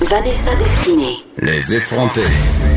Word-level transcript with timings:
Vanessa 0.00 0.54
Destinée. 0.58 1.16
Les 1.38 1.74
effrontés. 1.74 2.20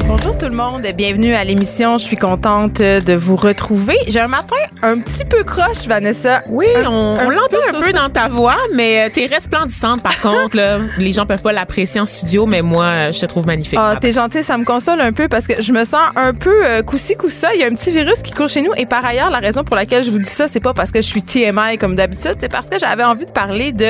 Bonjour 0.07 0.37
tout 0.37 0.45
le 0.47 0.55
monde, 0.55 0.85
bienvenue 0.95 1.33
à 1.33 1.43
l'émission. 1.45 1.97
Je 1.97 2.03
suis 2.03 2.17
contente 2.17 2.79
de 2.81 3.13
vous 3.13 3.37
retrouver. 3.37 3.95
J'ai 4.07 4.19
un 4.19 4.27
matin 4.27 4.57
un 4.81 4.99
petit 4.99 5.23
peu 5.23 5.43
croche, 5.45 5.87
Vanessa. 5.87 6.43
Oui, 6.49 6.65
Un- 6.75 6.89
on, 6.89 7.29
l'entend 7.29 7.57
un 7.73 7.81
peu 7.81 7.93
dans 7.93 8.09
ta 8.09 8.27
voix, 8.27 8.57
mais 8.73 9.05
euh, 9.05 9.09
t'es 9.11 9.25
resplendissante 9.25 10.03
par 10.03 10.19
contre. 10.21 10.57
Là. 10.57 10.79
Les 10.97 11.13
gens 11.13 11.25
peuvent 11.25 11.41
pas 11.41 11.53
l'apprécier 11.53 12.01
en 12.01 12.05
studio, 12.05 12.45
mais 12.45 12.61
moi, 12.61 12.83
euh, 12.85 13.11
je 13.13 13.21
te 13.21 13.25
trouve 13.25 13.45
magnifique. 13.47 13.79
Ah, 13.81 13.95
t'es 13.99 14.09
matin. 14.09 14.23
gentil, 14.23 14.43
ça 14.43 14.57
me 14.57 14.65
console 14.65 14.99
un 14.99 15.13
peu 15.13 15.29
parce 15.29 15.47
que 15.47 15.61
je 15.61 15.71
me 15.71 15.85
sens 15.85 16.01
un 16.17 16.33
peu 16.33 16.65
euh, 16.65 16.81
coussi 16.83 17.15
coussa. 17.15 17.53
Il 17.55 17.61
y 17.61 17.63
a 17.63 17.67
un 17.67 17.73
petit 17.75 17.91
virus 17.91 18.21
qui 18.21 18.31
court 18.31 18.49
chez 18.49 18.61
nous 18.61 18.73
et 18.75 18.85
par 18.85 19.05
ailleurs, 19.05 19.29
la 19.29 19.39
raison 19.39 19.63
pour 19.63 19.77
laquelle 19.77 20.03
je 20.03 20.11
vous 20.11 20.19
dis 20.19 20.29
ça, 20.29 20.49
c'est 20.49 20.59
pas 20.63 20.73
parce 20.73 20.91
que 20.91 21.01
je 21.01 21.07
suis 21.07 21.23
TMI 21.23 21.77
comme 21.79 21.95
d'habitude, 21.95 22.35
c'est 22.39 22.51
parce 22.51 22.67
que 22.67 22.77
j'avais 22.77 23.03
envie 23.05 23.25
de 23.25 23.31
parler 23.31 23.71
de 23.71 23.87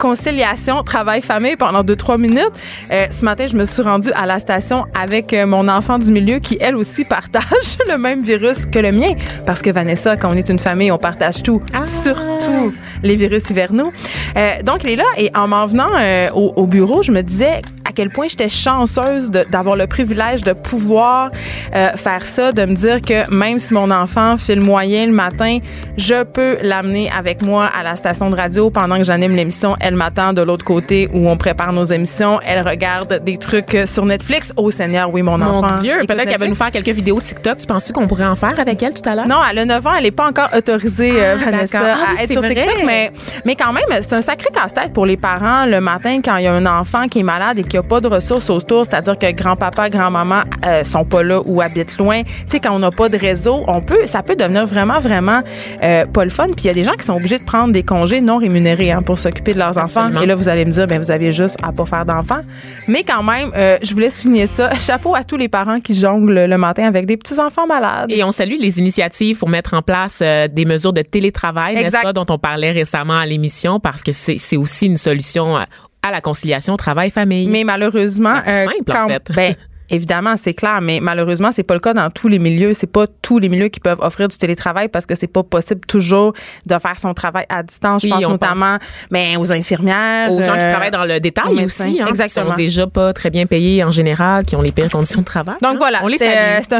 conciliation 0.00 0.82
travail-famille 0.82 1.56
pendant 1.56 1.84
deux 1.84 1.96
trois 1.96 2.18
minutes. 2.18 2.50
Euh, 2.90 3.06
ce 3.10 3.24
matin, 3.24 3.46
je 3.46 3.56
me 3.56 3.64
suis 3.64 3.82
rendue 3.82 4.10
à 4.14 4.26
la 4.26 4.38
station 4.38 4.84
avec 5.00 5.32
euh, 5.32 5.46
mon 5.46 5.68
enfant 5.68 5.98
du 5.98 6.10
milieu 6.12 6.38
qui 6.38 6.58
elle 6.60 6.76
aussi 6.76 7.04
partage 7.16 7.78
le 7.88 7.96
même 7.98 8.20
virus 8.20 8.66
que 8.66 8.78
le 8.78 8.92
mien 8.92 9.14
parce 9.46 9.62
que 9.62 9.70
Vanessa, 9.70 10.16
quand 10.16 10.30
on 10.32 10.36
est 10.36 10.48
une 10.48 10.58
famille, 10.58 10.90
on 10.92 10.98
partage 10.98 11.42
tout, 11.42 11.62
Ah. 11.74 11.84
surtout 11.84 12.72
les 13.02 13.16
virus 13.16 13.50
hivernaux. 13.50 13.92
Euh, 14.36 14.62
donc, 14.64 14.84
il 14.84 14.90
est 14.90 14.96
là 14.96 15.04
et 15.16 15.30
en 15.36 15.48
m'en 15.48 15.66
venant 15.66 15.86
euh, 15.98 16.28
au, 16.34 16.52
au 16.56 16.66
bureau, 16.66 17.02
je 17.02 17.12
me 17.12 17.22
disais 17.22 17.62
à 17.92 17.94
quel 17.94 18.08
point 18.08 18.26
j'étais 18.26 18.48
chanceuse 18.48 19.30
d'avoir 19.30 19.76
le 19.76 19.86
privilège 19.86 20.42
de 20.42 20.54
pouvoir 20.54 21.28
euh, 21.74 21.88
faire 21.96 22.24
ça, 22.24 22.50
de 22.50 22.64
me 22.64 22.74
dire 22.74 23.02
que 23.02 23.30
même 23.30 23.58
si 23.58 23.74
mon 23.74 23.90
enfant 23.90 24.38
file 24.38 24.62
moyen 24.62 25.06
le 25.06 25.12
matin, 25.12 25.58
je 25.98 26.22
peux 26.22 26.56
l'amener 26.62 27.10
avec 27.10 27.42
moi 27.42 27.66
à 27.66 27.82
la 27.82 27.96
station 27.96 28.30
de 28.30 28.34
radio 28.36 28.70
pendant 28.70 28.96
que 28.96 29.04
j'anime 29.04 29.36
l'émission. 29.36 29.76
Elle 29.78 29.94
m'attend 29.94 30.32
de 30.32 30.40
l'autre 30.40 30.64
côté 30.64 31.06
où 31.12 31.28
on 31.28 31.36
prépare 31.36 31.74
nos 31.74 31.84
émissions. 31.84 32.40
Elle 32.46 32.66
regarde 32.66 33.22
des 33.22 33.36
trucs 33.36 33.74
euh, 33.74 33.84
sur 33.84 34.06
Netflix. 34.06 34.54
Oh 34.56 34.70
Seigneur, 34.70 35.12
oui, 35.12 35.20
mon, 35.20 35.36
Mon 35.36 35.62
enfant. 35.62 35.80
Dieu, 35.80 35.96
écoute 35.96 36.08
peut-être 36.08 36.30
qu'elle 36.30 36.40
va 36.40 36.48
nous 36.48 36.54
faire 36.54 36.70
quelques 36.70 36.88
vidéos 36.88 37.20
TikTok. 37.20 37.58
Tu 37.58 37.66
penses-tu 37.66 37.92
qu'on 37.92 38.06
pourrait 38.06 38.24
en 38.24 38.36
faire 38.36 38.58
avec 38.58 38.82
elle 38.82 38.94
tout 38.94 39.06
à 39.06 39.14
l'heure? 39.14 39.28
Non, 39.28 39.40
elle 39.50 39.58
a 39.58 39.64
9 39.66 39.86
ans, 39.86 39.92
elle 39.98 40.04
n'est 40.04 40.10
pas 40.10 40.28
encore 40.28 40.48
autorisée, 40.56 41.12
euh, 41.12 41.34
Ah, 41.38 41.44
Vanessa. 41.44 41.78
Ah 41.82 42.18
à 42.18 42.22
être 42.22 42.32
sur. 42.32 42.40
TikTok. 42.40 42.84
Mais, 42.86 43.10
mais 43.44 43.54
quand 43.54 43.74
même, 43.74 43.84
c'est 44.00 44.14
un 44.14 44.22
sacré 44.22 44.48
casse-tête 44.50 44.94
pour 44.94 45.04
les 45.04 45.18
parents 45.18 45.66
le 45.66 45.80
matin 45.82 46.20
quand 46.24 46.36
il 46.36 46.44
y 46.44 46.46
a 46.46 46.54
un 46.54 46.66
enfant 46.66 47.08
qui 47.08 47.20
est 47.20 47.24
malade 47.24 47.58
et 47.58 47.64
qui 47.64 47.76
pas 47.82 48.00
de 48.00 48.08
ressources 48.08 48.50
autour, 48.50 48.84
c'est-à-dire 48.84 49.18
que 49.18 49.30
grand-papa, 49.30 49.88
grand-maman 49.88 50.42
euh, 50.66 50.84
sont 50.84 51.04
pas 51.04 51.22
là 51.22 51.40
ou 51.46 51.60
habitent 51.60 51.98
loin. 51.98 52.22
Tu 52.22 52.30
sais, 52.46 52.60
quand 52.60 52.74
on 52.74 52.78
n'a 52.78 52.90
pas 52.90 53.08
de 53.08 53.16
réseau, 53.16 53.64
on 53.66 53.80
peut, 53.80 54.06
ça 54.06 54.22
peut 54.22 54.36
devenir 54.36 54.66
vraiment, 54.66 55.00
vraiment 55.00 55.40
euh, 55.82 56.06
pas 56.06 56.24
le 56.24 56.30
fun. 56.30 56.46
Puis 56.46 56.64
il 56.64 56.66
y 56.66 56.70
a 56.70 56.74
des 56.74 56.84
gens 56.84 56.92
qui 56.92 57.04
sont 57.04 57.14
obligés 57.14 57.38
de 57.38 57.44
prendre 57.44 57.72
des 57.72 57.82
congés 57.82 58.20
non 58.20 58.38
rémunérés 58.38 58.90
hein, 58.90 59.02
pour 59.02 59.18
s'occuper 59.18 59.52
de 59.52 59.58
leurs 59.58 59.78
Absolument. 59.78 60.16
enfants. 60.16 60.22
Et 60.22 60.26
là, 60.26 60.34
vous 60.34 60.48
allez 60.48 60.64
me 60.64 60.70
dire, 60.70 60.86
ben 60.86 60.98
vous 60.98 61.10
aviez 61.10 61.32
juste 61.32 61.58
à 61.62 61.72
pas 61.72 61.86
faire 61.86 62.04
d'enfants. 62.04 62.42
Mais 62.88 63.02
quand 63.02 63.22
même, 63.22 63.50
euh, 63.56 63.78
je 63.82 63.92
voulais 63.92 64.10
souligner 64.10 64.46
ça. 64.46 64.70
Chapeau 64.78 65.14
à 65.14 65.24
tous 65.24 65.36
les 65.36 65.48
parents 65.48 65.80
qui 65.80 65.94
jonglent 65.94 66.46
le 66.46 66.58
matin 66.58 66.84
avec 66.84 67.06
des 67.06 67.16
petits-enfants 67.16 67.66
malades. 67.66 68.10
Et 68.10 68.22
on 68.24 68.32
salue 68.32 68.56
les 68.60 68.78
initiatives 68.78 69.38
pour 69.38 69.48
mettre 69.48 69.74
en 69.74 69.82
place 69.82 70.20
euh, 70.22 70.48
des 70.48 70.64
mesures 70.64 70.92
de 70.92 71.02
télétravail, 71.02 71.74
n'est-ce 71.74 72.02
pas, 72.02 72.12
dont 72.12 72.26
on 72.28 72.38
parlait 72.38 72.70
récemment 72.70 73.18
à 73.18 73.26
l'émission, 73.26 73.80
parce 73.80 74.02
que 74.02 74.12
c'est 74.12 74.56
aussi 74.56 74.86
une 74.86 74.96
solution 74.96 75.58
à 76.02 76.10
la 76.10 76.20
conciliation 76.20 76.76
travail-famille. 76.76 77.46
Mais 77.48 77.64
malheureusement, 77.64 78.40
C'est 78.44 78.66
euh, 78.66 78.70
simple, 78.70 78.92
en 78.92 79.08
fait. 79.08 79.30
ben, 79.34 79.54
évidemment, 79.92 80.36
c'est 80.36 80.54
clair, 80.54 80.80
mais 80.80 81.00
malheureusement, 81.00 81.52
c'est 81.52 81.62
pas 81.62 81.74
le 81.74 81.80
cas 81.80 81.92
dans 81.92 82.10
tous 82.10 82.28
les 82.28 82.38
milieux. 82.38 82.72
C'est 82.72 82.90
pas 82.90 83.06
tous 83.20 83.38
les 83.38 83.48
milieux 83.48 83.68
qui 83.68 83.80
peuvent 83.80 84.00
offrir 84.00 84.28
du 84.28 84.36
télétravail 84.36 84.88
parce 84.88 85.06
que 85.06 85.14
c'est 85.14 85.26
pas 85.26 85.42
possible 85.42 85.82
toujours 85.86 86.32
de 86.66 86.78
faire 86.78 86.98
son 86.98 87.14
travail 87.14 87.44
à 87.48 87.62
distance. 87.62 88.02
Je 88.02 88.06
Oui, 88.06 88.12
pense 88.12 88.24
on 88.24 88.30
notamment 88.30 88.78
ben, 89.10 89.36
aux 89.38 89.52
infirmières, 89.52 90.30
aux 90.32 90.42
gens 90.42 90.56
qui 90.56 90.64
euh, 90.64 90.70
travaillent 90.70 90.90
dans 90.90 91.04
le 91.04 91.20
détail 91.20 91.64
aussi, 91.64 92.00
hein, 92.00 92.06
Exactement. 92.08 92.46
qui 92.46 92.50
sont 92.50 92.56
déjà 92.56 92.86
pas 92.86 93.12
très 93.12 93.30
bien 93.30 93.46
payés 93.46 93.84
en 93.84 93.90
général, 93.90 94.44
qui 94.44 94.56
ont 94.56 94.62
les 94.62 94.72
pires 94.72 94.90
conditions 94.90 95.20
de 95.20 95.26
travail. 95.26 95.56
Donc 95.62 95.72
hein. 95.72 95.76
voilà, 95.78 96.00
on 96.02 96.08
les 96.08 96.18
c'était 96.18 96.36
euh, 96.36 96.60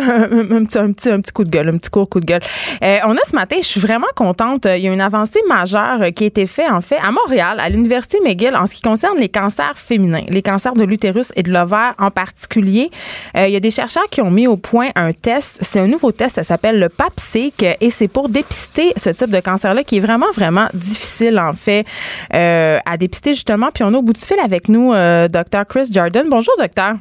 un, 0.50 0.56
un 0.56 0.64
petit, 0.64 0.78
un, 0.78 0.92
petit, 0.92 1.10
un 1.10 1.20
petit 1.20 1.32
coup 1.32 1.44
de 1.44 1.50
gueule, 1.50 1.68
un 1.68 1.78
petit 1.78 1.90
court 1.90 2.08
coup 2.08 2.20
de 2.20 2.26
gueule. 2.26 2.42
Euh, 2.82 2.98
on 3.04 3.14
a 3.14 3.24
ce 3.24 3.34
matin, 3.34 3.56
je 3.60 3.66
suis 3.66 3.80
vraiment 3.80 4.06
contente, 4.14 4.64
il 4.64 4.82
y 4.82 4.88
a 4.88 4.92
une 4.92 5.00
avancée 5.00 5.40
majeure 5.48 6.00
qui 6.14 6.24
a 6.24 6.26
été 6.26 6.46
faite 6.46 6.70
en 6.70 6.80
fait 6.80 6.98
à 6.98 7.10
Montréal, 7.10 7.58
à 7.60 7.68
l'Université 7.68 8.18
McGill, 8.24 8.56
en 8.56 8.66
ce 8.66 8.74
qui 8.74 8.82
concerne 8.82 9.18
les 9.18 9.28
cancers 9.28 9.76
féminins, 9.76 10.24
les 10.28 10.42
cancers 10.42 10.74
de 10.74 10.84
l'utérus 10.84 11.32
et 11.36 11.42
de 11.42 11.50
l'ovaire 11.50 11.94
en 11.98 12.10
particulier. 12.10 12.90
Euh, 13.36 13.46
il 13.46 13.52
y 13.52 13.56
a 13.56 13.60
des 13.60 13.70
chercheurs 13.70 14.08
qui 14.10 14.20
ont 14.20 14.30
mis 14.30 14.46
au 14.46 14.56
point 14.56 14.90
un 14.94 15.12
test, 15.12 15.58
c'est 15.62 15.80
un 15.80 15.86
nouveau 15.86 16.12
test, 16.12 16.36
ça 16.36 16.44
s'appelle 16.44 16.78
le 16.78 16.88
PAPSIC 16.88 17.64
et 17.80 17.90
c'est 17.90 18.08
pour 18.08 18.28
dépister 18.28 18.92
ce 18.96 19.10
type 19.10 19.30
de 19.30 19.40
cancer-là 19.40 19.84
qui 19.84 19.96
est 19.96 20.00
vraiment, 20.00 20.30
vraiment 20.34 20.66
difficile 20.74 21.38
en 21.38 21.52
fait 21.52 21.86
euh, 22.34 22.78
à 22.84 22.96
dépister 22.96 23.34
justement. 23.34 23.68
Puis 23.72 23.84
on 23.84 23.94
a 23.94 23.98
au 23.98 24.02
bout 24.02 24.12
du 24.12 24.20
fil 24.20 24.38
avec 24.40 24.68
nous 24.68 24.92
euh, 24.92 25.28
Dr. 25.28 25.66
Chris 25.68 25.88
Jordan. 25.92 26.26
Bonjour 26.28 26.54
docteur. 26.58 26.96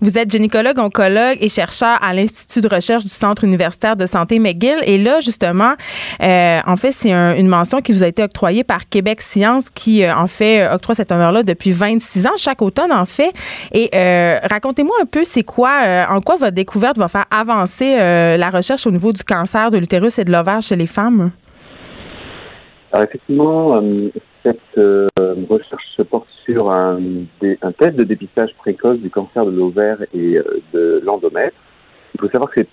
Vous 0.00 0.18
êtes 0.18 0.30
gynécologue, 0.30 0.78
oncologue 0.78 1.36
et 1.40 1.48
chercheur 1.48 1.98
à 2.02 2.14
l'Institut 2.14 2.60
de 2.60 2.68
recherche 2.74 3.04
du 3.04 3.10
Centre 3.10 3.44
universitaire 3.44 3.96
de 3.96 4.06
santé 4.06 4.38
McGill. 4.38 4.78
Et 4.84 4.98
là, 4.98 5.20
justement, 5.20 5.72
euh, 6.22 6.60
en 6.66 6.76
fait, 6.76 6.92
c'est 6.92 7.12
un- 7.12 7.34
une 7.36 7.48
mention 7.48 7.80
qui 7.80 7.92
vous 7.92 8.02
a 8.02 8.06
été 8.06 8.22
octroyée 8.22 8.64
par 8.64 8.88
Québec 8.88 9.20
Science 9.20 9.70
qui, 9.70 10.02
euh, 10.04 10.14
en 10.14 10.26
fait, 10.26 10.60
euh, 10.62 10.74
octroie 10.74 10.94
cet 10.94 11.12
honneur-là 11.12 11.42
depuis 11.42 11.70
26 11.70 12.26
ans, 12.26 12.36
chaque 12.36 12.62
automne, 12.62 12.92
en 12.92 13.04
fait. 13.04 13.32
Et 13.72 13.90
euh, 13.94 14.38
racontez-moi 14.48 14.96
un 15.02 15.06
peu, 15.06 15.24
c'est 15.24 15.42
quoi, 15.44 16.06
en 16.10 16.20
quoi 16.20 16.36
votre 16.36 16.54
découverte 16.54 16.98
va 16.98 17.08
faire 17.08 17.26
avancer 17.30 17.96
la 17.96 18.50
recherche 18.50 18.86
au 18.86 18.90
niveau 18.90 19.12
du 19.12 19.22
cancer 19.24 19.70
de 19.70 19.78
l'utérus 19.78 20.18
et 20.18 20.24
de 20.24 20.32
l'ovaire 20.32 20.62
chez 20.62 20.76
les 20.76 20.86
femmes? 20.86 21.30
Alors 22.92 23.04
effectivement, 23.08 23.76
euh, 23.76 24.10
cette 24.42 24.78
euh, 24.78 25.06
recherche 25.48 25.84
se 25.96 26.02
porte 26.02 26.28
sur 26.44 26.70
un, 26.70 26.98
un 27.62 27.72
test 27.72 27.96
de 27.96 28.04
dépistage 28.04 28.54
précoce 28.56 28.98
du 28.98 29.10
cancer 29.10 29.44
de 29.44 29.50
l'ovaire 29.50 29.98
et 30.14 30.38
euh, 30.38 30.62
de 30.72 31.02
l'endomètre. 31.04 31.56
Il 32.14 32.20
faut 32.20 32.28
savoir 32.28 32.50
que 32.50 32.60
ces 32.60 32.68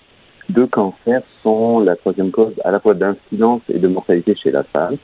deux 0.48 0.66
cancers 0.66 1.22
sont 1.42 1.80
la 1.80 1.96
troisième 1.96 2.30
cause 2.30 2.54
à 2.64 2.70
la 2.70 2.80
fois 2.80 2.94
d'incidence 2.94 3.62
et 3.68 3.78
de 3.78 3.88
mortalité 3.88 4.34
chez 4.34 4.50
la 4.50 4.64
femme. 4.64 4.96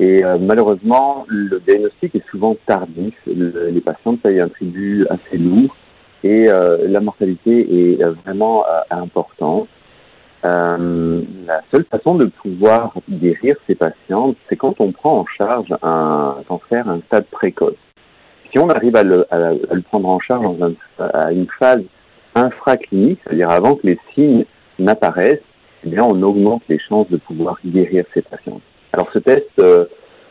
Et 0.00 0.24
euh, 0.24 0.38
malheureusement, 0.40 1.26
le 1.28 1.60
diagnostic 1.60 2.14
est 2.14 2.26
souvent 2.30 2.56
tardif. 2.66 3.14
Le- 3.26 3.68
les 3.70 3.80
patientes 3.80 4.20
payent 4.22 4.40
un 4.40 4.48
tribut 4.48 5.06
assez 5.10 5.36
lourd 5.36 5.76
et 6.24 6.46
la 6.46 7.00
mortalité 7.00 7.96
est 7.98 8.04
vraiment 8.24 8.64
importante. 8.90 9.66
Euh, 10.44 11.22
la 11.46 11.62
seule 11.72 11.84
façon 11.84 12.16
de 12.16 12.26
pouvoir 12.26 12.94
guérir 13.08 13.56
ces 13.66 13.74
patientes, 13.74 14.36
c'est 14.48 14.56
quand 14.56 14.74
on 14.80 14.90
prend 14.90 15.20
en 15.20 15.26
charge 15.38 15.72
un 15.82 16.36
cancer 16.48 16.88
à 16.88 16.92
un 16.92 17.00
stade 17.02 17.26
précoce. 17.26 17.76
Si 18.50 18.58
on 18.58 18.68
arrive 18.68 18.96
à 18.96 19.02
le, 19.02 19.24
prendre 19.82 20.08
en 20.08 20.20
charge 20.20 20.46
à 20.98 21.32
une 21.32 21.46
phase 21.58 21.82
infraclinique, 22.34 23.20
c'est-à-dire 23.24 23.50
avant 23.50 23.76
que 23.76 23.86
les 23.86 23.98
signes 24.14 24.44
n'apparaissent, 24.78 25.40
eh 25.84 25.88
bien, 25.88 26.02
on 26.04 26.22
augmente 26.22 26.62
les 26.68 26.78
chances 26.78 27.08
de 27.10 27.16
pouvoir 27.16 27.58
guérir 27.64 28.04
ces 28.14 28.22
patientes. 28.22 28.62
Alors, 28.92 29.10
ce 29.12 29.18
test 29.18 29.48
euh, 29.60 29.86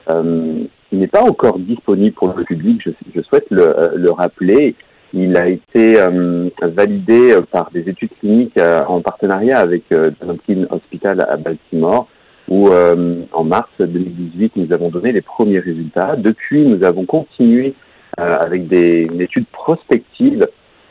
euh, 0.10 0.64
n'est 0.92 1.08
pas 1.08 1.24
encore 1.24 1.60
disponible 1.60 2.14
pour 2.16 2.30
le 2.30 2.44
public. 2.44 2.82
Je, 3.16 3.22
souhaite 3.22 3.48
le, 3.50 3.62
euh, 3.62 3.92
le 3.96 4.12
rappeler. 4.12 4.76
Il 5.14 5.36
a 5.38 5.48
été 5.48 6.00
euh, 6.00 6.50
validé 6.62 7.36
par 7.52 7.70
des 7.72 7.82
études 7.90 8.12
cliniques 8.20 8.58
euh, 8.58 8.82
en 8.86 9.02
partenariat 9.02 9.60
avec 9.60 9.84
euh, 9.92 10.12
Hopkins 10.26 10.66
Hospital 10.70 11.26
à 11.28 11.36
Baltimore, 11.36 12.08
où 12.48 12.70
euh, 12.70 13.24
en 13.34 13.44
mars 13.44 13.70
2018, 13.80 14.54
nous 14.56 14.74
avons 14.74 14.90
donné 14.90 15.12
les 15.12 15.22
premiers 15.22 15.60
résultats. 15.60 16.16
Depuis, 16.18 16.66
nous 16.66 16.84
avons 16.84 17.06
continué 17.06 17.74
avec 18.18 18.68
des, 18.68 19.08
une 19.10 19.22
étude 19.22 19.46
prospective 19.48 20.46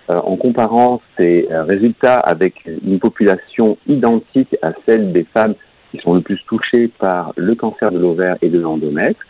en 0.09 0.37
comparant 0.37 1.03
ces 1.19 1.47
résultats 1.51 2.19
avec 2.19 2.55
une 2.65 2.99
population 2.99 3.77
identique 3.87 4.57
à 4.63 4.73
celle 4.87 5.13
des 5.13 5.25
femmes 5.25 5.55
qui 5.91 5.99
sont 5.99 6.15
le 6.15 6.23
plus 6.23 6.43
touchés 6.47 6.89
par 6.89 7.35
le 7.37 7.55
cancer 7.55 7.93
de 7.93 7.99
l'ovaire 7.99 8.37
et 8.41 8.49
de 8.49 8.59
l'endomètre. 8.59 9.21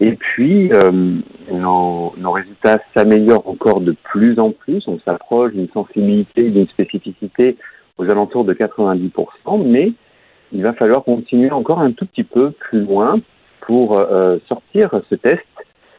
Et 0.00 0.12
puis, 0.12 0.72
euh, 0.72 1.18
nos, 1.50 2.12
résultats 2.30 2.78
s'améliorent 2.96 3.48
encore 3.48 3.80
de 3.80 3.92
plus 4.04 4.38
en 4.38 4.52
plus. 4.52 4.86
On 4.86 4.98
s'approche 5.00 5.52
d'une 5.52 5.68
sensibilité, 5.70 6.50
d'une 6.50 6.68
spécificité 6.68 7.56
aux 7.96 8.08
alentours 8.08 8.44
de 8.44 8.54
90%, 8.54 9.64
mais 9.64 9.92
il 10.52 10.62
va 10.62 10.72
falloir 10.72 11.02
continuer 11.02 11.50
encore 11.50 11.80
un 11.80 11.92
tout 11.92 12.06
petit 12.06 12.22
peu 12.22 12.52
plus 12.52 12.82
loin 12.82 13.20
pour 13.62 13.98
euh, 13.98 14.38
sortir 14.48 15.02
ce 15.10 15.16
test 15.16 15.44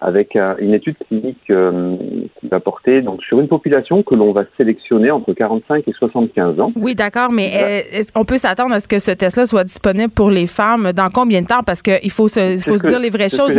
avec 0.02 0.38
une 0.60 0.74
étude 0.74 0.96
clinique 1.08 1.38
euh, 1.50 1.96
qui 2.40 2.48
va 2.48 2.60
porter 2.60 3.02
donc 3.02 3.22
sur 3.24 3.40
une 3.40 3.48
population 3.48 4.04
que 4.04 4.16
l'on 4.16 4.32
va 4.32 4.44
sélectionner 4.58 5.12
entre 5.12 5.34
45 5.34 5.88
et 5.88 5.94
75 5.94 6.60
ans. 6.60 6.72
Oui, 6.76 6.96
d'accord, 6.96 7.32
mais 7.32 7.84
on 8.16 8.24
peut 8.24 8.38
s'attendre 8.38 8.74
à 8.74 8.80
ce 8.80 8.88
que 8.88 9.00
ce 9.00 9.12
test-là 9.12 9.46
soit 9.46 9.64
disponible 9.64 10.12
pour 10.12 10.32
les 10.32 10.48
femmes 10.48 10.92
dans 10.94 11.10
combien 11.10 11.42
de 11.42 11.48
temps? 11.48 11.64
Parce 11.66 11.82
qu'il 11.82 12.12
faut 12.12 12.28
se, 12.28 12.54
il 12.54 12.62
faut 12.62 12.78
se 12.78 12.88
dire 12.88 13.00
les 13.00 13.10
vraies 13.10 13.30
choses. 13.30 13.56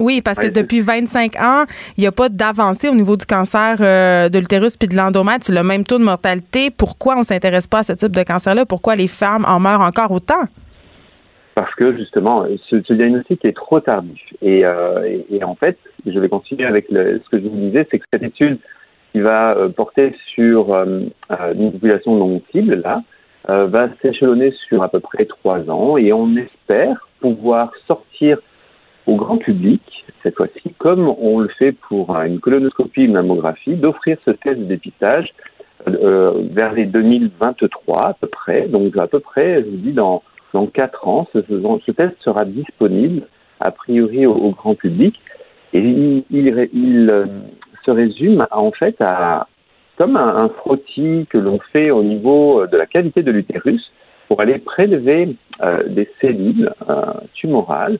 Oui, 0.00 0.22
parce 0.22 0.38
que 0.38 0.46
depuis 0.46 0.80
25 0.80 1.36
ans, 1.36 1.64
il 1.96 2.00
n'y 2.00 2.06
a 2.06 2.12
pas 2.12 2.30
d'avancée 2.30 2.88
au 2.88 2.94
niveau 2.94 3.16
du 3.18 3.26
cancer 3.26 3.76
euh, 3.80 4.30
de 4.30 4.38
l'utérus 4.38 4.76
puis 4.76 4.88
de 4.88 4.96
l'endomètre. 4.96 5.44
C'est 5.44 5.52
le 5.52 5.62
même 5.62 5.84
taux 5.84 5.98
de 5.98 6.04
mortalité. 6.04 6.70
Pourquoi 6.70 7.18
on 7.18 7.22
s'intéresse 7.22 7.66
pas 7.66 7.80
à 7.80 7.82
ce 7.82 7.92
type 7.92 8.16
de 8.16 8.22
cancer-là? 8.22 8.64
Pourquoi 8.64 8.96
les 8.96 9.08
femmes 9.08 9.44
en 9.46 9.60
meurent 9.60 9.82
encore 9.82 10.10
autant? 10.10 10.42
Parce 11.60 11.74
que 11.74 11.94
justement, 11.94 12.46
ce, 12.70 12.76
diagnostic 12.94 13.44
est 13.44 13.54
trop 13.54 13.80
tardif. 13.80 14.18
Euh, 14.42 15.18
et, 15.28 15.44
en 15.44 15.54
fait, 15.54 15.76
je 16.06 16.18
vais 16.18 16.30
continuer 16.30 16.64
avec 16.64 16.86
ce 16.88 17.28
que 17.30 17.38
je 17.38 17.46
vous 17.46 17.68
disais, 17.68 17.86
c'est 17.90 17.98
que 17.98 18.06
cette 18.10 18.22
étude 18.22 18.58
qui 19.12 19.20
va 19.20 19.50
euh, 19.50 19.68
porter 19.68 20.16
sur 20.32 20.72
euh, 20.72 21.02
une 21.54 21.72
population 21.72 22.16
non 22.16 22.40
cible, 22.50 22.76
là, 22.76 23.02
va 23.46 23.90
s'échelonner 24.00 24.54
sur 24.68 24.82
à 24.82 24.88
peu 24.88 25.00
près 25.00 25.26
trois 25.26 25.68
ans 25.68 25.98
et 25.98 26.14
on 26.14 26.34
espère 26.36 27.08
pouvoir 27.20 27.72
sortir 27.86 28.38
au 29.06 29.16
grand 29.16 29.36
public, 29.36 29.82
cette 30.22 30.36
fois-ci, 30.36 30.72
comme 30.78 31.12
on 31.18 31.40
le 31.40 31.48
fait 31.58 31.72
pour 31.72 32.16
une 32.16 32.40
colonoscopie, 32.40 33.04
une 33.04 33.12
mammographie, 33.12 33.74
d'offrir 33.74 34.16
ce 34.24 34.30
test 34.30 34.60
de 34.60 34.64
dépistage 34.64 35.34
vers 35.86 36.72
les 36.72 36.86
2023 36.86 38.10
à 38.10 38.14
peu 38.14 38.28
près. 38.28 38.68
Donc 38.68 38.96
à 38.96 39.08
peu 39.08 39.20
près, 39.20 39.62
je 39.62 39.68
vous 39.68 39.76
dis, 39.76 39.92
dans 39.92 40.22
dans 40.52 40.66
quatre 40.66 41.06
ans, 41.06 41.26
ce, 41.32 41.40
ce, 41.40 41.90
test 41.92 42.14
sera 42.20 42.44
disponible, 42.44 43.22
a 43.60 43.70
priori, 43.70 44.26
au, 44.26 44.50
grand 44.50 44.74
public. 44.74 45.14
Et 45.72 45.78
il, 45.80 46.24
il, 46.30 47.08
euh, 47.12 47.26
se 47.84 47.90
résume 47.90 48.44
en 48.50 48.72
fait 48.72 48.96
à 49.00 49.46
comme 49.96 50.16
un, 50.16 50.48
frottis 50.48 51.26
que 51.28 51.36
l'on 51.36 51.58
fait 51.72 51.90
au 51.90 52.02
niveau 52.02 52.66
de 52.66 52.76
la 52.76 52.86
cavité 52.86 53.22
de 53.22 53.30
l'utérus 53.30 53.92
pour 54.28 54.40
aller 54.40 54.58
prélever 54.58 55.36
euh, 55.62 55.82
des 55.88 56.08
cellules 56.20 56.72
euh, 56.88 57.12
tumorales 57.34 57.98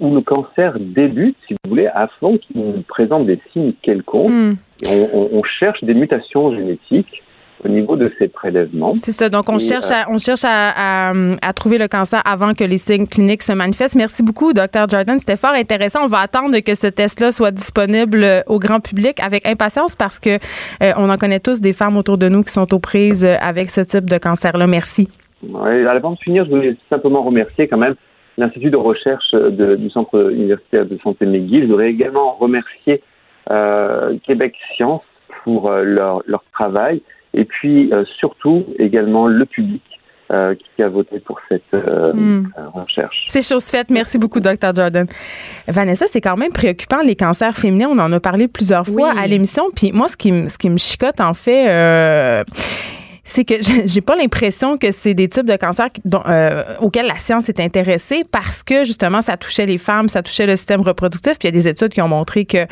où 0.00 0.14
le 0.14 0.20
cancer 0.20 0.78
débute, 0.78 1.36
si 1.46 1.54
vous 1.54 1.70
voulez, 1.70 1.86
à 1.86 2.08
fond, 2.20 2.38
qui 2.38 2.54
présente 2.88 3.26
des 3.26 3.40
signes 3.52 3.72
quelconques. 3.82 4.30
Hmm. 4.30 4.54
on, 4.86 5.28
on, 5.32 5.42
cherche 5.42 5.82
des 5.84 5.94
mutations 5.94 6.54
génétiques 6.54 7.22
au 7.64 7.68
niveau 7.68 7.96
de 7.96 8.12
ces 8.18 8.28
prélèvements. 8.28 8.94
C'est 8.96 9.12
ça. 9.12 9.28
Donc, 9.28 9.48
on 9.48 9.58
cherche, 9.58 9.90
à, 9.90 10.10
on 10.10 10.18
cherche 10.18 10.44
à, 10.44 11.10
à, 11.10 11.52
trouver 11.52 11.78
le 11.78 11.88
cancer 11.88 12.20
avant 12.24 12.52
que 12.54 12.64
les 12.64 12.78
signes 12.78 13.06
cliniques 13.06 13.42
se 13.42 13.52
manifestent. 13.52 13.96
Merci 13.96 14.22
beaucoup, 14.22 14.52
Dr. 14.52 14.88
Jordan. 14.88 15.18
C'était 15.18 15.36
fort 15.36 15.54
intéressant. 15.54 16.04
On 16.04 16.08
va 16.08 16.18
attendre 16.18 16.58
que 16.60 16.74
ce 16.74 16.86
test-là 16.86 17.32
soit 17.32 17.50
disponible 17.50 18.24
au 18.46 18.58
grand 18.58 18.80
public 18.80 19.20
avec 19.20 19.46
impatience 19.46 19.96
parce 19.96 20.18
que 20.18 20.30
euh, 20.82 20.92
on 20.96 21.08
en 21.08 21.16
connaît 21.16 21.40
tous 21.40 21.60
des 21.60 21.72
femmes 21.72 21.96
autour 21.96 22.18
de 22.18 22.28
nous 22.28 22.42
qui 22.42 22.52
sont 22.52 22.72
aux 22.74 22.78
prises 22.78 23.24
avec 23.24 23.70
ce 23.70 23.80
type 23.80 24.08
de 24.08 24.18
cancer-là. 24.18 24.66
Merci. 24.66 25.08
Ouais, 25.42 25.86
avant 25.86 26.12
de 26.12 26.18
finir, 26.18 26.44
je 26.44 26.50
voulais 26.50 26.76
simplement 26.90 27.22
remercier 27.22 27.68
quand 27.68 27.78
même 27.78 27.94
l'Institut 28.38 28.70
de 28.70 28.76
recherche 28.76 29.34
du 29.34 29.90
Centre 29.90 30.30
universitaire 30.30 30.86
de 30.86 30.98
santé 31.02 31.26
McGill. 31.26 31.62
Je 31.62 31.66
voudrais 31.68 31.90
également 31.90 32.32
remercier 32.34 33.02
euh, 33.50 34.16
Québec 34.24 34.54
Science 34.74 35.02
pour 35.44 35.70
euh, 35.70 35.84
leur, 35.84 36.22
leur 36.26 36.42
travail 36.52 37.00
et 37.34 37.44
puis 37.44 37.92
euh, 37.92 38.04
surtout 38.18 38.66
également 38.78 39.26
le 39.26 39.44
public 39.44 39.82
euh, 40.32 40.54
qui 40.54 40.82
a 40.82 40.88
voté 40.88 41.20
pour 41.20 41.38
cette 41.48 41.62
euh, 41.74 42.12
hmm. 42.12 42.50
recherche. 42.74 43.24
C'est 43.28 43.46
chose 43.46 43.64
faite. 43.64 43.90
Merci 43.90 44.18
beaucoup, 44.18 44.40
Dr. 44.40 44.74
Jordan. 44.74 45.06
Vanessa, 45.68 46.06
c'est 46.08 46.20
quand 46.20 46.36
même 46.36 46.52
préoccupant, 46.52 47.02
les 47.04 47.14
cancers 47.14 47.56
féminins. 47.56 47.88
On 47.90 47.98
en 47.98 48.12
a 48.12 48.20
parlé 48.20 48.48
plusieurs 48.48 48.86
fois 48.86 49.12
à 49.16 49.26
l'émission. 49.26 49.64
Puis 49.74 49.92
moi, 49.92 50.08
ce 50.08 50.16
qui, 50.16 50.30
ce 50.50 50.58
qui 50.58 50.68
me 50.68 50.78
chicote, 50.78 51.20
en 51.20 51.32
fait, 51.32 52.44
c'est 53.26 53.44
que 53.44 53.54
j'ai 53.86 54.00
pas 54.00 54.16
l'impression 54.16 54.78
que 54.78 54.92
c'est 54.92 55.12
des 55.12 55.28
types 55.28 55.46
de 55.46 55.56
cancers 55.56 55.88
euh, 56.14 56.62
auxquels 56.80 57.06
la 57.06 57.18
science 57.18 57.48
est 57.48 57.60
intéressée 57.60 58.22
parce 58.30 58.62
que 58.62 58.84
justement 58.84 59.20
ça 59.20 59.36
touchait 59.36 59.66
les 59.66 59.78
femmes, 59.78 60.08
ça 60.08 60.22
touchait 60.22 60.46
le 60.46 60.56
système 60.56 60.80
reproductif. 60.80 61.34
Puis 61.38 61.48
il 61.48 61.54
y 61.54 61.58
a 61.58 61.60
des 61.60 61.68
études 61.68 61.92
qui 61.92 62.00
ont 62.00 62.08
montré 62.08 62.44
que 62.46 62.58
euh, 62.58 62.64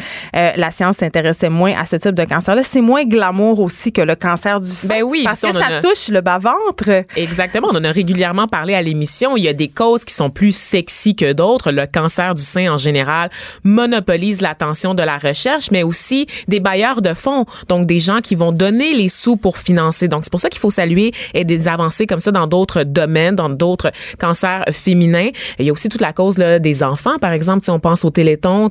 la 0.57 0.71
science 0.71 0.99
s'intéressait 0.99 1.49
moins 1.49 1.75
à 1.79 1.85
ce 1.85 1.97
type 1.97 2.15
de 2.15 2.25
cancer-là. 2.25 2.63
C'est 2.63 2.81
moins 2.81 3.05
glamour 3.05 3.61
aussi 3.61 3.93
que 3.93 4.01
le 4.01 4.15
cancer 4.15 4.61
du 4.61 4.71
sein. 4.71 4.89
Ben 4.89 5.03
oui, 5.03 5.23
parce 5.25 5.41
que 5.41 5.53
ça 5.53 5.81
touche 5.83 6.09
le 6.09 6.21
bas-ventre. 6.21 7.05
Exactement. 7.17 7.69
On 7.73 7.77
en 7.77 7.85
a 7.85 7.91
régulièrement 7.91 8.47
parlé 8.47 8.75
à 8.75 8.83
l'émission. 8.83 9.37
Il 9.37 9.43
y 9.43 9.49
a 9.49 9.53
des 9.53 9.69
causes 9.69 10.05
qui 10.05 10.15
sont 10.15 10.31
plus 10.31 10.57
sexy 10.57 11.17
que 11.17 11.33
d'autres. 11.33 11.73
Le 11.73 11.87
cancer 11.87 12.35
du 12.35 12.43
sein 12.43 12.73
en 12.73 12.77
général 12.77 13.31
monopolise 13.65 14.41
l'attention 14.41 14.95
de 14.95 15.03
la 15.03 15.19
recherche, 15.19 15.73
mais 15.73 15.83
aussi 15.83 16.27
des 16.47 16.61
bailleurs 16.61 17.03
de 17.03 17.13
fonds, 17.13 17.45
donc 17.69 17.87
des 17.87 17.99
gens 17.99 18.21
qui 18.21 18.37
vont 18.37 18.53
donner 18.53 18.95
les 18.95 19.09
sous 19.09 19.37
pour 19.37 19.59
financer. 19.59 20.07
Donc 20.07 20.23
c'est 20.23 20.31
pour 20.31 20.44
ça 20.45 20.49
qu'il 20.49 20.61
faut 20.61 20.71
saluer 20.71 21.13
et 21.33 21.45
des 21.45 21.69
avancées 21.69 22.07
comme 22.07 22.21
ça 22.21 22.31
dans 22.31 22.47
d'autres 22.47 22.83
domaines, 22.83 23.35
dans 23.35 23.49
d'autres 23.49 23.91
cancers 24.19 24.65
féminins. 24.73 25.31
Il 25.59 25.67
y 25.67 25.71
a 25.71 25.73
aussi 25.73 25.89
toute 25.89 26.01
la 26.01 26.13
cause 26.13 26.39
là, 26.39 26.59
des 26.59 26.83
enfants, 26.83 27.19
par 27.21 27.33
exemple, 27.33 27.65
si 27.65 27.71
on 27.71 27.79
pense 27.79 28.05
au 28.05 28.11
téléthon, 28.11 28.69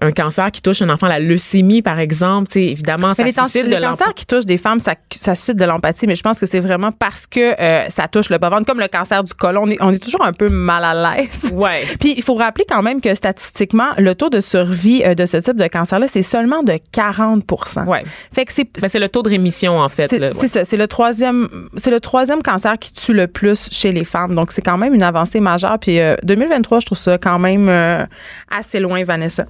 un 0.00 0.12
cancer 0.12 0.50
qui 0.50 0.62
touche 0.62 0.82
un 0.82 0.90
enfant, 0.90 1.06
la 1.06 1.20
leucémie, 1.20 1.82
par 1.82 1.98
exemple, 1.98 2.56
évidemment, 2.56 3.14
ça 3.14 3.24
suscite 3.24 3.66
de 3.66 3.76
Les 3.76 3.80
cancers 3.80 4.14
qui 4.14 4.26
touchent 4.26 4.46
des 4.46 4.56
femmes, 4.56 4.80
ça, 4.80 4.94
ça 5.10 5.34
suscite 5.34 5.56
de 5.56 5.64
l'empathie, 5.64 6.06
mais 6.06 6.16
je 6.16 6.22
pense 6.22 6.38
que 6.38 6.46
c'est 6.46 6.60
vraiment 6.60 6.90
parce 6.92 7.26
que 7.26 7.60
euh, 7.60 7.88
ça 7.88 8.08
touche 8.08 8.28
le 8.30 8.38
bas-ventre, 8.38 8.66
comme 8.66 8.80
le 8.80 8.88
cancer 8.88 9.22
du 9.22 9.34
côlon. 9.34 9.62
On 9.64 9.70
est, 9.70 9.78
on 9.80 9.92
est 9.92 9.98
toujours 9.98 10.24
un 10.24 10.32
peu 10.32 10.48
mal 10.48 10.84
à 10.84 11.16
l'aise. 11.16 11.50
Ouais. 11.52 11.84
Puis 12.00 12.14
il 12.16 12.22
faut 12.22 12.34
rappeler 12.34 12.64
quand 12.68 12.82
même 12.82 13.00
que 13.00 13.14
statistiquement, 13.14 13.90
le 13.98 14.14
taux 14.14 14.30
de 14.30 14.40
survie 14.40 15.02
euh, 15.04 15.14
de 15.14 15.26
ce 15.26 15.36
type 15.36 15.56
de 15.56 15.66
cancer-là, 15.66 16.08
c'est 16.08 16.22
seulement 16.22 16.62
de 16.62 16.78
40 16.92 17.42
Ouais. 17.86 18.04
Fait 18.32 18.44
que 18.44 18.52
c'est. 18.52 18.66
Ben, 18.80 18.88
c'est 18.88 18.98
le 18.98 19.08
taux 19.08 19.22
de 19.22 19.28
rémission, 19.28 19.78
en 19.78 19.88
fait. 19.88 20.08
C'est 20.08 20.48
ça. 20.48 20.64
C'est 20.64 20.76
le 20.76 20.86
troisième 21.12 21.68
c'est 21.76 21.90
le 21.90 22.00
troisième 22.00 22.42
cancer 22.42 22.78
qui 22.78 22.92
tue 22.92 23.12
le 23.12 23.26
plus 23.26 23.68
chez 23.70 23.92
les 23.92 24.04
femmes. 24.04 24.34
Donc, 24.34 24.52
c'est 24.52 24.62
quand 24.62 24.78
même 24.78 24.94
une 24.94 25.02
avancée 25.02 25.40
majeure. 25.40 25.78
Puis 25.78 25.98
2023, 26.22 26.76
euh, 26.76 26.80
je 26.80 26.86
trouve 26.86 26.98
ça 26.98 27.18
quand 27.18 27.38
même 27.38 27.68
euh, 27.68 28.04
assez 28.50 28.80
loin, 28.80 29.04
Vanessa. 29.04 29.44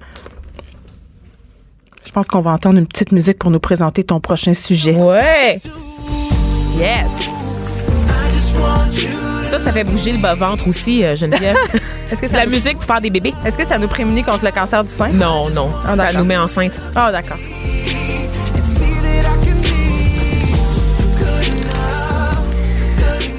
Je 2.05 2.11
pense 2.11 2.27
qu'on 2.27 2.41
va 2.41 2.51
entendre 2.51 2.79
une 2.79 2.87
petite 2.87 3.11
musique 3.11 3.39
pour 3.39 3.49
nous 3.49 3.59
présenter 3.59 4.03
ton 4.03 4.19
prochain 4.19 4.53
sujet. 4.53 4.95
Ouais! 4.95 5.59
Yes! 6.77 7.29
Ça, 9.43 9.59
ça 9.59 9.71
fait 9.71 9.83
bouger 9.83 10.11
le 10.11 10.17
bas-ventre 10.17 10.67
aussi, 10.67 11.03
euh, 11.03 11.15
Geneviève. 11.15 11.55
Est-ce 12.11 12.21
que 12.21 12.27
c'est 12.27 12.35
la 12.35 12.45
musique 12.45 12.75
pour 12.75 12.83
faire 12.83 13.01
des 13.01 13.09
bébés? 13.09 13.33
Est-ce 13.45 13.57
que 13.57 13.65
ça 13.65 13.77
nous 13.77 13.87
prémunit 13.87 14.23
contre 14.23 14.43
le 14.45 14.51
cancer 14.51 14.83
du 14.83 14.89
sein? 14.89 15.09
Non, 15.09 15.49
non. 15.49 15.71
Ah, 15.87 15.95
ça 15.95 16.13
nous 16.13 16.25
met 16.25 16.37
enceinte. 16.37 16.79
Ah, 16.95 17.11
d'accord. 17.11 17.37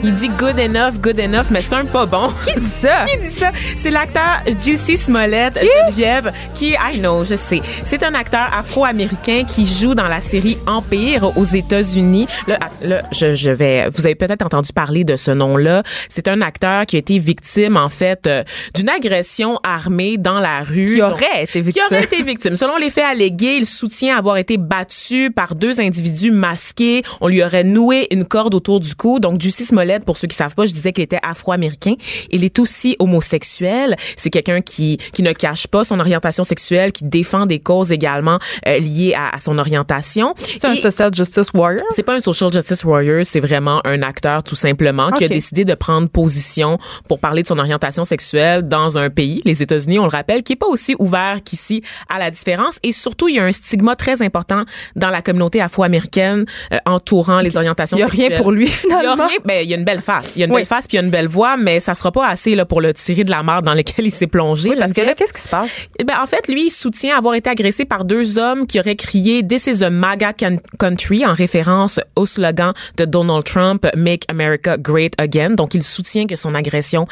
Il 0.06 0.12
dit 0.12 0.28
good 0.28 0.58
enough, 0.58 1.00
good 1.00 1.18
enough, 1.18 1.46
mais 1.50 1.62
c'est 1.62 1.72
un 1.72 1.86
pas 1.86 2.04
bon. 2.04 2.28
Qui 2.44 2.60
dit 2.60 2.66
ça? 2.66 3.06
qui 3.08 3.18
dit 3.20 3.26
ça? 3.26 3.50
C'est 3.74 3.88
l'acteur 3.88 4.42
Juicy 4.62 4.98
Smollett, 4.98 5.58
Geneviève, 5.58 6.30
qui, 6.54 6.72
I 6.72 6.98
know, 6.98 7.24
je 7.24 7.36
sais. 7.36 7.62
C'est 7.86 8.02
un 8.02 8.12
acteur 8.12 8.52
afro-américain 8.52 9.44
qui 9.48 9.64
joue 9.64 9.94
dans 9.94 10.06
la 10.06 10.20
série 10.20 10.58
Empire 10.66 11.34
aux 11.38 11.44
États-Unis. 11.44 12.28
Là, 12.46 12.58
là 12.82 13.02
je, 13.12 13.34
je, 13.34 13.50
vais, 13.50 13.88
vous 13.94 14.04
avez 14.04 14.14
peut-être 14.14 14.44
entendu 14.44 14.74
parler 14.74 15.04
de 15.04 15.16
ce 15.16 15.30
nom-là. 15.30 15.82
C'est 16.10 16.28
un 16.28 16.42
acteur 16.42 16.84
qui 16.84 16.96
a 16.96 16.98
été 16.98 17.18
victime, 17.18 17.78
en 17.78 17.88
fait, 17.88 18.26
euh, 18.26 18.44
d'une 18.74 18.90
agression 18.90 19.58
armée 19.62 20.18
dans 20.18 20.38
la 20.38 20.64
rue. 20.64 20.96
Qui 20.96 21.00
aurait 21.00 21.44
été 21.44 21.62
victime. 21.62 21.82
Qui 21.88 21.94
aurait 21.94 22.04
été 22.04 22.22
victime. 22.22 22.56
Selon 22.56 22.76
les 22.76 22.90
faits 22.90 23.06
allégués, 23.10 23.56
il 23.56 23.64
soutient 23.64 24.18
avoir 24.18 24.36
été 24.36 24.58
battu 24.58 25.30
par 25.30 25.54
deux 25.54 25.80
individus 25.80 26.30
masqués. 26.30 27.02
On 27.22 27.28
lui 27.28 27.42
aurait 27.42 27.64
noué 27.64 28.06
une 28.10 28.26
corde 28.26 28.54
autour 28.54 28.80
du 28.80 28.94
cou. 28.94 29.18
Donc, 29.18 29.40
Juicy 29.40 29.64
Smollett 29.64 29.93
pour 30.02 30.16
ceux 30.16 30.28
qui 30.28 30.36
savent 30.36 30.54
pas, 30.54 30.64
je 30.66 30.72
disais 30.72 30.92
qu'il 30.92 31.04
était 31.04 31.20
afro-américain. 31.22 31.94
Il 32.30 32.44
est 32.44 32.58
aussi 32.58 32.96
homosexuel. 32.98 33.96
C'est 34.16 34.30
quelqu'un 34.30 34.60
qui, 34.60 34.98
qui 35.12 35.22
ne 35.22 35.32
cache 35.32 35.66
pas 35.66 35.84
son 35.84 36.00
orientation 36.00 36.44
sexuelle, 36.44 36.92
qui 36.92 37.04
défend 37.04 37.46
des 37.46 37.60
causes 37.60 37.92
également 37.92 38.38
euh, 38.66 38.78
liées 38.78 39.14
à, 39.14 39.38
son 39.38 39.58
orientation. 39.58 40.34
C'est 40.38 40.64
un 40.64 40.76
social 40.76 41.14
justice 41.14 41.48
warrior? 41.52 41.86
C'est 41.90 42.02
pas 42.02 42.14
un 42.14 42.20
social 42.20 42.52
justice 42.52 42.84
warrior, 42.84 43.24
c'est 43.24 43.40
vraiment 43.40 43.80
un 43.84 44.02
acteur 44.02 44.42
tout 44.42 44.54
simplement 44.54 45.10
qui 45.10 45.24
a 45.24 45.28
décidé 45.28 45.64
de 45.64 45.74
prendre 45.74 46.08
position 46.08 46.78
pour 47.08 47.18
parler 47.18 47.42
de 47.42 47.48
son 47.48 47.58
orientation 47.58 48.04
sexuelle 48.04 48.62
dans 48.62 48.98
un 48.98 49.10
pays, 49.10 49.42
les 49.44 49.62
États-Unis, 49.62 49.98
on 49.98 50.04
le 50.04 50.10
rappelle, 50.10 50.42
qui 50.42 50.54
est 50.54 50.56
pas 50.56 50.66
aussi 50.66 50.94
ouvert 50.98 51.40
qu'ici 51.44 51.82
à 52.08 52.18
la 52.18 52.30
différence. 52.30 52.78
Et 52.82 52.92
surtout, 52.92 53.28
il 53.28 53.36
y 53.36 53.38
a 53.38 53.44
un 53.44 53.52
stigma 53.52 53.96
très 53.96 54.22
important 54.22 54.64
dans 54.96 55.10
la 55.10 55.22
communauté 55.22 55.60
afro-américaine 55.60 56.46
euh, 56.72 56.78
entourant 56.86 57.40
les 57.40 57.56
orientations 57.56 57.98
sexuelles. 57.98 58.14
Il 58.14 58.22
y 58.22 58.26
a 58.26 58.28
rien 58.28 58.42
pour 58.42 58.52
lui 58.52 58.66
finalement. 58.66 59.14
Il 59.14 59.18
y 59.18 59.22
a 59.22 59.26
rien, 59.26 59.38
ben, 59.44 59.62
il 59.62 59.70
y 59.70 59.74
a 59.74 59.76
une 59.76 59.83
belle 59.84 60.00
face. 60.00 60.36
Il 60.36 60.40
y 60.40 60.42
a 60.42 60.46
une 60.46 60.52
Oui. 60.52 60.60
belle 60.60 60.66
face 60.66 60.86
puis 60.86 60.96
il 60.96 61.00
y 61.00 61.02
a 61.02 61.04
une 61.04 61.10
belle 61.10 61.28
voix, 61.28 61.56
mais 61.56 61.80
ça 61.80 61.94
sera 61.94 62.12
pas 62.12 62.28
assez 62.28 62.54
là 62.54 62.64
pour 62.64 62.80
le 62.80 62.92
tirer 62.94 63.24
de 63.24 63.30
la 63.30 63.42
mare 63.42 63.62
dans 63.62 63.74
laquelle 63.74 64.06
il 64.06 64.10
s'est 64.10 64.26
plongé. 64.26 64.70
Oui, 64.70 64.76
parce 64.78 64.92
que 64.92 65.00
là, 65.00 65.14
qu'est-ce 65.14 65.32
qui 65.32 65.42
se 65.42 65.48
passe? 65.48 65.86
Ben, 66.04 66.14
en 66.22 66.26
fait, 66.26 66.48
lui, 66.48 66.66
il 66.66 66.70
soutient 66.70 67.16
avoir 67.16 67.34
été 67.34 67.48
agressé 67.50 67.84
par 67.84 68.04
deux 68.04 68.38
hommes 68.38 68.66
qui 68.66 68.78
auraient 68.80 68.96
crié 68.96 69.46
This 69.46 69.66
is 69.66 69.84
a 69.84 69.90
MAGA 69.90 70.32
country 70.78 71.24
en 71.26 71.32
référence 71.32 72.00
au 72.16 72.26
slogan 72.26 72.72
de 72.96 73.04
Donald 73.04 73.44
Trump, 73.44 73.86
Make 73.96 74.24
America 74.28 74.76
Great 74.76 75.12
Again. 75.18 75.50
Donc, 75.50 75.74
il 75.74 75.82
soutient 75.82 76.26
que 76.26 76.36
son 76.36 76.54
agression 76.54 77.06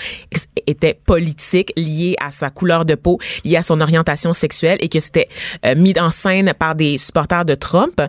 était 0.66 0.94
politique, 1.06 1.72
liée 1.76 2.14
à 2.20 2.30
sa 2.30 2.50
couleur 2.50 2.84
de 2.84 2.94
peau, 2.94 3.18
liée 3.44 3.56
à 3.56 3.62
son 3.62 3.80
orientation 3.80 4.32
sexuelle 4.32 4.78
et 4.80 4.88
que 4.88 5.00
c'était 5.00 5.28
euh, 5.66 5.74
mis 5.74 5.98
en 5.98 6.10
scène 6.10 6.52
par 6.58 6.74
des 6.74 6.98
supporters 6.98 7.44
de 7.44 7.54
Trump. 7.54 8.00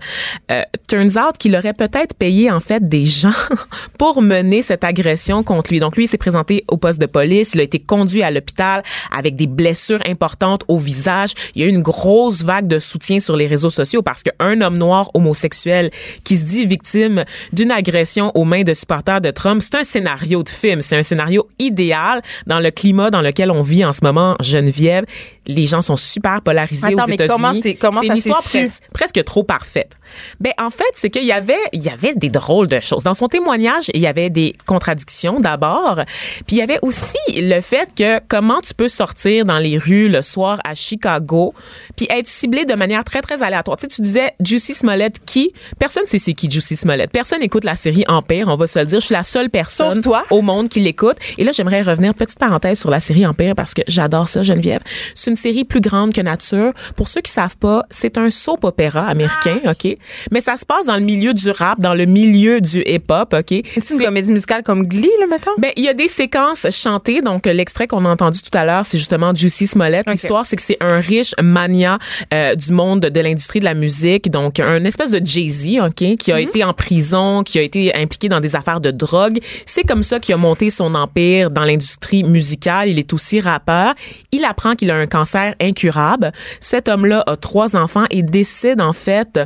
Euh, 0.52 0.62
turns 0.88 1.18
out 1.18 1.38
qu'il 1.40 1.56
aurait 1.56 1.74
peut-être 1.74 2.16
payé, 2.16 2.52
en 2.52 2.60
fait, 2.60 2.88
des 2.88 3.06
gens 3.06 3.32
pour 4.00 4.22
mener 4.22 4.53
cette 4.62 4.84
agression 4.84 5.44
contre 5.44 5.72
lui. 5.72 5.80
Donc, 5.80 5.96
lui, 5.96 6.06
il 6.06 6.08
s'est 6.08 6.18
présenté 6.18 6.64
au 6.68 6.78
poste 6.78 7.00
de 7.00 7.06
police. 7.06 7.54
Il 7.54 7.60
a 7.60 7.64
été 7.64 7.80
conduit 7.80 8.24
à 8.24 8.32
l'hôpital 8.32 8.84
avec 9.16 9.36
des 9.36 9.48
blessures 9.48 10.02
importantes 10.06 10.64
au 10.68 10.78
visage. 10.78 11.34
Il 11.56 11.62
y 11.62 11.66
a 11.66 11.68
eu 11.68 11.70
une 11.70 11.82
grosse 11.82 12.44
vague 12.44 12.68
de 12.68 12.80
soutien 12.80 13.20
sur 13.20 13.36
les 13.36 13.48
réseaux 13.48 13.70
sociaux 13.70 14.02
parce 14.02 14.24
qu'un 14.24 14.62
homme 14.62 14.78
noir 14.78 15.10
homosexuel 15.14 15.92
qui 16.24 16.38
se 16.38 16.46
dit 16.46 16.66
victime 16.66 17.26
d'une 17.52 17.72
agression 17.72 18.32
aux 18.36 18.46
mains 18.46 18.64
de 18.64 18.74
supporters 18.74 19.22
de 19.22 19.32
Trump, 19.32 19.62
c'est 19.62 19.76
un 19.76 19.84
scénario 19.84 20.44
de 20.44 20.50
film. 20.50 20.82
C'est 20.82 20.98
un 20.98 21.04
scénario 21.04 21.48
idéal 21.60 22.22
dans 22.48 22.60
le 22.60 22.72
climat 22.72 23.10
dans 23.10 23.22
lequel 23.22 23.52
on 23.52 23.64
vit 23.64 23.86
en 23.86 23.94
ce 23.94 24.00
moment, 24.04 24.36
Geneviève. 24.42 25.06
Les 25.46 25.66
gens 25.66 25.82
sont 25.82 25.98
super 25.98 26.42
polarisés 26.42 26.88
Attends, 26.88 27.04
aux 27.04 27.08
États-Unis. 27.08 27.28
comment 27.28 27.54
c'est- 27.62 27.74
comment 27.76 28.02
C'est 28.02 28.08
ça 28.08 28.14
une 28.14 28.18
histoire 28.18 28.42
pres- 28.44 28.80
presque 28.94 29.24
trop 29.26 29.44
parfaite. 29.44 29.92
Ben 30.40 30.54
en 30.60 30.70
fait, 30.70 30.84
c'est 30.96 31.10
qu'il 31.10 31.24
y 31.26 31.32
avait 31.32 31.58
il 31.74 31.82
y 31.82 31.90
avait 31.90 32.14
des 32.16 32.30
drôles 32.30 32.68
de 32.68 32.80
choses 32.80 33.04
dans 33.04 33.14
son 33.16 33.28
témoignage. 33.28 33.86
Il 33.94 34.02
y 34.02 34.08
avait 34.08 34.30
des 34.30 34.56
contradictions 34.66 35.40
d'abord, 35.40 36.00
puis 36.48 36.58
il 36.58 36.60
y 36.60 36.62
avait 36.62 36.80
aussi 36.82 37.18
le 37.30 37.60
fait 37.62 37.90
que 37.98 38.20
comment 38.28 38.62
tu 38.62 38.74
peux 38.74 38.88
sortir 38.88 39.44
dans 39.46 39.58
les 39.58 39.78
rues 39.78 40.08
le 40.10 40.22
soir 40.22 40.60
à 40.64 40.76
Chicago, 40.76 41.54
puis 41.96 42.08
être 42.10 42.28
ciblé 42.28 42.66
de 42.66 42.76
manière 42.76 43.04
très 43.04 43.22
très 43.22 43.42
aléatoire. 43.44 43.78
Tu 43.78 43.82
sais, 43.84 43.88
tu 43.88 44.02
disais 44.02 44.32
Juicy 44.40 44.74
Smollett 44.76 45.16
qui? 45.26 45.52
Personne 45.80 46.06
sait 46.06 46.20
c'est 46.20 46.34
qui 46.34 46.50
Juicy 46.50 46.76
Smollett. 46.76 47.12
Personne 47.12 47.42
écoute 47.42 47.64
la 47.64 47.76
série 47.76 48.06
Empire, 48.08 48.48
on 48.48 48.56
va 48.56 48.68
se 48.68 48.78
le 48.80 48.86
dire. 48.86 49.00
Je 49.00 49.06
suis 49.08 49.14
la 49.16 49.24
seule 49.24 49.50
personne 49.50 50.02
toi. 50.02 50.24
au 50.30 50.42
monde 50.42 50.70
qui 50.70 50.80
l'écoute. 50.80 51.18
Et 51.38 51.44
là, 51.44 51.52
j'aimerais 51.52 51.82
revenir 51.82 52.14
petite 52.14 52.40
parenthèse 52.40 52.80
sur 52.80 52.90
la 52.92 53.00
série 53.00 53.26
Empire 53.26 53.56
parce 53.56 53.74
que 53.74 53.82
j'adore 53.88 54.28
ça, 54.28 54.44
Geneviève. 54.44 54.82
C'est 55.16 55.33
une 55.34 55.38
série 55.38 55.64
plus 55.64 55.82
grande 55.82 56.14
que 56.14 56.22
nature. 56.22 56.74
Pour 56.96 57.08
ceux 57.08 57.22
qui 57.22 57.32
savent 57.32 57.58
pas, 57.58 57.84
c'est 57.90 58.20
un 58.20 58.30
soap 58.30 58.64
opéra 58.64 59.08
américain, 59.08 59.60
Ah. 59.66 59.72
ok? 59.72 59.98
Mais 60.32 60.42
ça 60.42 60.58
se 60.58 60.66
passe 60.66 60.86
dans 60.86 60.96
le 60.96 61.02
milieu 61.02 61.34
du 61.34 61.50
rap, 61.50 61.80
dans 61.82 61.96
le 61.96 62.06
milieu 62.06 62.62
du 62.62 62.84
hip-hop, 62.86 63.34
ok? 63.34 63.64
C'est 63.78 63.94
une 63.96 64.04
comédie 64.06 64.32
musicale 64.32 64.62
comme 64.62 64.86
Glee, 64.88 65.10
là, 65.20 65.26
mettons? 65.28 65.52
Ben, 65.58 65.72
il 65.76 65.84
y 65.84 65.90
a 65.90 65.94
des 65.96 66.08
séquences 66.08 66.68
chantées. 66.70 67.22
Donc, 67.22 67.48
l'extrait 67.48 67.88
qu'on 67.88 68.06
a 68.06 68.10
entendu 68.10 68.42
tout 68.42 68.56
à 68.56 68.64
l'heure, 68.64 68.86
c'est 68.86 68.98
justement 69.00 69.34
Juicy 69.34 69.66
Smollett. 69.66 70.08
L'histoire, 70.10 70.46
c'est 70.46 70.56
que 70.56 70.62
c'est 70.62 70.78
un 70.82 71.00
riche 71.00 71.34
mania 71.42 71.98
euh, 72.34 72.54
du 72.54 72.72
monde 72.72 73.00
de 73.02 73.20
l'industrie 73.20 73.60
de 73.60 73.66
la 73.66 73.74
musique. 73.74 74.30
Donc, 74.30 74.60
un 74.60 74.84
espèce 74.86 75.10
de 75.12 75.26
Jay-Z, 75.26 75.80
OK, 75.88 76.16
qui 76.18 76.32
a 76.32 76.40
été 76.40 76.64
en 76.64 76.74
prison, 76.74 77.42
qui 77.44 77.58
a 77.58 77.62
été 77.64 77.96
impliqué 77.96 78.30
dans 78.30 78.40
des 78.40 78.56
affaires 78.56 78.82
de 78.82 78.92
drogue. 78.92 79.40
C'est 79.66 79.84
comme 79.84 80.04
ça 80.04 80.20
qu'il 80.20 80.36
a 80.36 80.38
monté 80.38 80.70
son 80.70 80.94
empire 80.94 81.50
dans 81.50 81.64
l'industrie 81.64 82.24
musicale. 82.24 82.90
Il 82.90 83.00
est 83.00 83.12
aussi 83.14 83.40
rappeur. 83.40 83.94
Il 84.32 84.46
apprend 84.46 84.76
qu'il 84.76 84.92
a 84.92 84.96
un 84.96 85.08
cancer 85.08 85.23
incurable. 85.60 86.32
Cet 86.60 86.90
homme-là 86.90 87.24
a 87.28 87.36
trois 87.36 87.76
enfants 87.76 88.06
et 88.10 88.24
décide, 88.24 88.82
en 88.82 88.94
fait, 88.94 89.40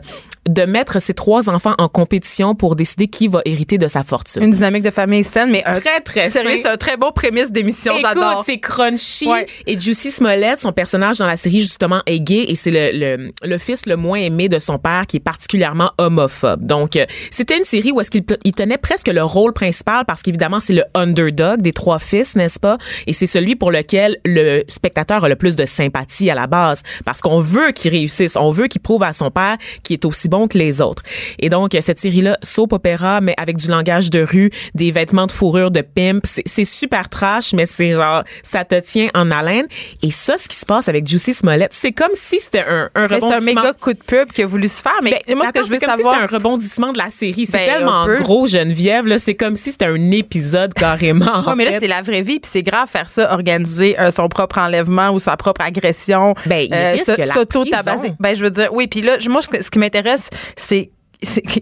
de 0.47 0.63
mettre 0.65 1.01
ses 1.01 1.13
trois 1.13 1.49
enfants 1.49 1.75
en 1.77 1.87
compétition 1.87 2.55
pour 2.55 2.75
décider 2.75 3.07
qui 3.07 3.27
va 3.27 3.41
hériter 3.45 3.77
de 3.77 3.87
sa 3.87 4.03
fortune. 4.03 4.43
Une 4.43 4.51
dynamique 4.51 4.83
de 4.83 4.89
famille 4.89 5.23
saine, 5.23 5.51
mais 5.51 5.63
un 5.65 5.79
Très, 5.79 5.99
très 6.01 6.29
Sérieux, 6.29 6.59
c'est 6.63 6.69
un 6.69 6.77
très 6.77 6.97
beau 6.97 7.11
prémisse 7.11 7.51
d'émission, 7.51 7.93
Écoute, 7.93 8.05
j'adore. 8.07 8.43
c'est 8.45 8.59
crunchy. 8.59 9.27
Ouais. 9.27 9.45
Et 9.65 9.77
Juicy 9.77 10.11
Smollett, 10.11 10.59
son 10.59 10.71
personnage 10.71 11.17
dans 11.17 11.27
la 11.27 11.37
série, 11.37 11.59
justement, 11.59 12.01
est 12.05 12.19
gay 12.19 12.45
et 12.47 12.55
c'est 12.55 12.71
le, 12.71 13.17
le, 13.17 13.31
le 13.43 13.57
fils 13.57 13.85
le 13.85 13.95
moins 13.95 14.19
aimé 14.19 14.49
de 14.49 14.59
son 14.59 14.77
père 14.77 15.05
qui 15.07 15.17
est 15.17 15.21
particulièrement 15.21 15.91
homophobe. 15.97 16.65
Donc, 16.65 16.95
euh, 16.95 17.05
c'était 17.31 17.57
une 17.57 17.63
série 17.65 17.91
où 17.91 18.01
est-ce 18.01 18.11
qu'il 18.11 18.23
il 18.43 18.51
tenait 18.53 18.77
presque 18.77 19.07
le 19.07 19.23
rôle 19.23 19.53
principal 19.53 20.05
parce 20.05 20.21
qu'évidemment, 20.21 20.59
c'est 20.59 20.73
le 20.73 20.83
underdog 20.93 21.61
des 21.61 21.73
trois 21.73 21.99
fils, 21.99 22.35
n'est-ce 22.35 22.59
pas? 22.59 22.77
Et 23.05 23.13
c'est 23.13 23.27
celui 23.27 23.55
pour 23.55 23.71
lequel 23.71 24.17
le 24.25 24.63
spectateur 24.67 25.23
a 25.23 25.29
le 25.29 25.35
plus 25.35 25.55
de 25.55 25.65
sympathie 25.65 26.29
à 26.29 26.35
la 26.35 26.47
base 26.47 26.83
parce 27.05 27.21
qu'on 27.21 27.39
veut 27.39 27.71
qu'il 27.71 27.91
réussisse. 27.91 28.35
On 28.35 28.51
veut 28.51 28.67
qu'il 28.67 28.81
prouve 28.81 29.03
à 29.03 29.13
son 29.13 29.31
père 29.31 29.57
qu'il 29.83 29.93
est 29.95 30.05
aussi 30.05 30.29
bon 30.29 30.36
que 30.45 30.57
les 30.57 30.81
autres. 30.81 31.01
Et 31.39 31.49
donc, 31.49 31.73
euh, 31.73 31.79
cette 31.81 31.99
série-là, 31.99 32.37
soap 32.43 32.73
opéra, 32.73 33.21
mais 33.21 33.33
avec 33.37 33.57
du 33.57 33.67
langage 33.67 34.09
de 34.11 34.21
rue, 34.21 34.51
des 34.75 34.91
vêtements 34.91 35.25
de 35.25 35.31
fourrure 35.31 35.71
de 35.71 35.81
pimp, 35.81 36.21
c'est 36.45 36.65
super 36.65 37.09
trash, 37.09 37.53
mais 37.53 37.65
c'est 37.65 37.91
genre, 37.91 38.23
ça 38.43 38.63
te 38.65 38.79
tient 38.79 39.07
en 39.15 39.31
haleine. 39.31 39.65
Et 40.03 40.11
ça, 40.11 40.37
ce 40.37 40.47
qui 40.47 40.55
se 40.57 40.65
passe 40.65 40.89
avec 40.89 41.07
Juicy 41.07 41.33
Smollett, 41.33 41.73
c'est 41.73 41.93
comme 41.93 42.11
si 42.13 42.39
c'était 42.39 42.65
un, 42.67 42.89
un 42.93 43.07
Mais 43.07 43.19
C'est 43.19 43.25
un 43.25 43.29
rebondissement. 43.29 43.61
méga 43.61 43.73
coup 43.73 43.93
de 43.93 43.99
pub 44.05 44.31
qu'il 44.33 44.43
a 44.43 44.47
voulu 44.47 44.67
se 44.67 44.81
faire, 44.81 44.99
mais 45.01 45.19
Ben, 45.27 45.35
moi, 45.35 45.45
ce 45.47 45.51
que 45.53 45.65
je 45.65 45.69
veux 45.71 45.79
c'est 45.79 45.85
comme 45.85 45.95
si 45.95 46.01
savoir. 46.03 46.21
c'était 46.21 46.33
un 46.33 46.37
rebondissement 46.37 46.91
de 46.91 46.97
la 46.97 47.09
série. 47.09 47.45
C'est 47.45 47.57
Ben, 47.57 47.73
tellement 47.75 48.05
gros, 48.19 48.45
Geneviève, 48.45 49.07
là. 49.07 49.17
C'est 49.17 49.35
comme 49.35 49.55
si 49.55 49.71
c'était 49.71 49.85
un 49.85 50.11
épisode 50.11 50.73
carrément. 50.73 51.25
en 51.31 51.43
Ouais, 51.47 51.55
mais 51.55 51.65
là, 51.65 51.79
c'est 51.79 51.87
la 51.87 52.01
vraie 52.01 52.21
vie, 52.21 52.39
puis 52.39 52.49
c'est 52.51 52.63
grave 52.63 52.89
faire 52.89 53.07
ça, 53.09 53.31
organiser 53.33 53.99
euh, 53.99 54.11
son 54.11 54.27
propre 54.27 54.57
enlèvement 54.57 55.09
ou 55.11 55.19
sa 55.19 55.37
propre 55.37 55.61
agression. 55.61 56.35
Ben, 56.45 56.65
il 56.65 56.69
la 56.69 57.33
s'auto-tabasser. 57.33 58.13
Ben, 58.19 58.35
je 58.35 58.43
veux 58.43 58.49
dire, 58.49 58.69
oui, 58.73 58.87
puis 58.87 59.01
là, 59.01 59.17
moi, 59.29 59.41
ce 59.41 59.69
qui 59.69 59.79
m'intéresse, 59.79 60.26
c'est 60.55 60.91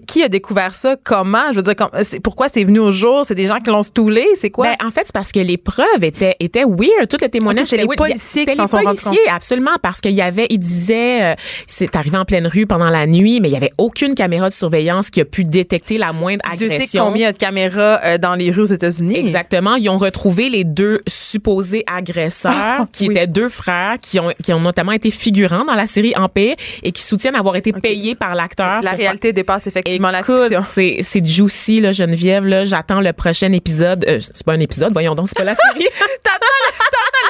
qui 0.08 0.22
a 0.24 0.28
découvert 0.30 0.76
ça? 0.76 0.96
Comment? 1.04 1.52
Je 1.52 1.56
veux 1.56 1.62
dire, 1.64 1.76
comme- 1.76 1.90
c'est- 2.04 2.20
pourquoi 2.20 2.48
c'est 2.52 2.64
venu 2.64 2.80
au 2.80 2.92
jour? 2.92 3.24
C'est 3.26 3.36
des 3.36 3.48
gens 3.48 3.60
qui 3.60 3.70
l'ont 3.70 3.84
stoulé? 3.84 4.26
C'est 4.36 4.50
quoi? 4.50 4.68
Ben, 4.68 4.88
en 4.88 4.92
fait, 4.92 5.04
c'est 5.06 5.14
parce 5.14 5.32
que 5.32 5.40
les 5.40 5.58
preuves 5.58 6.04
étaient, 6.04 6.36
étaient 6.40 6.66
weird. 6.66 7.08
Tout 7.10 7.18
le 7.22 7.30
témoignage 7.30 7.64
Ok, 7.64 7.70
c'est 7.70 7.76
était 7.78 7.84
les 7.84 7.88
weird. 7.88 7.98
policiers 8.00 8.42
C'était 8.42 8.52
qui 8.52 8.58
s'en 8.58 8.68
sont 8.68 8.78
rendus 8.78 9.18
absolument, 9.34 9.72
parce 9.82 10.02
qu'il 10.02 10.12
y 10.12 10.22
avait, 10.22 10.48
il 10.50 10.60
disait, 10.60 11.24
euh, 11.24 11.36
c'est 11.68 11.96
arrivé 11.96 12.18
en 12.18 12.26
pleine 12.26 12.48
rue 12.48 12.66
pendant 12.66 12.90
la 12.90 13.08
nuit, 13.08 13.40
mais 13.40 13.48
il 13.50 13.54
y 13.54 13.58
avait 13.58 13.70
aucune 13.78 14.14
caméra 14.16 14.50
de 14.50 14.54
surveillance 14.54 15.10
qui 15.10 15.22
a 15.22 15.26
pu 15.26 15.46
détecter 15.46 15.98
la 15.98 16.12
moindre 16.12 16.42
agression. 16.52 17.06
combien 17.06 17.16
il 17.18 17.22
y 17.22 17.26
a 17.26 17.32
de 17.34 17.38
caméras 17.38 18.02
euh, 18.04 18.18
dans 18.18 18.36
les 18.36 18.52
rues 18.52 18.62
aux 18.64 18.66
États-Unis. 18.66 19.18
Exactement. 19.18 19.76
Ils 19.76 19.90
ont 19.90 19.98
retrouvé 19.98 20.50
les 20.50 20.64
deux 20.66 21.02
supposés 21.08 21.84
agresseurs, 21.88 22.52
Ah, 22.56 22.88
qui 22.92 23.08
oui. 23.08 23.16
étaient 23.16 23.28
deux 23.28 23.50
frères, 23.50 23.96
qui 24.02 24.20
ont, 24.20 24.32
qui 24.44 24.52
ont 24.54 24.60
notamment 24.60 24.92
été 24.92 25.12
figurants 25.12 25.66
dans 25.66 25.76
la 25.76 25.88
série 25.88 26.14
Empire 26.16 26.56
et 26.84 26.92
qui 26.92 27.02
soutiennent 27.04 27.36
avoir 27.36 27.56
été 27.56 27.72
payés 27.74 28.16
par 28.16 28.36
l'acteur. 28.36 28.82
La 28.82 28.92
réalité 28.92 29.34
dépasse 29.46 29.68
effectivement 29.68 30.12
la 30.12 30.24
fiction. 30.24 30.62
c'est 30.64 31.26
juicy 31.26 31.80
là 31.82 31.92
Geneviève 31.92 32.46
là, 32.46 32.66
j'attends 32.66 33.02
le 33.02 33.14
prochain 33.14 33.52
épisode. 33.52 34.04
Euh, 34.08 34.20
c'est 34.20 34.46
pas 34.46 34.54
un 34.54 34.60
épisode, 34.60 34.92
voyons 34.94 35.16
donc, 35.16 35.28
c'est 35.28 35.38
pas 35.38 35.44
la 35.44 35.56
série. 35.56 35.88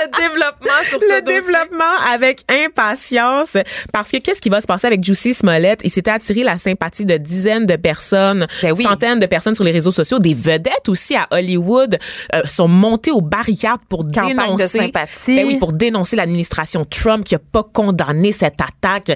le 0.06 0.30
développement 0.30 0.82
sur 0.90 1.00
ce 1.00 1.06
le 1.06 1.22
dossier. 1.22 1.40
développement 1.42 1.94
avec 2.14 2.42
impatience 2.52 3.58
parce 3.94 4.12
que 4.12 4.18
qu'est-ce 4.18 4.42
qui 4.42 4.50
va 4.50 4.62
se 4.62 4.68
passer 4.68 4.88
avec 4.88 5.04
Juicy 5.04 5.34
Smollett? 5.34 5.82
Il 5.84 5.90
s'était 5.90 6.12
attiré 6.12 6.44
la 6.44 6.58
sympathie 6.58 7.06
de 7.06 7.18
dizaines 7.18 7.66
de 7.66 7.76
personnes, 7.76 8.48
Ben 8.62 8.74
oui. 8.76 8.84
centaines 8.84 9.20
de 9.20 9.26
personnes 9.26 9.56
sur 9.56 9.64
les 9.64 9.72
réseaux 9.72 9.92
sociaux, 9.92 10.20
des 10.20 10.34
vedettes 10.34 10.88
aussi 10.90 11.16
à 11.16 11.28
Hollywood 11.32 11.98
euh, 12.34 12.42
sont 12.46 12.68
montées 12.68 13.12
aux 13.12 13.22
barricades 13.22 13.80
pour 13.90 14.04
Campagne 14.06 14.30
de 14.36 14.42
dénoncer 14.42 14.68
sympathie. 14.80 15.36
Ben 15.36 15.48
oui, 15.48 15.58
pour 15.58 15.74
dénoncer 15.74 16.16
l'administration 16.16 16.86
Trump 16.86 17.24
qui 17.26 17.36
a 17.36 17.40
pas 17.40 17.64
condamné 17.64 18.32
cette 18.32 18.60
attaque 18.62 19.12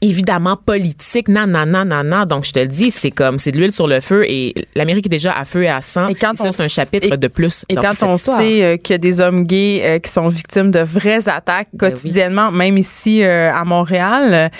évidemment 0.00 0.56
politique 0.56 1.28
nan 1.28 1.50
nan 1.50 1.70
nan 1.70 1.88
nan 1.88 2.06
nan. 2.08 2.24
donc 2.26 2.44
je 2.44 2.52
te 2.52 2.58
le 2.58 2.66
dis 2.66 2.90
c'est 2.90 3.10
comme 3.10 3.38
c'est 3.38 3.50
de 3.52 3.58
l'huile 3.58 3.72
sur 3.72 3.86
le 3.86 4.00
feu 4.00 4.24
et 4.28 4.54
l'Amérique 4.74 5.06
est 5.06 5.10
déjà 5.10 5.32
à 5.36 5.44
feu 5.44 5.64
et 5.64 5.68
à 5.68 5.80
sang 5.80 6.08
Et 6.08 6.14
quand 6.14 6.36
ça 6.36 6.44
on 6.46 6.50
c'est 6.50 6.62
un 6.62 6.68
chapitre 6.68 7.12
et- 7.12 7.16
de 7.16 7.28
plus 7.28 7.64
Et 7.68 7.74
quand 7.74 7.94
on 8.02 8.14
histoire. 8.14 8.38
sait 8.38 8.62
euh, 8.62 8.76
qu'il 8.76 8.94
y 8.94 8.96
a 8.96 8.98
des 8.98 9.20
hommes 9.20 9.44
gays 9.46 9.82
euh, 9.84 9.98
qui 9.98 10.10
sont 10.14 10.28
victimes 10.28 10.70
de 10.70 10.80
vraies 10.80 11.28
attaques 11.28 11.68
Ben 11.72 11.90
quotidiennement, 11.90 12.50
même 12.50 12.78
ici 12.78 13.22
euh, 13.22 13.52
à 13.52 13.64
Montréal, 13.64 14.50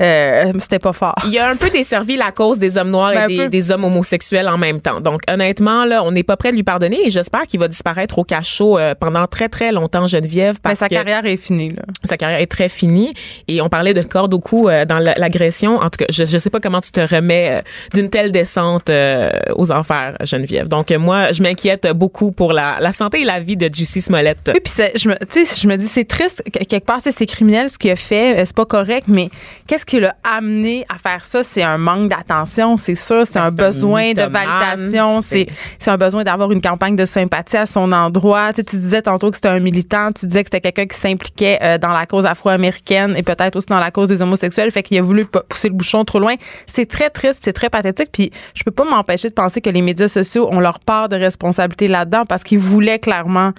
euh, 0.00 0.52
c'était 0.58 0.78
pas 0.78 0.92
fort. 0.92 1.14
Il 1.26 1.32
y 1.32 1.38
a 1.38 1.48
un 1.48 1.56
peu 1.56 1.70
desservi 1.70 2.16
la 2.16 2.32
cause 2.32 2.58
des 2.58 2.76
hommes 2.78 2.90
noirs 2.90 3.12
Ben, 3.14 3.30
et 3.30 3.36
peu. 3.36 3.42
des, 3.44 3.48
des 3.48 3.70
hommes 3.70 3.84
homosexuels 3.84 4.48
en 4.48 4.58
même 4.58 4.80
temps. 4.80 5.00
Donc, 5.00 5.20
honnêtement, 5.30 5.84
là, 5.84 6.02
on 6.04 6.10
n'est 6.12 6.22
pas 6.22 6.36
prêt 6.36 6.50
de 6.50 6.56
lui 6.56 6.62
pardonner 6.62 7.06
et 7.06 7.10
j'espère 7.10 7.42
qu'il 7.42 7.60
va 7.60 7.68
disparaître 7.68 8.18
au 8.18 8.24
cachot 8.24 8.78
euh, 8.78 8.94
pendant 8.98 9.26
très, 9.26 9.48
très 9.48 9.72
longtemps, 9.72 10.06
Geneviève, 10.06 10.56
Mais 10.56 10.70
parce 10.70 10.78
sa 10.80 10.88
que 10.88 10.94
carrière 10.94 11.24
est 11.26 11.36
finie. 11.36 11.70
Là. 11.70 11.82
sa 12.04 12.16
carrière 12.16 12.40
est 12.40 12.46
très 12.50 12.68
finie. 12.68 13.12
Et 13.48 13.60
on 13.60 13.68
parlait 13.68 13.94
de 13.94 14.02
corde 14.02 14.34
au 14.34 14.38
cou 14.40 14.68
euh, 14.68 14.84
dans 14.84 14.98
la- 14.98 15.14
l'agression. 15.14 15.76
En 15.76 15.90
tout 15.90 15.98
cas, 15.98 16.06
je 16.10 16.22
ne 16.22 16.38
sais 16.38 16.50
pas 16.50 16.60
comment 16.60 16.80
tu 16.80 16.90
te 16.90 17.00
remets 17.00 17.62
d'une 17.94 18.08
telle 18.10 18.32
descente 18.32 18.90
aux 19.56 19.70
enfers, 19.72 20.16
Geneviève. 20.24 20.68
Donc, 20.68 20.90
moi, 20.90 21.32
je 21.32 21.42
m'inquiète 21.42 21.86
beaucoup 21.92 22.30
pour 22.32 22.52
la, 22.52 22.78
la 22.80 22.92
santé 22.92 23.20
et 23.22 23.24
la 23.24 23.40
vie 23.40 23.56
de 23.56 23.68
Juicy 23.72 24.00
Smollett. 24.00 24.38
Oui, 24.52 24.60
puis 24.64 24.72
je 25.02 25.08
me, 25.08 25.14
je 25.32 25.68
me 25.68 25.76
dis 25.76 25.88
c'est 25.88 26.04
triste 26.04 26.42
que- 26.44 26.64
quelque 26.64 26.84
part, 26.86 27.00
c'est 27.02 27.26
criminel 27.26 27.68
ce 27.70 27.78
qu'il 27.78 27.90
a 27.90 27.96
fait, 27.96 28.38
euh, 28.38 28.42
c'est 28.44 28.54
pas 28.56 28.64
correct, 28.66 29.04
mais 29.08 29.30
qu'est-ce 29.66 29.84
qui 29.84 30.00
l'a 30.00 30.14
amené 30.24 30.84
à 30.88 30.98
faire 30.98 31.24
ça? 31.24 31.42
C'est 31.42 31.62
un 31.62 31.78
manque 31.78 32.08
d'attention, 32.08 32.76
c'est 32.76 32.94
sûr, 32.94 33.26
c'est 33.26 33.38
Ben, 33.40 33.46
un 33.46 33.50
besoin 33.52 34.12
de 34.12 34.22
validation, 34.22 35.20
c'est 35.20 35.46
un 35.86 35.96
besoin 35.96 36.24
d'avoir 36.24 36.52
une 36.52 36.60
campagne 36.62 36.96
de 36.96 37.04
sympathie 37.04 37.56
à 37.56 37.66
son 37.66 37.90
endroit. 37.92 38.52
Tu, 38.52 38.56
sais, 38.60 38.64
tu 38.64 38.76
disais 38.76 39.02
tantôt 39.02 39.30
que 39.30 39.36
c'était 39.36 39.48
un 39.48 39.60
militant, 39.60 40.10
tu 40.12 40.26
disais 40.26 40.42
que 40.42 40.48
c'était 40.52 40.60
quelqu'un 40.60 40.86
qui 40.86 40.98
s'impliquait 40.98 41.58
euh, 41.62 41.78
dans 41.78 41.90
la 41.90 42.06
cause 42.06 42.26
afro-américaine 42.26 43.14
et 43.16 43.22
peut-être 43.22 43.56
aussi 43.56 43.66
dans 43.68 43.80
la 43.80 43.90
cause 43.90 44.08
des 44.08 44.22
homosexuels. 44.22 44.70
Fait 44.70 44.82
qu'il 44.82 44.98
a 44.98 45.02
voulu 45.02 45.24
pousser 45.24 45.68
le 45.68 45.74
bouchon 45.74 46.04
trop 46.04 46.18
loin. 46.18 46.34
C'est 46.66 46.86
très 46.86 47.10
triste, 47.10 47.40
c'est 47.44 47.52
très 47.52 47.70
pathétique. 47.70 48.10
Puis 48.12 48.30
je 48.54 48.62
peux 48.64 48.70
pas 48.70 48.84
m'empêcher 48.84 49.28
de 49.28 49.34
penser 49.34 49.60
que 49.60 49.70
les 49.70 49.82
médias 49.82 50.08
sociaux 50.08 50.48
ont 50.52 50.60
leur 50.60 50.78
part 50.80 51.08
de 51.08 51.16
responsabilité 51.16 51.88
là-dedans 51.88 52.24
parce 52.26 52.42
qu'ils 52.42 52.58
voulaient 52.58 52.98
clairement 52.98 53.52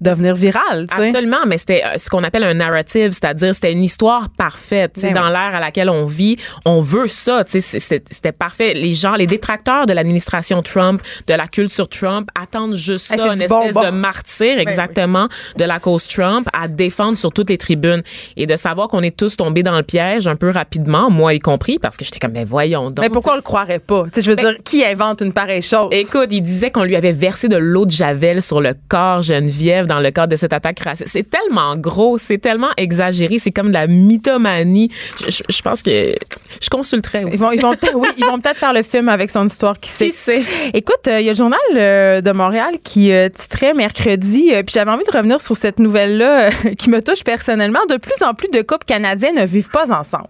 devenir 0.00 0.34
viral. 0.34 0.71
Absolument, 0.90 1.44
mais 1.46 1.58
c'était 1.58 1.82
euh, 1.84 1.98
ce 1.98 2.08
qu'on 2.10 2.24
appelle 2.24 2.44
un 2.44 2.54
narrative, 2.54 3.10
c'est-à-dire 3.12 3.54
c'était 3.54 3.72
une 3.72 3.82
histoire 3.82 4.28
parfaite. 4.30 4.98
Ben 5.02 5.12
dans 5.12 5.26
oui. 5.26 5.32
l'ère 5.32 5.54
à 5.54 5.60
laquelle 5.60 5.90
on 5.90 6.06
vit, 6.06 6.36
on 6.64 6.80
veut 6.80 7.08
ça. 7.08 7.44
C'était 7.46 8.32
parfait. 8.32 8.74
Les 8.74 8.92
gens, 8.92 9.14
les 9.14 9.26
détracteurs 9.26 9.86
de 9.86 9.92
l'administration 9.92 10.62
Trump, 10.62 11.02
de 11.26 11.34
la 11.34 11.46
culture 11.46 11.88
Trump, 11.88 12.28
attendent 12.40 12.74
juste 12.74 13.10
Hey, 13.12 13.18
ça, 13.18 13.26
une 13.26 13.32
espèce 13.32 13.48
bonbon. 13.48 13.80
Ben 13.82 13.90
de 13.90 13.96
martyr 13.96 14.58
exactement 14.58 15.28
de 15.56 15.64
la 15.64 15.80
cause 15.80 16.06
Trump 16.06 16.48
à 16.52 16.68
défendre 16.68 17.16
sur 17.16 17.32
toutes 17.32 17.50
les 17.50 17.58
tribunes 17.58 18.02
et 18.36 18.46
de 18.46 18.56
savoir 18.56 18.88
qu'on 18.88 19.02
est 19.02 19.16
tous 19.16 19.36
tombés 19.36 19.62
dans 19.62 19.76
le 19.76 19.82
piège 19.82 20.26
un 20.26 20.36
peu 20.36 20.50
rapidement, 20.50 21.10
moi 21.10 21.34
y 21.34 21.38
compris, 21.38 21.78
parce 21.78 21.96
que 21.96 22.04
j'étais 22.04 22.18
comme, 22.18 22.32
mais 22.32 22.44
voyons 22.44 22.90
donc. 22.90 23.00
Mais 23.00 23.10
pourquoi 23.10 23.34
on 23.34 23.36
le 23.36 23.42
croirait 23.42 23.78
pas? 23.78 24.04
Je 24.14 24.28
veux 24.28 24.36
dire, 24.36 24.56
qui 24.64 24.84
invente 24.84 25.20
une 25.20 25.32
pareille 25.32 25.62
chose? 25.62 25.88
Écoute, 25.90 26.28
il 26.30 26.42
disait 26.42 26.70
qu'on 26.70 26.84
lui 26.84 26.96
avait 26.96 27.12
versé 27.12 27.48
de 27.48 27.56
l'eau 27.56 27.86
de 27.86 27.90
javel 27.90 28.42
sur 28.42 28.60
le 28.60 28.74
corps 28.88 29.22
Geneviève 29.22 29.86
dans 29.86 30.00
le 30.00 30.10
cadre 30.10 30.28
de 30.28 30.36
cette 30.36 30.52
attaque 30.62 30.80
raciste. 30.80 31.08
C'est 31.10 31.28
tellement 31.28 31.76
gros, 31.76 32.18
c'est 32.18 32.38
tellement 32.38 32.70
exagéré, 32.76 33.38
c'est 33.38 33.50
comme 33.50 33.68
de 33.68 33.72
la 33.74 33.86
mythomanie. 33.86 34.90
Je, 35.24 35.30
je- 35.30 35.42
je 35.48 35.62
pense 35.62 35.82
que 35.82 36.14
je 36.60 36.68
consulterais 36.70 37.24
aussi. 37.24 37.34
Ils 37.34 37.38
vont, 37.40 37.52
ils 37.52 37.60
vont 37.60 37.72
peut-être, 37.74 37.96
oui, 37.96 38.08
ils 38.16 38.24
vont 38.24 38.38
peut-être 38.40 38.58
faire 38.58 38.72
le 38.72 38.82
film 38.82 39.08
avec 39.08 39.30
son 39.30 39.46
histoire 39.46 39.78
qui 39.80 39.90
sait. 39.90 40.06
Qui 40.06 40.12
sait? 40.12 40.42
Écoute, 40.74 41.06
euh, 41.08 41.20
il 41.20 41.26
y 41.26 41.28
a 41.28 41.32
le 41.32 41.36
journal 41.36 41.58
euh, 41.74 42.20
de 42.20 42.30
Montréal 42.32 42.74
qui 42.84 43.12
euh, 43.12 43.28
titrait 43.28 43.74
mercredi, 43.74 44.50
euh, 44.52 44.62
puis 44.62 44.72
j'avais 44.74 44.90
envie 44.90 45.04
de 45.04 45.10
revenir 45.16 45.40
sur 45.40 45.56
cette 45.56 45.78
nouvelle-là 45.78 46.50
qui 46.78 46.90
me 46.90 47.02
touche 47.02 47.24
personnellement. 47.24 47.80
De 47.88 47.96
plus 47.96 48.22
en 48.24 48.34
plus 48.34 48.48
de 48.48 48.62
couples 48.62 48.84
canadiens 48.86 49.32
ne 49.32 49.44
vivent 49.44 49.70
pas 49.70 49.92
ensemble. 49.92 50.28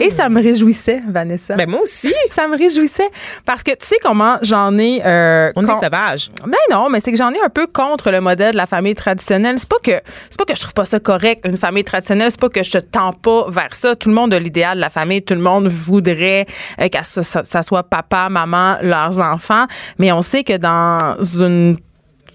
Et 0.00 0.10
ça 0.10 0.28
me 0.28 0.42
réjouissait, 0.42 1.02
Vanessa. 1.08 1.54
Ben 1.56 1.68
moi 1.68 1.80
aussi. 1.82 2.12
ça 2.30 2.48
me 2.48 2.56
réjouissait 2.56 3.08
parce 3.44 3.62
que 3.62 3.70
tu 3.72 3.86
sais 3.86 3.96
comment 4.02 4.36
j'en 4.42 4.76
ai. 4.78 5.02
euh, 5.04 5.50
On 5.56 5.62
est 5.62 5.66
con- 5.66 5.74
sauvages. 5.80 6.30
ben 6.44 6.56
non, 6.70 6.88
mais 6.88 7.00
c'est 7.00 7.12
que 7.12 7.18
j'en 7.18 7.30
ai 7.32 7.40
un 7.40 7.48
peu 7.48 7.66
contre 7.66 8.10
le 8.10 8.20
modèle 8.20 8.52
de 8.52 8.56
la 8.56 8.66
famille 8.66 8.94
traditionnelle. 8.94 9.56
C'est 9.58 9.68
pas 9.68 9.78
que 9.82 10.00
c'est 10.30 10.38
pas 10.38 10.44
que 10.44 10.54
je 10.54 10.60
trouve 10.60 10.74
pas 10.74 10.84
ça 10.84 11.00
correct 11.00 11.42
une 11.44 11.56
famille 11.56 11.84
traditionnelle, 11.84 12.30
c'est 12.30 12.40
pas 12.40 12.48
que 12.48 12.62
je 12.62 12.70
te 12.70 12.78
tends 12.78 13.12
pas 13.12 13.46
vers 13.48 13.74
ça. 13.74 13.96
Tout 13.96 14.08
le 14.08 14.14
monde 14.14 14.32
a 14.34 14.38
l'idéal 14.38 14.76
de 14.76 14.80
la 14.80 14.90
famille, 14.90 15.22
tout 15.22 15.34
le 15.34 15.40
monde 15.40 15.66
voudrait 15.68 16.46
euh, 16.80 16.88
que 16.88 16.98
ça, 17.02 17.22
ça- 17.22 17.44
ça 17.44 17.62
soit 17.62 17.82
papa, 17.82 18.28
maman, 18.30 18.76
leurs 18.82 19.20
enfants, 19.20 19.66
mais 19.98 20.12
on 20.12 20.22
sait 20.22 20.44
que 20.44 20.56
dans 20.56 21.16
une 21.38 21.76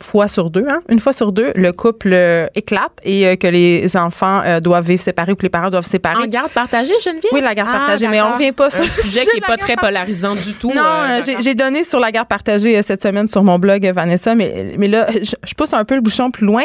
fois 0.02 0.28
sur 0.28 0.50
deux, 0.50 0.66
hein, 0.70 0.82
une 0.90 1.00
fois 1.00 1.14
sur 1.14 1.32
deux, 1.32 1.52
le 1.56 1.72
couple 1.72 2.12
euh, 2.14 2.48
éclate 2.56 2.92
et 3.04 3.28
euh, 3.28 3.36
que 3.36 3.48
les 3.48 3.96
enfants 3.98 4.42
euh, 4.46 4.60
doivent 4.60 4.86
vivre 4.88 5.02
séparés 5.02 5.32
ou 5.32 5.36
que 5.36 5.44
les 5.44 5.50
parents 5.50 5.70
doivent 5.70 5.86
se 5.86 5.92
séparer. 5.92 6.24
En 6.24 6.28
garde 6.28 6.52
partagée, 6.52 6.94
Geneviève? 7.04 7.32
Oui, 7.32 7.42
la 7.42 7.56
garde 7.56 7.70
Ah, 7.74 7.78
partagée, 7.78 8.08
mais 8.08 8.22
on 8.22 8.34
revient 8.34 8.52
pas 8.52 8.70
sur 8.70 8.84
Un 8.84 8.90
sujet 8.90 9.26
qui 9.26 9.38
est 9.38 9.42
de 9.42 9.46
pas 9.46 9.58
très 9.58 9.76
polarisant 9.76 10.34
du 10.34 10.54
tout. 10.54 10.72
Non, 10.74 11.22
j'ai- 11.40 11.56
donné 11.56 11.86
sur 11.86 12.00
la 12.02 12.12
garde 12.12 12.28
partagée 12.28 12.82
cette 12.82 13.02
semaine 13.02 13.28
sur 13.30 13.42
mon 13.44 13.58
blog, 13.60 13.86
Vanessa, 13.96 14.36
mais, 14.36 14.74
mais 14.78 14.88
là, 14.88 15.08
je, 15.12 15.36
je 15.48 15.54
pousse 15.54 15.74
un 15.74 15.86
peu 15.86 15.96
le 15.96 16.02
bouchon 16.02 16.32
plus 16.32 16.46
loin. 16.46 16.64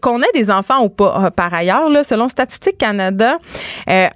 Qu'on 0.00 0.20
ait 0.22 0.32
des 0.34 0.50
enfants 0.50 0.82
ou 0.82 0.88
pas, 0.88 1.30
par 1.30 1.54
ailleurs, 1.54 1.88
là, 1.88 2.02
selon 2.02 2.28
Statistique 2.28 2.78
Canada, 2.78 3.38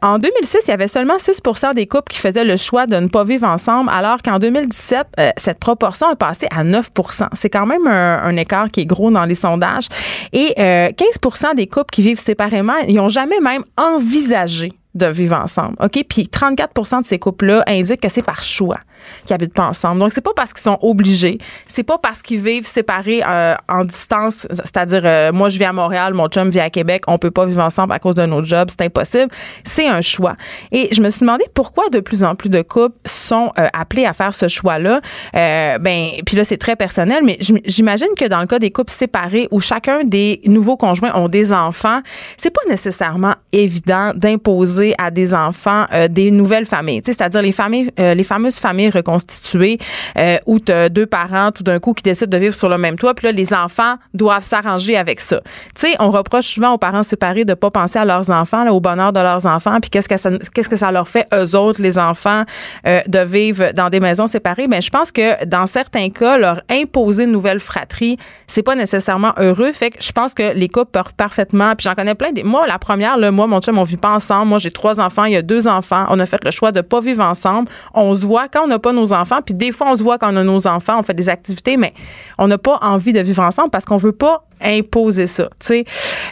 en 0.02 0.18
2006, 0.18 0.58
il 0.66 0.70
y 0.70 0.74
avait 0.74 0.88
seulement 0.88 1.16
6% 1.16 1.74
des 1.74 1.86
couples 1.86 2.10
qui 2.12 2.18
faisaient 2.18 2.44
le 2.44 2.56
choix 2.56 2.86
de 2.86 2.96
ne 2.96 3.08
pas 3.08 3.24
vivre 3.24 3.46
ensemble, 3.46 3.90
alors 3.92 4.22
qu'en 4.22 4.38
2017, 4.38 5.06
euh, 5.20 5.30
cette 5.36 5.58
proportion 5.58 6.10
est 6.10 6.16
passée 6.16 6.48
à 6.54 6.64
9 6.64 6.90
C'est 7.34 7.50
quand 7.50 7.66
même 7.66 7.86
un, 7.86 8.18
un 8.24 8.31
écart 8.36 8.68
qui 8.68 8.80
est 8.80 8.86
gros 8.86 9.10
dans 9.10 9.24
les 9.24 9.34
sondages. 9.34 9.88
Et 10.32 10.54
euh, 10.58 10.90
15 10.90 11.54
des 11.54 11.66
couples 11.66 11.90
qui 11.90 12.02
vivent 12.02 12.20
séparément, 12.20 12.76
ils 12.88 12.94
n'ont 12.94 13.08
jamais 13.08 13.40
même 13.40 13.64
envisagé 13.76 14.72
de 14.94 15.06
vivre 15.06 15.36
ensemble. 15.36 15.76
OK? 15.80 16.04
Puis 16.08 16.28
34% 16.30 17.00
de 17.00 17.04
ces 17.04 17.18
couples-là 17.18 17.64
indiquent 17.66 18.00
que 18.00 18.08
c'est 18.08 18.22
par 18.22 18.42
choix 18.42 18.78
qu'ils 19.26 19.34
habitent 19.34 19.54
pas 19.54 19.66
ensemble. 19.66 20.00
Donc, 20.00 20.12
c'est 20.12 20.20
pas 20.20 20.32
parce 20.34 20.52
qu'ils 20.52 20.62
sont 20.62 20.78
obligés. 20.82 21.38
C'est 21.66 21.82
pas 21.82 21.98
parce 21.98 22.22
qu'ils 22.22 22.40
vivent 22.40 22.66
séparés 22.66 23.22
euh, 23.26 23.54
en 23.68 23.84
distance. 23.84 24.46
C'est-à-dire, 24.50 25.02
euh, 25.04 25.32
moi, 25.32 25.48
je 25.48 25.58
vis 25.58 25.64
à 25.64 25.72
Montréal, 25.72 26.14
mon 26.14 26.28
chum 26.28 26.48
vit 26.50 26.60
à 26.60 26.70
Québec. 26.70 27.04
On 27.06 27.18
peut 27.18 27.30
pas 27.30 27.46
vivre 27.46 27.62
ensemble 27.62 27.92
à 27.92 27.98
cause 27.98 28.14
de 28.14 28.26
notre 28.26 28.46
job. 28.46 28.68
C'est 28.70 28.82
impossible. 28.82 29.30
C'est 29.64 29.88
un 29.88 30.00
choix. 30.00 30.36
Et 30.70 30.88
je 30.92 31.00
me 31.00 31.10
suis 31.10 31.20
demandé 31.20 31.44
pourquoi 31.54 31.88
de 31.90 32.00
plus 32.00 32.24
en 32.24 32.34
plus 32.34 32.48
de 32.48 32.62
couples 32.62 32.96
sont 33.06 33.52
euh, 33.58 33.68
appelés 33.72 34.06
à 34.06 34.12
faire 34.12 34.34
ce 34.34 34.48
choix-là. 34.48 35.00
Ben, 35.32 36.08
puis 36.26 36.36
là, 36.36 36.44
c'est 36.44 36.56
très 36.56 36.76
personnel, 36.76 37.22
mais 37.24 37.36
j'im- 37.40 37.60
j'imagine 37.64 38.08
que 38.16 38.26
dans 38.26 38.40
le 38.40 38.46
cas 38.46 38.58
des 38.58 38.70
couples 38.70 38.90
séparés 38.92 39.48
où 39.50 39.60
chacun 39.60 40.04
des 40.04 40.40
nouveaux 40.46 40.76
conjoints 40.76 41.14
ont 41.14 41.28
des 41.28 41.52
enfants, 41.52 42.00
c'est 42.36 42.50
pas 42.50 42.60
nécessairement 42.68 43.34
évident 43.52 44.12
d'imposer 44.14 44.94
à 44.98 45.10
des 45.10 45.34
enfants 45.34 45.86
des 46.10 46.30
nouvelles 46.30 46.66
familles. 46.66 47.02
C'est-à-dire 47.04 47.42
les 47.42 47.52
familles, 47.52 47.90
les 47.98 48.22
fameuses 48.22 48.58
familles 48.58 48.88
reconstituées 48.92 49.78
euh, 50.18 50.38
où 50.46 50.60
tu 50.60 50.72
as 50.72 50.88
deux 50.88 51.06
parents 51.06 51.50
tout 51.52 51.62
d'un 51.62 51.78
coup 51.78 51.94
qui 51.94 52.02
décident 52.02 52.36
de 52.36 52.42
vivre 52.42 52.54
sur 52.54 52.68
le 52.68 52.78
même 52.78 52.96
toit, 52.96 53.14
puis 53.14 53.26
là, 53.26 53.32
les 53.32 53.54
enfants 53.54 53.96
doivent 54.14 54.42
s'arranger 54.42 54.96
avec 54.96 55.20
ça. 55.20 55.40
Tu 55.74 55.88
sais, 55.88 55.96
on 55.98 56.10
reproche 56.10 56.46
souvent 56.46 56.72
aux 56.72 56.78
parents 56.78 57.02
séparés 57.02 57.44
de 57.44 57.54
pas 57.54 57.70
penser 57.70 57.98
à 57.98 58.04
leurs 58.04 58.30
enfants, 58.30 58.68
au 58.68 58.80
bonheur 58.80 59.12
de 59.12 59.20
leurs 59.20 59.46
enfants, 59.46 59.78
puis 59.80 59.90
qu'est-ce 59.90 60.08
que 60.08 60.16
ça, 60.16 60.30
qu'est-ce 60.54 60.68
que 60.68 60.76
ça 60.76 60.92
leur 60.92 61.08
fait 61.08 61.26
eux 61.34 61.56
autres, 61.56 61.82
les 61.82 61.98
enfants, 61.98 62.44
euh, 62.86 63.00
de 63.06 63.18
vivre 63.20 63.72
dans 63.72 63.88
des 63.88 64.00
maisons 64.00 64.26
séparées. 64.26 64.68
Mais 64.68 64.80
je 64.80 64.90
pense 64.90 65.12
que 65.12 65.44
dans 65.44 65.66
certains 65.66 66.10
cas, 66.10 66.38
leur 66.38 66.62
imposer 66.70 67.24
une 67.24 67.32
nouvelle 67.32 67.60
fratrie, 67.60 68.16
c'est 68.46 68.62
pas 68.62 68.74
nécessairement 68.74 69.32
heureux. 69.38 69.72
Fait 69.72 69.90
que 69.90 70.02
je 70.02 70.12
pense 70.12 70.34
que 70.34 70.52
les 70.54 70.68
couples 70.68 70.90
peuvent 70.92 71.14
parfaitement. 71.16 71.74
Puis 71.76 71.84
j'en 71.84 71.94
connais 71.94 72.14
plein. 72.14 72.32
Des, 72.32 72.42
moi, 72.42 72.66
la 72.66 72.78
première, 72.78 73.16
là, 73.16 73.30
moi, 73.30 73.46
mon 73.46 73.60
chum, 73.60 73.78
on 73.78 73.82
vit 73.82 73.96
pas 73.96 74.10
ensemble. 74.10 74.48
Moi, 74.48 74.58
j'ai 74.58 74.70
trois 74.70 75.00
enfants. 75.00 75.24
Il 75.24 75.32
y 75.32 75.36
a 75.36 75.42
deux 75.42 75.68
enfants. 75.68 76.06
On 76.08 76.18
a 76.18 76.26
fait 76.26 76.42
le 76.44 76.50
choix 76.50 76.72
de 76.72 76.80
pas 76.80 77.00
vivre 77.00 77.22
ensemble. 77.22 77.68
On 77.94 78.14
se 78.14 78.24
voit 78.24 78.48
quand 78.48 78.64
on 78.64 78.68
n'a 78.68 78.78
pas 78.82 78.92
nos 78.92 79.12
enfants. 79.12 79.40
Puis 79.44 79.54
des 79.54 79.72
fois, 79.72 79.88
on 79.90 79.96
se 79.96 80.02
voit 80.02 80.18
quand 80.18 80.32
on 80.32 80.36
a 80.36 80.44
nos 80.44 80.66
enfants. 80.66 80.98
On 80.98 81.02
fait 81.02 81.14
des 81.14 81.28
activités, 81.28 81.76
mais 81.76 81.94
on 82.38 82.48
n'a 82.48 82.58
pas 82.58 82.78
envie 82.82 83.12
de 83.12 83.20
vivre 83.20 83.42
ensemble 83.42 83.70
parce 83.70 83.84
qu'on 83.84 83.96
veut 83.96 84.12
pas 84.12 84.44
imposer 84.64 85.26
ça, 85.26 85.44
tu 85.60 85.66
sais. 85.66 85.84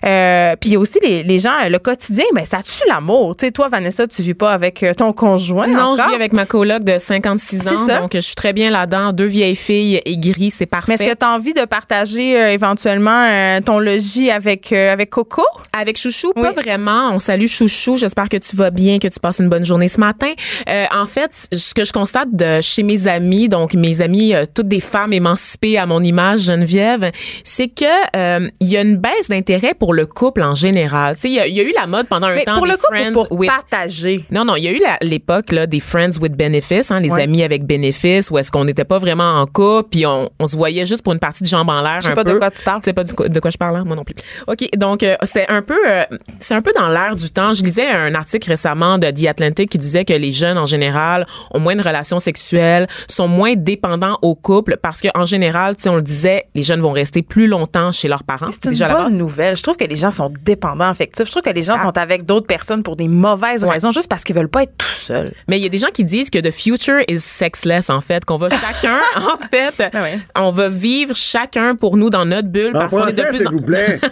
Euh, 0.05 0.57
puis 0.61 0.71
il 0.71 0.73
y 0.75 0.77
a 0.77 0.79
aussi 0.79 0.99
les, 1.03 1.23
les 1.23 1.39
gens, 1.39 1.53
le 1.69 1.79
quotidien, 1.79 2.25
ben 2.35 2.45
ça 2.45 2.63
tue 2.63 2.89
l'amour. 2.89 3.37
Tu 3.37 3.47
sais, 3.47 3.53
toi, 3.53 3.69
Vanessa, 3.69 4.07
tu 4.07 4.23
vis 4.23 4.35
pas 4.35 4.53
avec 4.53 4.83
euh, 4.83 4.95
ton 4.95 5.13
conjoint 5.13 5.67
Non, 5.67 5.95
je 5.97 6.09
vis 6.09 6.15
avec 6.15 6.33
ma 6.33 6.47
coloc 6.47 6.85
de 6.85 6.99
56 6.99 7.69
ans, 7.69 7.87
ça. 7.87 7.99
donc 8.01 8.11
je 8.15 8.21
suis 8.21 8.35
très 8.35 8.53
bien 8.53 8.71
là-dedans. 8.71 9.13
Deux 9.13 9.27
vieilles 9.27 9.57
filles 9.57 10.01
aigries, 10.05 10.51
c'est 10.51 10.67
parfait. 10.67 10.95
Mais 10.99 11.05
est-ce 11.05 11.13
que 11.15 11.19
tu 11.19 11.25
as 11.25 11.31
envie 11.31 11.55
de 11.55 11.65
partager 11.65 12.39
euh, 12.39 12.53
éventuellement 12.53 13.25
euh, 13.25 13.61
ton 13.61 13.79
logis 13.79 14.31
avec, 14.31 14.73
euh, 14.73 14.93
avec 14.93 15.11
Coco? 15.11 15.43
Avec 15.73 15.99
Chouchou, 15.99 16.33
pas 16.33 16.53
vraiment. 16.53 17.11
On 17.13 17.19
salue 17.19 17.47
Chouchou. 17.47 17.97
J'espère 17.97 18.29
que 18.29 18.37
tu 18.37 18.57
vas 18.57 18.71
bien, 18.71 18.99
que 18.99 19.09
tu 19.09 19.21
passes 19.21 19.39
une 19.39 19.49
bonne 19.49 19.65
journée 19.65 19.89
ce 19.89 20.01
matin. 20.01 20.31
Euh, 20.69 20.85
en 20.95 21.07
fait, 21.07 21.49
ce 21.53 21.75
que 21.75 21.85
je 21.85 21.93
constate 21.93 22.29
de 22.33 22.61
chez 22.61 22.83
mes 22.83 23.07
amis, 23.07 23.49
donc 23.49 23.75
mes 23.75 24.01
amis, 24.01 24.35
euh, 24.35 24.45
toutes 24.53 24.69
des 24.69 24.81
femmes 24.81 25.13
émancipées 25.13 25.79
à 25.79 25.87
mon 25.87 26.03
image, 26.03 26.41
Geneviève, 26.41 27.11
c'est 27.45 27.69
que 27.69 27.85
euh, 28.21 28.49
il 28.61 28.69
y 28.69 28.77
a 28.77 28.83
une 28.83 28.97
baisse 28.97 29.29
d'intérêt 29.29 29.75
pour 29.75 29.95
le 29.95 30.07
couple 30.07 30.43
en 30.43 30.55
général. 30.55 31.15
Tu 31.17 31.23
sais, 31.23 31.29
il 31.31 31.35
y, 31.35 31.41
a- 31.41 31.47
il 31.47 31.55
y 31.55 31.61
a 31.61 31.63
eu 31.63 31.73
la 31.75 31.87
mode 31.87 32.07
pendant 32.07 32.27
un 32.29 32.35
Mais 32.35 32.45
temps 32.45 32.57
pour 32.57 32.65
des 32.67 32.73
le 32.73 32.77
couple 32.77 32.95
friends 32.97 33.11
ou 33.11 33.25
pour 33.27 33.33
with 33.39 33.51
partager? 33.51 34.25
non, 34.31 34.45
non, 34.45 34.57
il 34.57 34.65
y 34.65 34.69
a 34.69 34.73
eu 34.73 34.81
l'époque 35.03 35.53
là 35.53 35.67
des 35.67 35.81
friends 35.81 36.19
with 36.21 36.35
benefits, 36.37 36.87
hein, 36.91 37.01
les 37.01 37.11
Ouais. 37.11 37.23
amis 37.23 37.43
avec 37.43 37.65
bénéfices, 37.65 38.31
où 38.31 38.39
est-ce 38.39 38.51
qu'on 38.53 38.65
n'était 38.65 38.85
pas 38.85 38.99
vraiment 38.99 39.41
en 39.41 39.47
couple, 39.47 39.89
puis 39.91 40.07
on, 40.07 40.29
on 40.39 40.47
se 40.47 40.57
voyait 40.57 40.87
juste 40.87 41.03
pour 41.03 41.13
une 41.13 41.19
partie 41.19 41.43
de 41.43 41.49
jambes 41.49 41.69
en 41.71 41.83
l'air 41.83 42.01
Je 42.01 42.09
sais 42.09 42.15
pas 42.15 42.25
de 42.25 42.35
quoi 42.35 42.51
tu 42.51 42.63
parles. 42.63 42.81
Sais 42.85 42.93
pas 42.93 43.05
du 43.05 43.13
de 43.15 43.41
quoi 43.41 43.51
je 43.51 43.59
parle, 43.59 43.77
hein? 43.77 43.85
moi 43.87 43.97
non 43.97 44.05
plus. 44.05 44.15
Ok, 44.47 44.69
donc 44.77 45.03
euh, 45.03 45.17
c'est 45.25 45.49
un 45.49 45.63
peu, 45.63 45.79
euh, 45.89 46.05
c'est 46.39 46.55
un 46.55 46.63
peu 46.63 46.73
dans 46.77 46.89
l'air 46.89 47.17
du 47.17 47.31
temps. 47.31 47.55
Je 47.55 47.63
lisais 47.63 47.87
un 47.89 48.15
article 48.15 48.49
récemment 48.51 48.99
de 48.99 49.11
The 49.11 49.27
Atlantic 49.27 49.71
qui 49.71 49.79
disait 49.79 50.05
que 50.05 50.13
les 50.13 50.33
jeunes 50.33 50.59
en 50.59 50.67
général 50.67 51.27
ont 51.53 51.61
moins 51.61 51.77
de 51.77 51.83
relations 51.83 52.19
sexuelles, 52.19 52.87
sont 53.09 53.29
moins 53.29 53.55
dépendants 53.57 54.19
au 54.23 54.35
couple 54.35 54.77
parce 54.83 55.01
qu'en 55.03 55.25
général, 55.25 55.77
tu 55.77 55.85
sais, 55.85 55.89
on 55.89 55.97
le 55.97 56.03
disait, 56.03 56.45
les 56.55 56.63
jeunes 56.63 56.81
vont 56.81 56.93
rester 56.93 57.23
plus 57.23 57.47
longtemps 57.47 57.93
chez 58.01 58.09
leurs 58.09 58.25
parents. 58.25 58.49
C'est 58.51 58.65
une 58.65 58.71
déjà 58.73 58.89
bonne 58.89 59.17
nouvelle. 59.17 59.57
Je 59.57 59.63
trouve 59.63 59.77
que 59.77 59.85
les 59.85 59.97
gens 59.97 60.11
sont 60.11 60.33
dépendants 60.45 60.89
affectifs. 60.89 61.27
Je 61.27 61.31
trouve 61.31 61.43
que 61.43 61.51
les 61.51 61.63
gens 61.63 61.77
Ah. 61.79 61.83
sont 61.83 61.99
avec 61.99 62.25
d'autres 62.25 62.47
personnes 62.47 62.83
pour 62.83 62.97
des 62.97 63.09
mauvaises 63.09 63.65
raisons, 63.65 63.91
juste 63.93 64.09
parce 64.09 64.25
qu'ils 64.25 64.35
veulent 64.35 64.49
pas 64.49 64.63
être 64.65 64.77
tout 64.79 64.87
seuls. 64.87 65.33
Mais 65.49 65.59
il 65.59 65.63
y 65.63 65.67
a 65.67 65.69
des 65.69 65.79
gens 65.79 65.91
qui 65.93 66.05
disent 66.05 66.31
que 66.31 66.39
the 66.39 66.51
future 66.51 67.01
is 67.09 67.19
sexless 67.21 67.91
en 67.91 68.01
fait, 68.01 68.25
qu'on 68.25 68.37
va 68.37 68.49
chacun 68.51 68.99
en 69.17 69.37
fait, 69.49 69.79
ouais. 69.95 70.19
on 70.37 70.51
va 70.51 70.69
vivre 70.69 71.15
chacun 71.15 71.75
pour 71.77 71.97
nous 71.97 72.11
dans 72.11 72.25
notre 72.25 72.49
bulle 72.49 72.75
En 72.77 72.81
parce 72.81 72.95
qu'on 72.95 73.07
est 73.07 73.13
de 73.13 73.23
plus 73.25 73.47
en 73.47 73.53
vous 73.53 73.61
plaît. 73.61 74.01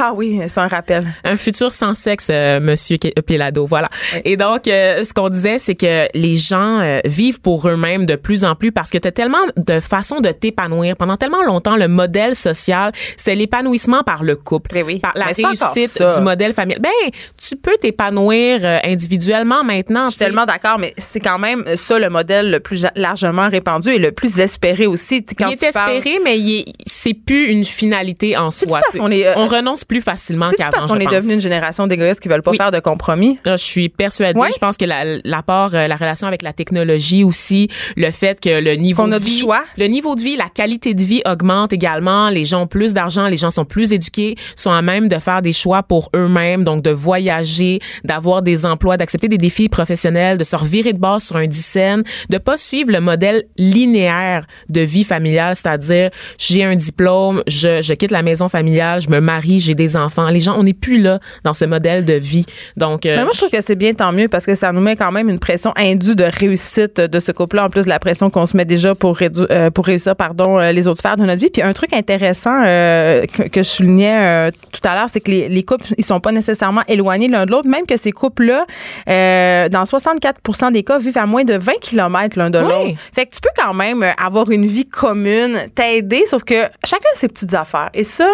Ah 0.00 0.12
oui, 0.14 0.40
c'est 0.48 0.60
un 0.60 0.68
rappel. 0.68 1.06
un 1.24 1.36
futur 1.36 1.72
sans 1.72 1.94
sexe, 1.94 2.28
euh, 2.30 2.60
Monsieur 2.60 2.98
Ke- 2.98 3.20
Pelado, 3.20 3.66
voilà. 3.66 3.88
Et 4.24 4.36
donc, 4.36 4.68
euh, 4.68 5.02
ce 5.02 5.12
qu'on 5.12 5.28
disait, 5.28 5.58
c'est 5.58 5.74
que 5.74 6.06
les 6.14 6.34
gens 6.34 6.78
euh, 6.80 7.00
vivent 7.04 7.40
pour 7.40 7.66
eux-mêmes 7.68 8.06
de 8.06 8.14
plus 8.14 8.44
en 8.44 8.54
plus 8.54 8.70
parce 8.70 8.90
que 8.90 8.98
tu 8.98 9.08
as 9.08 9.12
tellement 9.12 9.38
de 9.56 9.80
façons 9.80 10.20
de 10.20 10.30
t'épanouir. 10.30 10.94
Pendant 10.96 11.16
tellement 11.16 11.42
longtemps, 11.42 11.76
le 11.76 11.88
modèle 11.88 12.36
social, 12.36 12.92
c'est 13.28 13.34
l'épanouissement 13.34 14.02
par 14.04 14.24
le 14.24 14.36
couple, 14.36 14.70
Mais 14.72 14.82
oui. 14.82 15.00
par 15.00 15.12
la 15.14 15.26
Mais 15.26 15.44
encore 15.44 15.72
réussite 15.74 16.02
du 16.16 16.22
modèle 16.22 16.54
familial. 16.54 16.80
Ben, 16.80 17.10
tu 17.36 17.56
peux 17.56 17.76
t'épanouir 17.78 18.60
euh, 18.64 18.78
individuellement 18.84 19.62
maintenant. 19.64 20.04
Je 20.08 20.14
suis 20.14 20.18
tellement 20.18 20.46
d'accord, 20.46 20.78
mais 20.78 20.94
c'est 20.96 21.20
quand 21.20 21.38
même 21.38 21.62
ça 21.76 21.98
le 21.98 22.08
modèle 22.08 22.50
le 22.50 22.60
plus 22.60 22.86
largement 22.96 23.48
répandu 23.48 23.90
et 23.90 23.98
le 23.98 24.12
plus 24.12 24.40
espéré 24.40 24.86
aussi. 24.86 25.22
Quand 25.38 25.48
il 25.48 25.54
est 25.54 25.56
tu 25.66 25.72
parles- 25.72 25.92
espéré, 25.96 26.18
mais 26.24 26.64
c'est 26.86 27.12
plus 27.12 27.50
une 27.50 27.64
finalité 27.66 28.34
en 28.36 28.50
soi. 28.50 28.80
parce 28.80 28.96
qu'on 28.96 29.10
est, 29.10 29.26
euh, 29.26 29.34
on 29.36 29.46
renonce 29.46 29.84
plus 29.84 30.00
facilement 30.00 30.46
C'est 30.50 30.56
qu'avant. 30.56 30.70
parce 30.72 30.86
qu'on 30.92 30.98
est 31.00 31.06
devenu 31.06 31.34
une 31.34 31.40
génération 31.40 31.86
d'égoïstes 31.86 32.20
qui 32.20 32.28
veulent 32.28 32.42
pas 32.42 32.52
Oui. 32.52 32.56
faire 32.56 32.70
de 32.70 32.80
compromis? 32.80 33.38
Là, 33.44 33.56
je 33.56 33.64
suis 33.64 33.90
persuadée. 33.90 34.38
Ouais. 34.40 34.48
Je 34.54 34.58
pense 34.58 34.78
que 34.78 34.86
la- 34.86 35.18
l'apport, 35.24 35.74
euh, 35.74 35.86
la 35.86 35.96
relation 35.96 36.26
avec 36.26 36.40
la 36.40 36.54
technologie 36.54 37.24
aussi, 37.24 37.68
le 37.96 38.10
fait 38.10 38.40
que 38.40 38.60
le 38.60 38.74
niveau 38.76 39.02
Qu'on 39.02 39.08
de 39.08 39.14
a 39.16 39.18
du 39.18 39.26
vie, 39.26 39.40
choix. 39.40 39.64
le 39.76 39.86
niveau 39.86 40.14
de 40.14 40.22
vie, 40.22 40.36
la 40.36 40.48
qualité 40.48 40.94
de 40.94 41.02
vie 41.02 41.20
augmente 41.26 41.72
également. 41.74 42.30
Les 42.30 42.44
gens 42.44 42.62
ont 42.62 42.66
plus 42.66 42.94
d'argent, 42.94 43.17
les 43.26 43.36
gens 43.36 43.50
sont 43.50 43.64
plus 43.64 43.92
éduqués, 43.92 44.36
sont 44.56 44.70
à 44.70 44.82
même 44.82 45.08
de 45.08 45.18
faire 45.18 45.42
des 45.42 45.52
choix 45.52 45.82
pour 45.82 46.10
eux-mêmes, 46.14 46.64
donc 46.64 46.82
de 46.82 46.90
voyager, 46.90 47.80
d'avoir 48.04 48.42
des 48.42 48.66
emplois, 48.66 48.96
d'accepter 48.96 49.28
des 49.28 49.38
défis 49.38 49.68
professionnels, 49.68 50.38
de 50.38 50.44
se 50.44 50.56
revirer 50.56 50.92
de 50.92 50.98
base 50.98 51.24
sur 51.24 51.36
un 51.36 51.46
dixaine, 51.46 52.02
de 52.30 52.38
pas 52.38 52.58
suivre 52.58 52.92
le 52.92 53.00
modèle 53.00 53.44
linéaire 53.56 54.46
de 54.68 54.80
vie 54.80 55.04
familiale, 55.04 55.56
c'est-à-dire 55.56 56.10
j'ai 56.38 56.64
un 56.64 56.76
diplôme, 56.76 57.42
je, 57.46 57.82
je 57.82 57.94
quitte 57.94 58.10
la 58.10 58.22
maison 58.22 58.48
familiale, 58.48 59.00
je 59.00 59.08
me 59.08 59.20
marie, 59.20 59.58
j'ai 59.58 59.74
des 59.74 59.96
enfants. 59.96 60.28
Les 60.28 60.40
gens, 60.40 60.54
on 60.58 60.62
n'est 60.62 60.74
plus 60.74 61.00
là 61.00 61.18
dans 61.44 61.54
ce 61.54 61.64
modèle 61.64 62.04
de 62.04 62.14
vie. 62.14 62.46
Donc, 62.76 63.06
euh, 63.06 63.22
moi, 63.22 63.30
je 63.32 63.38
trouve 63.38 63.50
que 63.50 63.62
c'est 63.62 63.76
bien, 63.76 63.94
tant 63.94 64.12
mieux, 64.12 64.28
parce 64.28 64.46
que 64.46 64.54
ça 64.54 64.72
nous 64.72 64.80
met 64.80 64.96
quand 64.96 65.12
même 65.12 65.28
une 65.28 65.38
pression 65.38 65.72
indue 65.76 66.14
de 66.14 66.24
réussite 66.24 67.00
de 67.00 67.20
ce 67.20 67.32
couple-là, 67.32 67.66
en 67.66 67.70
plus 67.70 67.84
de 67.84 67.88
la 67.88 67.98
pression 67.98 68.30
qu'on 68.30 68.46
se 68.46 68.56
met 68.56 68.64
déjà 68.64 68.94
pour, 68.94 69.18
euh, 69.22 69.70
pour 69.70 69.86
réussir 69.86 70.16
pardon, 70.16 70.58
euh, 70.58 70.72
les 70.72 70.86
autres 70.86 70.98
sphères 70.98 71.16
de 71.16 71.24
notre 71.24 71.40
vie. 71.40 71.50
Puis 71.50 71.62
un 71.62 71.72
truc 71.72 71.92
intéressant 71.92 72.62
euh, 72.64 73.07
que, 73.26 73.42
que 73.48 73.62
je 73.62 73.68
soulignais 73.68 74.18
euh, 74.48 74.50
tout 74.72 74.80
à 74.86 74.94
l'heure, 74.94 75.08
c'est 75.12 75.20
que 75.20 75.30
les, 75.30 75.48
les 75.48 75.62
couples, 75.62 75.86
ils 75.96 76.04
sont 76.04 76.20
pas 76.20 76.32
nécessairement 76.32 76.82
éloignés 76.88 77.28
l'un 77.28 77.46
de 77.46 77.50
l'autre, 77.50 77.68
même 77.68 77.86
que 77.86 77.96
ces 77.96 78.12
couples-là, 78.12 78.66
euh, 79.08 79.68
dans 79.68 79.84
64% 79.84 80.72
des 80.72 80.82
cas, 80.82 80.98
vivent 80.98 81.18
à 81.18 81.26
moins 81.26 81.44
de 81.44 81.54
20 81.54 81.72
km 81.80 82.38
l'un 82.38 82.50
de 82.50 82.58
Oui. 82.58 82.64
l'autre. 82.64 82.98
Fait 83.14 83.26
que 83.26 83.34
tu 83.34 83.40
peux 83.40 83.48
quand 83.56 83.74
même 83.74 84.02
euh, 84.02 84.10
avoir 84.22 84.50
une 84.50 84.66
vie 84.66 84.86
commune, 84.86 85.58
t'aider, 85.74 86.24
sauf 86.26 86.44
que 86.44 86.62
chacun 86.84 87.08
a 87.12 87.16
ses 87.16 87.28
petites 87.28 87.54
affaires. 87.54 87.90
Et 87.94 88.04
ça, 88.04 88.28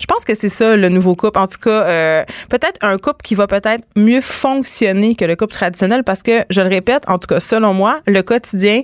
je 0.00 0.06
pense 0.06 0.24
que 0.24 0.34
c'est 0.34 0.48
ça 0.48 0.76
le 0.76 0.88
nouveau 0.88 1.14
couple. 1.14 1.38
En 1.38 1.46
tout 1.46 1.58
cas, 1.62 1.70
euh, 1.84 2.24
peut-être 2.48 2.78
un 2.80 2.96
couple 2.98 3.20
qui 3.22 3.34
va 3.34 3.46
peut-être 3.46 3.84
mieux 3.96 4.20
fonctionner 4.22 5.14
que 5.14 5.24
le 5.26 5.36
couple 5.36 5.52
traditionnel 5.52 6.04
parce 6.04 6.22
que, 6.22 6.44
je 6.50 6.60
le 6.62 6.68
répète, 6.68 7.02
en 7.08 7.18
tout 7.18 7.26
cas 7.26 7.40
selon 7.40 7.74
moi, 7.74 8.00
le 8.06 8.22
quotidien, 8.22 8.82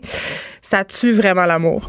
ça 0.63 0.85
tue 0.85 1.13
vraiment 1.13 1.47
l'amour. 1.47 1.89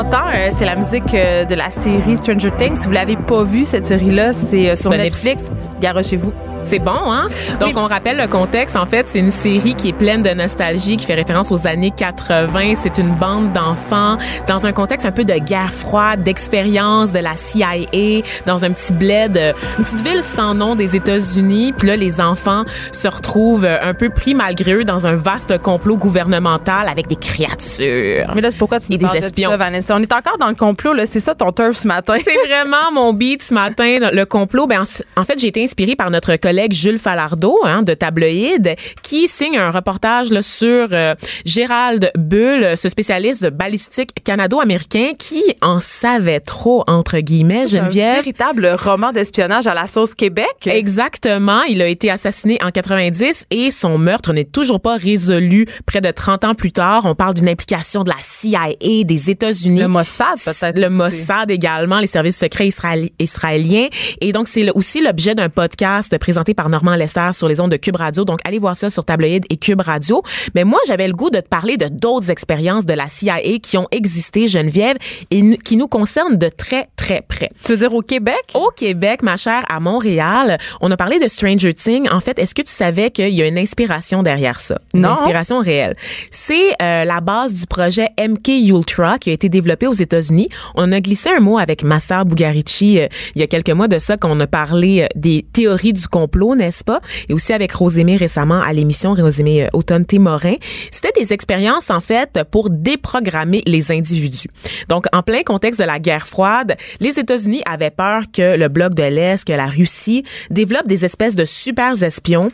Entend, 0.00 0.28
euh, 0.34 0.48
c'est 0.50 0.64
la 0.64 0.76
musique 0.76 1.12
euh, 1.14 1.44
de 1.44 1.54
la 1.54 1.70
série 1.70 2.16
Stranger 2.16 2.50
Things. 2.56 2.76
Si 2.76 2.86
vous 2.86 2.92
l'avez 2.92 3.16
pas 3.16 3.44
vu, 3.44 3.64
cette 3.64 3.86
série-là, 3.86 4.32
c'est 4.32 4.70
euh, 4.70 4.76
sur 4.76 4.90
Disponible. 4.90 5.02
Netflix. 5.04 5.50
Garochez-vous. 5.80 6.32
C'est 6.62 6.78
bon, 6.78 6.92
hein? 7.10 7.28
Donc, 7.58 7.70
Oui. 7.70 7.74
on 7.76 7.86
rappelle 7.86 8.16
le 8.18 8.28
contexte. 8.28 8.76
En 8.76 8.86
fait, 8.86 9.08
c'est 9.08 9.18
une 9.18 9.30
série 9.30 9.74
qui 9.74 9.88
est 9.88 9.92
pleine 9.92 10.22
de 10.22 10.30
nostalgie, 10.30 10.96
qui 10.96 11.06
fait 11.06 11.14
référence 11.14 11.50
aux 11.50 11.66
années 11.66 11.90
80. 11.90 12.74
C'est 12.76 12.98
une 12.98 13.14
bande 13.14 13.52
d'enfants 13.52 14.18
dans 14.46 14.66
un 14.66 14.72
contexte 14.72 15.06
un 15.06 15.10
peu 15.10 15.24
de 15.24 15.34
guerre 15.34 15.72
froide, 15.72 16.22
d'expérience 16.22 17.12
de 17.12 17.18
la 17.18 17.36
CIA, 17.36 18.22
dans 18.46 18.64
un 18.64 18.70
petit 18.72 18.92
bled, 18.92 19.36
euh, 19.36 19.52
une 19.78 19.84
petite 19.84 20.02
ville 20.06 20.22
sans 20.22 20.54
nom 20.54 20.76
des 20.76 20.96
États-Unis. 20.96 21.72
Puis 21.76 21.88
là, 21.88 21.96
les 21.96 22.20
enfants 22.20 22.64
se 22.92 23.08
retrouvent 23.08 23.64
euh, 23.64 23.78
un 23.82 23.94
peu 23.94 24.10
pris 24.10 24.34
malgré 24.34 24.74
eux 24.74 24.84
dans 24.84 25.06
un 25.06 25.16
vaste 25.16 25.58
complot 25.58 25.96
gouvernemental 25.96 26.88
avec 26.88 27.08
des 27.08 27.16
créatures. 27.16 28.30
Mais 28.34 28.40
là, 28.42 28.50
pourquoi 28.58 28.78
tu 28.80 28.92
Et 28.92 28.98
des 28.98 29.06
de 29.06 29.10
ça, 29.10 29.56
Vanessa? 29.56 29.96
On 29.96 30.02
est 30.02 30.12
encore 30.12 30.38
dans 30.38 30.48
le 30.48 30.54
complot, 30.54 30.92
là. 30.92 31.06
C'est 31.06 31.20
ça 31.20 31.34
ton 31.34 31.52
turf 31.52 31.76
ce 31.78 31.88
matin. 31.88 32.14
C'est 32.22 32.48
vraiment 32.48 32.92
mon 32.92 33.12
beat 33.12 33.42
ce 33.42 33.54
matin, 33.54 34.10
le 34.12 34.24
complot. 34.24 34.66
Ben, 34.66 34.82
en 34.82 35.20
en 35.20 35.24
fait, 35.24 35.38
j'ai 35.38 35.48
été 35.48 35.62
inspirée 35.62 35.96
par 35.96 36.10
notre 36.10 36.36
collègue 36.36 36.49
Jules 36.72 36.98
Falardeau 36.98 37.58
hein, 37.64 37.82
de 37.82 37.94
Tabloïd 37.94 38.74
qui 39.02 39.28
signe 39.28 39.56
un 39.58 39.70
reportage 39.70 40.30
là, 40.30 40.42
sur 40.42 40.88
euh, 40.92 41.14
Gérald 41.44 42.10
Bull, 42.16 42.76
ce 42.76 42.88
spécialiste 42.88 43.42
de 43.42 43.50
balistique 43.50 44.10
canado-américain 44.24 45.12
qui 45.18 45.42
en 45.62 45.80
savait 45.80 46.40
trop, 46.40 46.84
entre 46.86 47.18
guillemets, 47.18 47.66
C'est 47.66 47.78
un 47.78 47.82
Geneviève. 47.84 48.16
véritable 48.16 48.76
roman 48.82 49.12
d'espionnage 49.12 49.66
à 49.66 49.74
la 49.74 49.86
sauce 49.86 50.14
Québec. 50.14 50.46
Exactement. 50.66 51.62
Il 51.62 51.80
a 51.82 51.86
été 51.86 52.10
assassiné 52.10 52.58
en 52.64 52.70
90 52.70 53.46
et 53.50 53.70
son 53.70 53.98
meurtre 53.98 54.32
n'est 54.32 54.44
toujours 54.44 54.80
pas 54.80 54.96
résolu 54.96 55.66
près 55.86 56.00
de 56.00 56.10
30 56.10 56.44
ans 56.44 56.54
plus 56.54 56.72
tard. 56.72 57.02
On 57.04 57.14
parle 57.14 57.34
d'une 57.34 57.48
implication 57.48 58.02
de 58.04 58.10
la 58.10 58.16
CIA, 58.20 58.74
des 59.04 59.30
États-Unis. 59.30 59.80
Le 59.80 59.88
Mossad, 59.88 60.36
peut-être. 60.44 60.78
Le 60.78 60.86
aussi. 60.86 60.96
Mossad 60.96 61.50
également, 61.50 62.00
les 62.00 62.06
services 62.06 62.38
secrets 62.38 62.68
israéli- 62.68 63.12
israéliens. 63.18 63.88
Et 64.20 64.32
donc, 64.32 64.48
c'est 64.48 64.68
aussi 64.72 65.00
l'objet 65.00 65.34
d'un 65.34 65.48
podcast 65.48 66.16
présenté 66.18 66.39
par 66.54 66.68
Normand 66.68 66.94
Lester 66.96 67.30
sur 67.32 67.48
les 67.48 67.60
ondes 67.60 67.70
de 67.70 67.76
Cube 67.76 67.96
Radio. 67.96 68.24
Donc, 68.24 68.40
allez 68.44 68.58
voir 68.58 68.76
ça 68.76 68.90
sur 68.90 69.04
Tabloïd 69.04 69.44
et 69.50 69.56
Cube 69.56 69.80
Radio. 69.80 70.22
Mais 70.54 70.64
moi, 70.64 70.80
j'avais 70.86 71.06
le 71.06 71.12
goût 71.14 71.30
de 71.30 71.40
te 71.40 71.48
parler 71.48 71.76
de 71.76 71.86
d'autres 71.88 72.30
expériences 72.30 72.86
de 72.86 72.94
la 72.94 73.08
CIA 73.08 73.38
qui 73.62 73.76
ont 73.78 73.86
existé, 73.90 74.46
Geneviève, 74.46 74.96
et 75.30 75.56
qui 75.58 75.76
nous 75.76 75.88
concernent 75.88 76.36
de 76.36 76.48
très, 76.48 76.88
très 76.96 77.22
près. 77.22 77.48
Tu 77.64 77.72
veux 77.72 77.78
dire 77.78 77.94
au 77.94 78.02
Québec? 78.02 78.40
Au 78.54 78.70
Québec, 78.74 79.22
ma 79.22 79.36
chère, 79.36 79.62
à 79.70 79.80
Montréal, 79.80 80.58
on 80.80 80.90
a 80.90 80.96
parlé 80.96 81.18
de 81.18 81.28
Stranger 81.28 81.74
Things. 81.74 82.08
En 82.10 82.20
fait, 82.20 82.38
est-ce 82.38 82.54
que 82.54 82.62
tu 82.62 82.72
savais 82.72 83.10
qu'il 83.10 83.34
y 83.34 83.42
a 83.42 83.46
une 83.46 83.58
inspiration 83.58 84.22
derrière 84.22 84.60
ça? 84.60 84.78
Une 84.94 85.00
Non. 85.02 85.10
inspiration 85.10 85.60
réelle. 85.60 85.96
C'est 86.30 86.70
euh, 86.82 87.04
la 87.04 87.20
base 87.20 87.54
du 87.54 87.66
projet 87.66 88.08
MK 88.18 88.48
Ultra 88.48 89.18
qui 89.18 89.30
a 89.30 89.32
été 89.32 89.48
développé 89.48 89.86
aux 89.86 89.92
États-Unis. 89.92 90.48
On 90.74 90.90
a 90.92 91.00
glissé 91.00 91.28
un 91.36 91.40
mot 91.40 91.58
avec 91.58 91.82
Massar 91.82 92.24
Bugarici 92.24 93.00
euh, 93.00 93.06
il 93.34 93.40
y 93.40 93.44
a 93.44 93.46
quelques 93.46 93.70
mois 93.70 93.88
de 93.88 93.98
ça 93.98 94.16
qu'on 94.16 94.38
a 94.40 94.46
parlé 94.46 95.02
euh, 95.02 95.06
des 95.14 95.44
théories 95.52 95.92
du 95.92 96.06
complot, 96.06 96.29
n'est-ce 96.54 96.84
pas? 96.84 97.00
Et 97.28 97.32
aussi 97.32 97.52
avec 97.52 97.72
Rosémée 97.72 98.16
récemment 98.16 98.60
à 98.60 98.72
l'émission 98.72 99.14
Rosémée 99.14 99.64
euh, 99.64 99.68
Automne 99.72 100.04
Témorin. 100.04 100.54
C'était 100.90 101.12
des 101.18 101.32
expériences, 101.32 101.90
en 101.90 102.00
fait, 102.00 102.40
pour 102.50 102.70
déprogrammer 102.70 103.62
les 103.66 103.92
individus. 103.92 104.48
Donc, 104.88 105.06
en 105.12 105.22
plein 105.22 105.42
contexte 105.42 105.80
de 105.80 105.86
la 105.86 105.98
guerre 105.98 106.26
froide, 106.26 106.76
les 107.00 107.18
États-Unis 107.18 107.62
avaient 107.66 107.90
peur 107.90 108.24
que 108.32 108.56
le 108.56 108.68
bloc 108.68 108.94
de 108.94 109.04
l'Est, 109.04 109.44
que 109.46 109.52
la 109.52 109.66
Russie 109.66 110.24
développe 110.50 110.86
des 110.86 111.04
espèces 111.04 111.36
de 111.36 111.44
super 111.44 112.02
espions 112.02 112.52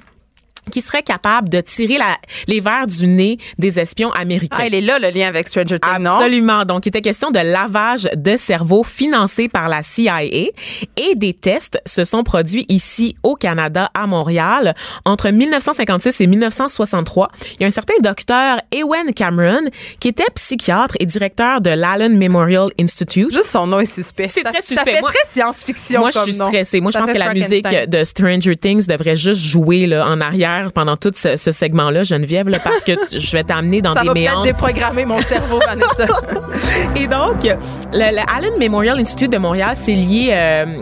qui 0.70 0.80
seraient 0.80 1.02
capables 1.02 1.48
de 1.48 1.60
tirer 1.60 1.98
la, 1.98 2.16
les 2.48 2.60
verres 2.60 2.86
du 2.86 3.06
nez 3.06 3.38
des 3.58 3.78
espions 3.78 4.10
américains. 4.12 4.56
Ah, 4.60 4.66
il 4.66 4.74
est 4.74 4.80
là, 4.80 4.98
le 4.98 5.10
lien 5.10 5.28
avec 5.28 5.48
Stranger 5.48 5.78
Things, 5.78 5.98
non? 6.00 6.10
Absolument. 6.10 6.64
Donc, 6.64 6.86
il 6.86 6.88
était 6.88 7.00
question 7.02 7.30
de 7.30 7.38
lavage 7.38 8.08
de 8.16 8.36
cerveau 8.36 8.82
financé 8.82 9.48
par 9.48 9.68
la 9.68 9.82
CIA 9.82 10.24
et 10.24 10.52
des 11.14 11.34
tests 11.34 11.80
se 11.86 12.04
sont 12.04 12.24
produits 12.24 12.66
ici 12.68 13.16
au 13.22 13.36
Canada, 13.36 13.90
à 13.94 14.06
Montréal, 14.06 14.74
entre 15.04 15.30
1956 15.30 16.20
et 16.20 16.26
1963. 16.26 17.28
Il 17.54 17.62
y 17.62 17.64
a 17.64 17.68
un 17.68 17.70
certain 17.70 17.94
docteur 18.00 18.60
Ewen 18.72 19.12
Cameron 19.14 19.62
qui 20.00 20.08
était 20.08 20.24
psychiatre 20.34 20.96
et 20.98 21.06
directeur 21.06 21.60
de 21.60 21.70
l'Allen 21.70 22.16
Memorial 22.18 22.70
Institute. 22.80 23.30
Juste 23.32 23.50
son 23.50 23.66
nom 23.66 23.80
est 23.80 23.84
suspect. 23.84 24.28
C'est 24.28 24.42
Ça- 24.42 24.50
très 24.50 24.60
Ça 24.60 24.66
suspect. 24.74 24.94
fait 24.94 25.00
Moi- 25.00 25.10
très 25.10 25.28
science-fiction 25.28 26.00
Moi, 26.00 26.10
je 26.12 26.18
suis 26.20 26.34
stressée. 26.34 26.80
Moi, 26.80 26.90
je 26.90 26.94
Ça 26.94 27.00
pense 27.00 27.08
fait 27.10 27.14
que 27.14 27.18
la 27.20 27.32
musique 27.34 27.66
de 27.88 28.04
Stranger 28.04 28.56
Things 28.56 28.86
devrait 28.86 29.16
juste 29.16 29.40
jouer 29.40 29.86
là, 29.86 30.06
en 30.08 30.20
arrière 30.20 30.55
pendant 30.74 30.96
tout 30.96 31.12
ce, 31.14 31.36
ce 31.36 31.52
segment-là, 31.52 32.02
Geneviève, 32.02 32.48
là, 32.48 32.58
parce 32.58 32.84
que 32.84 32.92
tu- 32.92 33.18
je 33.18 33.32
vais 33.32 33.44
t'amener 33.44 33.80
dans 33.82 33.94
Ça 33.94 34.02
des 34.02 34.08
va 34.08 34.14
peut-être 34.14 34.30
méandres. 34.30 34.44
déprogrammer 34.44 35.04
mon 35.04 35.20
cerveau, 35.20 35.58
Vanessa. 35.66 36.06
Et 36.96 37.06
donc, 37.06 37.42
le, 37.44 37.50
le 37.92 38.36
Allen 38.36 38.58
Memorial 38.58 38.98
Institute 38.98 39.32
de 39.32 39.38
Montréal, 39.38 39.72
c'est 39.76 39.92
lié 39.94 40.28
euh, 40.32 40.80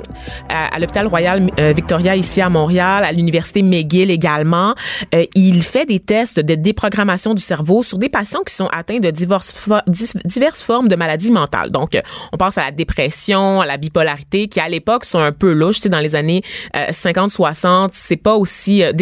à, 0.48 0.74
à 0.74 0.78
l'hôpital 0.78 1.06
Royal 1.06 1.48
euh, 1.58 1.72
Victoria 1.74 2.16
ici 2.16 2.40
à 2.40 2.48
Montréal, 2.48 3.04
à 3.04 3.12
l'université 3.12 3.62
McGill 3.62 4.10
également. 4.10 4.74
Euh, 5.14 5.24
il 5.34 5.62
fait 5.62 5.86
des 5.86 6.00
tests 6.00 6.40
de 6.40 6.54
déprogrammation 6.54 7.34
du 7.34 7.42
cerveau 7.42 7.82
sur 7.82 7.98
des 7.98 8.08
patients 8.08 8.42
qui 8.46 8.54
sont 8.54 8.68
atteints 8.68 9.00
de 9.00 9.10
diverses, 9.10 9.52
fo- 9.54 9.82
diverses 10.24 10.62
formes 10.62 10.88
de 10.88 10.96
maladies 10.96 11.30
mentales. 11.32 11.70
Donc, 11.70 11.98
on 12.32 12.36
pense 12.36 12.58
à 12.58 12.62
la 12.64 12.70
dépression, 12.70 13.60
à 13.60 13.66
la 13.66 13.76
bipolarité, 13.76 14.48
qui 14.48 14.60
à 14.60 14.68
l'époque 14.68 15.04
sont 15.04 15.18
un 15.18 15.32
peu 15.32 15.52
louches. 15.52 15.76
Tu 15.76 15.82
sais, 15.82 15.88
dans 15.88 15.98
les 16.00 16.14
années 16.14 16.42
euh, 16.76 16.86
50-60, 16.90 17.88
c'est 17.92 18.16
pas 18.16 18.34
aussi 18.34 18.82
euh, 18.82 18.92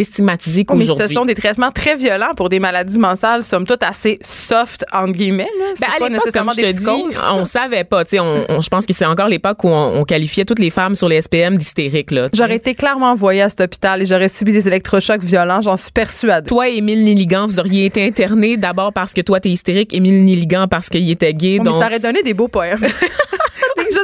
Oh, 0.69 0.73
qu'aujourd'hui. 0.73 1.07
ce 1.07 1.13
sont 1.13 1.25
des 1.25 1.35
traitements 1.35 1.71
très 1.71 1.95
violents 1.95 2.33
pour 2.35 2.49
des 2.49 2.59
maladies 2.59 2.99
mentales, 2.99 3.43
somme 3.43 3.65
toute 3.65 3.83
assez 3.83 4.19
soft, 4.23 4.85
entre 4.91 5.13
guillemets. 5.13 5.47
Ben, 5.79 5.87
à 5.95 5.99
pas 5.99 6.09
l'époque, 6.09 6.31
comme 6.33 6.45
nécessairement 6.47 6.51
je 6.51 6.61
te 6.61 6.65
des 6.65 6.73
dis, 6.73 6.85
psychoses. 6.85 7.23
on 7.31 7.45
savait 7.45 7.83
pas. 7.83 8.03
Tu 8.03 8.11
sais, 8.11 8.19
on, 8.19 8.45
on- 8.49 8.61
je 8.61 8.69
pense 8.69 8.85
que 8.85 8.93
c'est 8.93 9.05
encore 9.05 9.27
l'époque 9.27 9.63
où 9.63 9.69
on, 9.69 9.99
on 9.99 10.03
qualifiait 10.03 10.45
toutes 10.45 10.59
les 10.59 10.69
femmes 10.69 10.95
sur 10.95 11.07
les 11.09 11.21
SPM 11.21 11.57
d'hystériques. 11.57 12.11
là. 12.11 12.27
J'aurais 12.33 12.55
été 12.55 12.75
clairement 12.75 13.11
envoyée 13.11 13.41
à 13.41 13.49
cet 13.49 13.61
hôpital 13.61 14.01
et 14.01 14.05
j'aurais 14.05 14.29
subi 14.29 14.51
des 14.53 14.67
électrochocs 14.67 15.23
violents, 15.23 15.61
j'en 15.61 15.77
suis 15.77 15.91
persuadée. 15.91 16.47
Toi 16.47 16.69
Émile 16.69 17.03
Nilligan, 17.03 17.45
vous 17.47 17.59
auriez 17.59 17.85
été 17.85 18.05
internés 18.05 18.57
d'abord 18.57 18.93
parce 18.93 19.13
que 19.13 19.21
toi, 19.21 19.39
t'es 19.39 19.49
hystérique, 19.49 19.93
Émile 19.93 20.23
Nilligan 20.23 20.67
parce 20.67 20.89
qu'il 20.89 21.09
était 21.09 21.33
gay. 21.33 21.57
Oh, 21.59 21.63
mais 21.63 21.71
donc, 21.71 21.81
ça 21.81 21.87
aurait 21.87 21.99
donné 21.99 22.23
des 22.23 22.33
beaux 22.33 22.47
poèmes. 22.47 22.79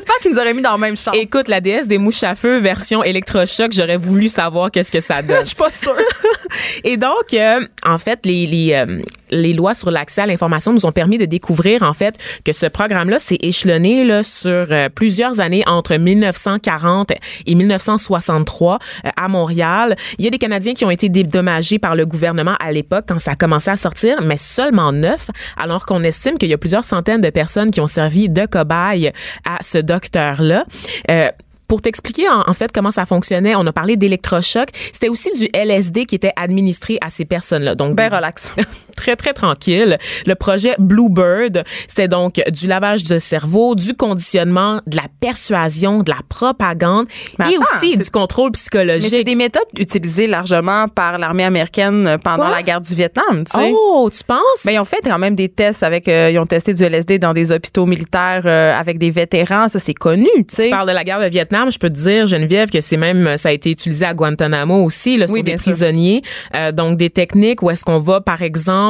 J'espère 0.10 0.22
qu'ils 0.24 0.32
nous 0.32 0.40
auraient 0.40 0.54
mis 0.56 0.62
dans 0.64 0.72
le 0.74 0.80
même 0.80 0.98
champ. 0.98 1.12
Écoute, 1.12 1.48
la 1.48 1.62
déesse 1.62 1.88
des 1.88 2.00
mouches 2.00 2.24
à 2.24 2.34
feu 2.34 2.58
version 2.58 3.04
électrochoc, 3.04 3.72
j'aurais 3.72 3.98
voulu 3.98 4.28
savoir 4.28 4.72
qu'est-ce 4.72 4.92
que 4.92 5.02
ça 5.02 5.22
donne. 5.22 5.40
Je 5.42 5.50
suis 5.50 5.56
pas 5.56 5.72
sûre. 5.72 5.96
Et 6.84 6.98
donc, 6.98 7.32
euh, 7.36 7.68
en 7.86 8.00
fait, 8.00 8.26
les, 8.26 8.48
les, 8.48 8.74
euh, 8.74 9.04
les 9.32 9.54
lois 9.54 9.74
sur 9.74 9.92
l'accès 9.92 10.22
à 10.22 10.26
l'information 10.26 10.74
nous 10.74 10.86
ont 10.86 10.92
permis 10.92 11.18
de 11.18 11.26
découvrir, 11.26 11.84
en 11.84 11.94
fait, 11.94 12.16
que 12.44 12.54
ce 12.54 12.66
programme-là 12.66 13.20
s'est 13.20 13.38
échelonné 13.42 14.04
là, 14.04 14.24
sur 14.24 14.68
euh, 14.72 14.90
plusieurs 14.90 15.40
années 15.40 15.64
entre 15.68 15.96
1940 15.96 17.12
et 17.46 17.56
1963 17.56 18.80
euh, 19.06 19.10
à 19.16 19.28
Montréal. 19.28 19.96
Il 20.18 20.26
y 20.26 20.28
a 20.28 20.32
des 20.32 20.38
Canadiens 20.38 20.74
qui 20.74 20.86
ont 20.86 20.92
été 20.92 21.10
dédommagés 21.10 21.80
par 21.80 21.96
le 21.96 22.06
gouvernement 22.06 22.56
à 22.60 22.72
l'époque 22.72 23.06
quand 23.08 23.20
ça 23.20 23.32
a 23.32 23.36
commencé 23.36 23.70
à 23.70 23.76
sortir, 23.76 24.22
mais 24.22 24.38
seulement 24.38 24.92
neuf, 24.92 25.30
alors 25.58 25.86
qu'on 25.86 26.04
estime 26.04 26.38
qu'il 26.38 26.50
y 26.50 26.54
a 26.54 26.58
plusieurs 26.58 26.84
centaines 26.84 27.22
de 27.22 27.30
personnes 27.30 27.72
qui 27.72 27.82
ont 27.82 27.88
servi 27.88 28.30
de 28.30 28.46
cobayes 28.46 29.12
à 29.46 29.58
ce 29.62 29.78
docteur-là. 29.78 30.66
Euh, 31.10 31.30
pour 31.70 31.82
t'expliquer 31.82 32.28
en, 32.28 32.44
en, 32.48 32.54
fait 32.54 32.72
comment 32.74 32.92
ça 32.92 33.06
fonctionnait, 33.06 33.56
on 33.56 33.66
a 33.66 33.72
parlé 33.72 33.96
d'électrochoc. 33.96 34.70
C'était 34.92 35.08
aussi 35.08 35.32
du 35.34 35.48
LSD 35.54 36.06
qui 36.06 36.16
était 36.16 36.34
administré 36.36 36.98
à 37.00 37.10
ces 37.10 37.26
personnes-là. 37.26 37.76
Donc 37.76 37.96
ben 37.96 38.14
relax, 38.14 38.52
très 39.00 39.16
très 39.16 39.34
tranquille. 39.34 39.98
Le 40.26 40.36
projet 40.36 40.76
Bluebird, 40.78 41.64
c'était 41.88 42.08
donc 42.10 42.42
du 42.52 42.68
lavage 42.68 43.04
de 43.06 43.18
cerveau, 43.18 43.76
du 43.76 43.94
conditionnement, 43.94 44.82
de 44.88 44.98
la 44.98 45.04
persuasion, 45.22 46.00
de 46.04 46.12
la 46.12 46.18
propagande 46.28 47.06
Mais 47.40 47.52
et 47.52 47.56
attends, 47.56 47.64
aussi 47.78 47.98
du 47.98 48.10
contrôle 48.12 48.52
mais 48.52 48.58
c'est 48.58 48.62
psychologique. 48.70 49.26
des 49.26 49.36
méthodes 49.36 49.64
utilisées 49.78 50.28
largement 50.28 50.88
par 50.88 51.18
l'armée 51.18 51.44
américaine 51.46 52.18
pendant 52.24 52.44
Quoi? 52.48 52.52
la 52.52 52.64
guerre 52.64 52.82
du 52.82 52.94
Vietnam, 52.94 53.46
tu 53.46 53.58
sais. 53.60 53.72
Oh, 53.74 54.10
tu 54.12 54.24
penses? 54.24 54.40
Mais 54.66 54.74
ils 54.74 54.80
ont 54.80 54.86
fait 54.86 55.00
quand 55.04 55.18
même 55.20 55.36
des 55.36 55.48
tests 55.50 55.84
avec, 55.84 56.08
euh, 56.08 56.30
ils 56.32 56.38
ont 56.40 56.46
testé 56.46 56.74
du 56.74 56.84
LSD 56.84 57.20
dans 57.20 57.34
des 57.34 57.52
hôpitaux 57.52 57.86
militaires 57.86 58.44
euh, 58.46 58.74
avec 58.78 58.98
des 58.98 59.10
vétérans, 59.12 59.70
ça 59.70 59.80
c'est 59.80 59.94
connu, 59.94 60.28
tu 60.48 60.56
sais. 60.56 60.64
Tu 60.66 60.70
parles 60.70 60.88
de 60.88 60.94
la 60.94 61.04
guerre 61.04 61.22
de 61.22 61.28
Vietnam, 61.28 61.72
je 61.72 61.80
peux 61.80 61.90
te 61.90 62.00
dire, 62.00 62.28
Geneviève, 62.28 62.70
que 62.70 62.82
c'est 62.82 62.98
même, 62.98 63.38
ça 63.38 63.50
a 63.50 63.52
été 63.52 63.72
utilisé 63.72 64.06
à 64.06 64.14
Guantanamo 64.14 64.84
aussi, 64.84 65.18
là, 65.18 65.26
Oui, 65.30 65.36
sur 65.36 65.44
des 65.44 65.58
sûr. 65.58 65.72
prisonniers. 65.72 66.22
Euh, 66.56 66.72
donc, 66.72 66.98
des 66.98 67.10
techniques 67.10 67.62
où 67.62 67.70
est-ce 67.70 67.86
qu'on 67.86 68.00
va, 68.00 68.22
par 68.22 68.42
exemple, 68.42 68.89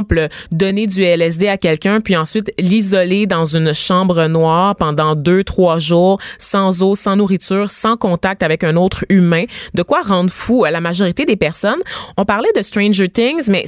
donner 0.52 0.88
du 0.88 1.04
LSD 1.04 1.48
à 1.48 1.58
quelqu'un, 1.58 2.02
puis 2.02 2.16
ensuite 2.16 2.52
l'isoler 2.60 3.26
dans 3.26 3.46
une 3.46 3.74
chambre 3.74 4.28
noire 4.28 4.76
pendant 4.76 5.16
deux, 5.16 5.44
trois 5.44 5.80
jours, 5.80 6.20
sans 6.38 6.82
eau, 6.84 6.96
sans 6.96 7.16
nourriture, 7.16 7.72
sans 7.72 7.98
contact 7.98 8.44
avec 8.44 8.64
un 8.64 8.76
autre 8.76 9.06
humain. 9.10 9.46
De 9.74 9.84
quoi 9.84 10.02
rendre 10.02 10.32
fou 10.32 10.66
euh, 10.66 10.72
la 10.72 10.82
majorité 10.82 11.26
des 11.26 11.36
personnes. 11.36 11.80
On 12.18 12.26
parlait 12.26 12.52
de 12.56 12.62
Stranger 12.62 13.10
Things, 13.10 13.50
mais 13.50 13.66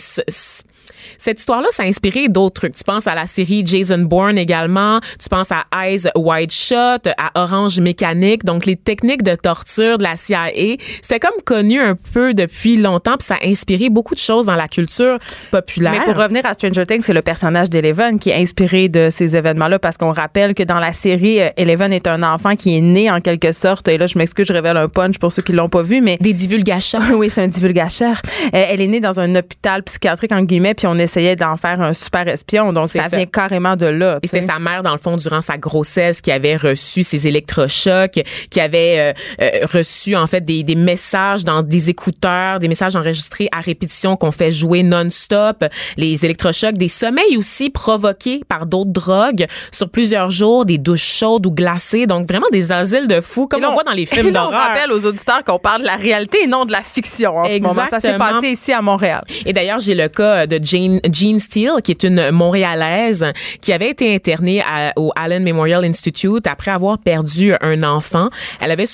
cette 1.18 1.40
histoire-là, 1.40 1.68
ça 1.72 1.84
a 1.84 1.86
inspiré 1.86 2.30
d'autres 2.30 2.62
trucs. 2.62 2.76
Tu 2.76 2.84
penses 2.84 3.08
à 3.08 3.16
la 3.16 3.26
série 3.26 3.64
Jason 3.66 4.00
Bourne 4.00 4.38
également. 4.38 5.00
Tu 5.20 5.30
penses 5.30 5.52
à 5.52 5.66
Eyes 5.84 6.10
Wide 6.16 6.52
Shut, 6.52 7.08
à 7.18 7.32
Orange 7.36 7.80
Mécanique. 7.80 8.44
Donc, 8.44 8.66
les 8.66 8.76
techniques 8.76 9.24
de 9.24 9.36
torture 9.36 9.98
de 9.98 10.04
la 10.04 10.18
CIA, 10.18 10.78
c'est 11.02 11.20
comme 11.20 11.42
connu 11.46 11.80
un 11.80 11.96
peu 12.14 12.34
depuis 12.34 12.78
longtemps, 12.78 13.18
puis 13.18 13.28
ça 13.28 13.36
a 13.42 13.48
inspiré 13.48 13.90
beaucoup 13.90 14.16
de 14.16 14.20
choses 14.20 14.46
dans 14.46 14.56
la 14.56 14.68
culture 14.68 15.18
populaire. 15.52 15.92
Mais 15.92 16.14
pour 16.14 16.22
revenir 16.22 16.46
à 16.46 16.54
Stranger 16.54 16.86
Things, 16.86 17.02
c'est 17.02 17.14
le 17.14 17.22
personnage 17.22 17.70
d'Eleven 17.70 18.20
qui 18.20 18.30
est 18.30 18.36
inspiré 18.36 18.90
de 18.90 19.10
ces 19.12 19.36
événements-là 19.36 19.80
parce 19.80 19.98
qu'on 19.98 20.12
rappelle 20.12 20.54
que 20.54 20.64
dans 20.64 20.80
la 20.80 20.94
série, 20.94 21.42
euh, 21.42 21.50
Eleven 21.58 21.94
est 21.94 22.08
un 22.08 22.24
enfant 22.24 22.56
qui 22.56 22.78
est 22.78 22.82
né 22.82 23.10
en 23.10 23.22
quelque 23.22 23.52
sorte. 23.52 23.88
Et 23.88 23.98
là, 23.98 24.08
je 24.08 24.18
m'excuse, 24.18 24.48
je 24.48 24.54
révèle 24.54 24.78
un 24.78 24.88
punch 24.88 25.18
pour 25.18 25.32
ceux 25.32 25.42
qui 25.42 25.54
l'ont 25.54 25.70
pas 25.70 25.82
vu, 25.82 26.02
mais 26.02 26.18
Des 26.20 26.34
divulgations. 26.34 27.00
oui, 27.16 27.30
c'est 27.30 27.44
un 27.44 27.48
divulgateur. 27.48 28.22
Euh, 28.54 28.66
elle 28.70 28.82
est 28.82 28.88
née 28.88 29.00
dans 29.00 29.20
un 29.20 29.36
hôpital 29.36 29.84
psychiatrique 29.84 30.32
en 30.32 30.44
guillemets, 30.44 30.74
puis 30.74 30.88
on 30.88 30.91
essayait 30.98 31.36
d'en 31.36 31.56
faire 31.56 31.82
un 31.82 31.94
super 31.94 32.28
espion. 32.28 32.74
Donc 32.74 32.90
ça 32.90 33.08
ça. 33.10 33.18
vient 33.18 33.26
carrément 33.26 33.76
de 33.76 33.86
là. 33.86 34.20
Et 34.24 34.28
c'était 34.28 34.42
sa 34.42 34.60
mère, 34.60 34.84
dans 34.84 34.92
le 34.92 34.98
fond, 34.98 35.16
durant 35.16 35.42
sa 35.42 35.58
grossesse, 35.58 36.22
qui 36.22 36.32
avait 36.32 36.56
reçu 36.56 37.04
ces 37.04 37.28
électrochocs, 37.28 38.20
qui 38.50 38.60
avait 38.60 39.14
euh, 39.40 39.42
euh, 39.42 39.66
reçu, 39.72 40.16
en 40.16 40.28
fait, 40.28 40.42
des, 40.42 40.64
des 40.64 40.76
messages 40.76 41.44
dans 41.44 41.62
des 41.62 41.90
écouteurs, 41.90 42.60
des 42.60 42.68
messages 42.68 42.96
enregistrés 42.96 43.50
à 43.56 43.60
répétition 43.62 44.16
qu'on 44.18 44.32
fait 44.32 44.52
jouer 44.52 44.84
non-stop, 44.84 45.64
les 45.98 46.26
électrochocs, 46.26 46.76
des 46.76 46.88
sommeils 46.88 47.38
aussi 47.38 47.70
provoqués 47.70 48.42
par 48.48 48.66
d'autres 48.66 48.92
drogues 48.92 49.46
sur 49.72 49.90
plusieurs 49.90 50.32
jours, 50.32 50.66
des 50.66 50.78
douches 50.78 51.02
chaudes 51.20 51.46
ou 51.46 51.52
glacées. 51.52 52.06
Donc, 52.08 52.28
vraiment 52.30 52.48
des 52.52 52.72
asiles 52.72 53.08
de 53.08 53.22
fous, 53.22 53.48
comme 53.48 53.62
là, 53.62 53.70
on 53.70 53.74
voit 53.74 53.84
dans 53.84 53.92
les 53.92 54.06
films 54.08 54.32
là, 54.32 54.46
on 54.48 54.52
d'horreur. 54.52 54.68
rappelle 54.68 54.92
aux 54.92 55.06
auditeurs 55.06 55.44
qu'on 55.44 55.60
parle 55.60 55.82
de 55.82 55.88
la 55.88 55.96
réalité 55.96 56.40
et 56.44 56.48
non 56.48 56.66
de 56.66 56.72
la 56.72 56.82
fiction 56.82 57.38
en 57.38 57.46
ce 57.48 57.60
moment. 57.60 57.74
Ça 57.90 58.00
s'est 58.00 58.08
Exactement. 58.08 58.32
passé 58.42 58.48
ici 58.50 58.72
à 58.74 58.82
Montréal. 58.82 59.24
Et 59.46 59.54
d'ailleurs, 59.54 59.80
j'ai 59.80 59.96
le 59.96 60.08
cas 60.08 60.48
de 60.48 60.60
Jane, 60.62 60.81
Jean 61.12 61.40
Steele, 61.40 61.82
qui 61.84 61.92
est 61.92 62.04
une 62.04 62.32
Montréalaise 62.32 63.26
qui 63.62 63.74
avait 63.74 63.90
été 63.90 64.14
internée 64.16 64.64
au 64.96 65.12
Allen 65.16 65.44
Memorial 65.44 65.84
Institute 65.86 66.48
après 66.48 66.72
avoir 66.72 66.98
perdu 66.98 67.54
un 67.62 67.84
enfant. 67.84 68.30
Elle 68.60 68.72
avait 68.72 68.86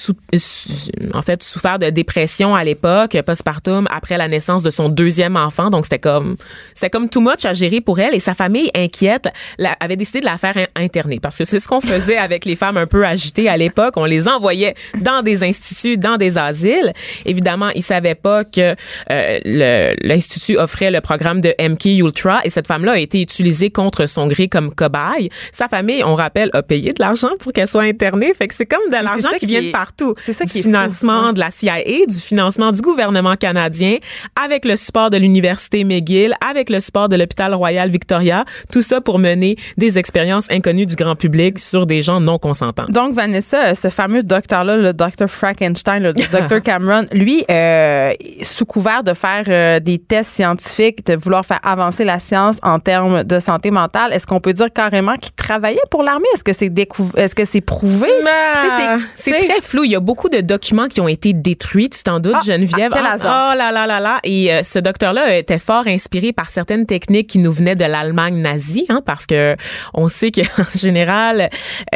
en 1.14 1.22
fait 1.22 1.44
souffert 1.44 1.80
de 1.80 1.90
dépression 1.90 2.56
à 2.56 2.64
l'époque, 2.64 3.18
postpartum, 3.26 3.88
après 3.92 4.18
la 4.18 4.28
naissance 4.28 4.64
de 4.64 4.70
son 4.70 4.90
deuxième 4.90 5.36
enfant. 5.36 5.70
Donc, 5.70 5.86
c'était 5.86 6.00
comme, 6.00 6.38
c'était 6.74 6.90
comme 6.90 7.10
too 7.10 7.22
much 7.22 7.46
à 7.46 7.54
gérer 7.54 7.82
pour 7.82 8.00
elle. 8.00 8.14
Et 8.14 8.20
sa 8.20 8.34
famille 8.34 8.70
inquiète 8.76 9.28
avait 9.80 9.96
décidé 9.96 10.20
de 10.20 10.26
la 10.26 10.38
faire 10.38 10.58
in- 10.58 10.68
interner 10.76 11.20
parce 11.20 11.38
que 11.38 11.46
c'est 11.46 11.60
ce 11.60 11.68
qu'on 11.68 11.82
faisait 11.82 12.18
avec 12.18 12.46
les 12.46 12.56
femmes 12.56 12.78
un 12.78 12.88
peu 12.88 13.06
agitées 13.06 13.50
à 13.50 13.58
l'époque. 13.58 13.94
On 13.98 14.06
les 14.06 14.28
envoyait 14.28 14.76
dans 15.00 15.22
des 15.22 15.44
instituts, 15.44 15.98
dans 15.98 16.18
des 16.18 16.38
asiles. 16.38 16.94
Évidemment, 17.26 17.70
ils 17.76 17.84
savaient 17.84 18.16
pas 18.16 18.44
que 18.44 18.76
euh, 19.12 19.94
l'institut 20.02 20.58
offrait 20.58 20.92
le 20.92 21.02
programme 21.02 21.42
de 21.42 21.54
MK 21.78 21.86
Ultra 21.86 22.42
et 22.44 22.50
cette 22.50 22.68
femme-là 22.68 22.94
a 22.94 22.98
été 22.98 23.22
utilisée 23.22 23.70
contre 23.70 24.08
son 24.08 24.28
gré 24.28 24.48
comme 24.48 24.74
cobaye. 24.74 25.30
Sa 25.52 25.68
famille, 25.68 26.04
on 26.04 26.16
rappelle, 26.16 26.50
a 26.54 26.64
payé 26.64 26.94
de 26.94 27.02
l'argent 27.02 27.30
pour 27.40 27.54
qu'elle 27.54 27.68
soit 27.68 27.84
internée. 27.84 28.34
Fait 28.34 28.48
que 28.48 28.54
c'est 28.54 28.66
comme 28.66 28.90
de 28.90 29.04
l'argent 29.04 29.30
qui 29.34 29.40
qui 29.40 29.46
vient 29.46 29.62
de 29.62 29.72
partout. 29.72 30.16
c'est 30.18 30.34
ça 30.34 30.46
du 30.46 30.52
qui 30.52 30.60
est 30.60 30.62
fou. 30.64 30.70
financement 30.70 31.34
de 31.34 31.40
la 31.40 31.52
CIA, 31.52 32.06
du 32.08 32.16
financement 32.16 32.72
du 32.72 32.82
gouvernement 32.82 33.36
canadien, 33.36 33.98
avec 34.42 34.66
le 34.66 34.76
support 34.76 35.10
de 35.10 35.18
l'université 35.18 35.84
McGill, 35.84 36.34
avec 36.48 36.70
le 36.70 36.80
support 36.80 37.10
de 37.10 37.16
l'hôpital 37.16 37.54
Royal 37.54 37.90
Victoria. 37.90 38.46
Tout 38.72 38.82
ça 38.82 39.02
pour 39.02 39.20
mener 39.20 39.56
des 39.78 40.00
expériences 40.00 40.50
inconnues 40.52 40.86
du 40.86 40.96
grand 40.96 41.16
public 41.16 41.60
sur 41.60 41.86
des 41.86 42.02
gens 42.02 42.20
non 42.20 42.40
consentants. 42.40 42.86
Donc, 42.90 43.14
Vanessa, 43.14 43.76
ce 43.76 43.90
fameux 43.90 44.24
docteur-là, 44.24 44.78
le 44.78 44.94
docteur 44.94 45.30
Frankenstein, 45.30 46.04
le 46.04 46.14
docteur 46.32 46.62
Cameron, 46.62 47.06
lui, 47.12 47.44
euh, 47.50 48.14
sous 48.42 48.66
couvert 48.66 49.04
de 49.04 49.14
faire 49.14 49.46
euh, 49.48 49.80
des 49.80 50.00
tests 50.00 50.32
scientifiques, 50.32 51.06
de 51.06 51.16
vouloir 51.16 51.46
faire 51.46 51.60
avancer 51.68 52.04
la 52.06 52.20
science 52.20 52.58
en 52.64 52.80
termes 52.80 53.24
de 53.24 53.40
santé 53.40 53.72
mentale, 53.72 54.14
est-ce 54.14 54.26
qu'on 54.26 54.40
peut 54.40 54.54
dire 54.54 54.68
carrément 54.74 55.16
qu'il 55.18 55.34
travaillait 55.34 55.82
pour 55.92 56.04
l'armée? 56.04 56.28
Est-ce 56.34 56.44
que 56.44 56.54
c'est 56.54 56.70
décou- 56.70 57.16
est-ce 57.18 57.36
que 57.36 57.46
c'est 57.46 57.62
prouvé? 57.62 58.08
Ah, 58.26 58.98
c'est 59.16 59.32
très 59.38 59.62
flou. 59.62 59.84
Il 59.84 59.92
y 59.92 59.96
a 59.96 60.00
beaucoup 60.00 60.30
de 60.30 60.42
documents 60.42 60.88
qui 60.88 61.02
ont 61.02 61.08
été 61.08 61.34
détruits. 61.34 61.90
Tu 61.90 62.04
t'en 62.04 62.20
doutes, 62.20 62.36
Ah, 62.38 62.42
Geneviève? 62.46 62.92
ah, 62.96 63.16
Ah. 63.24 63.52
Oh 63.54 63.58
là 63.58 63.72
là 63.72 63.88
là 63.88 64.00
là. 64.00 64.20
Et 64.24 64.54
euh, 64.54 64.62
ce 64.64 64.80
docteur-là 64.80 65.38
était 65.38 65.60
fort 65.60 65.88
inspiré 65.88 66.32
par 66.34 66.50
certaines 66.50 66.86
techniques 66.86 67.28
qui 67.28 67.40
nous 67.40 67.52
venaient 67.52 67.76
de 67.76 67.86
l'Allemagne 67.86 68.42
nazie, 68.42 68.86
hein, 68.90 69.02
parce 69.06 69.26
que 69.26 69.56
on 69.94 70.08
sait 70.08 70.32
qu'en 70.32 70.42
général, 70.76 71.42
euh, 71.42 71.48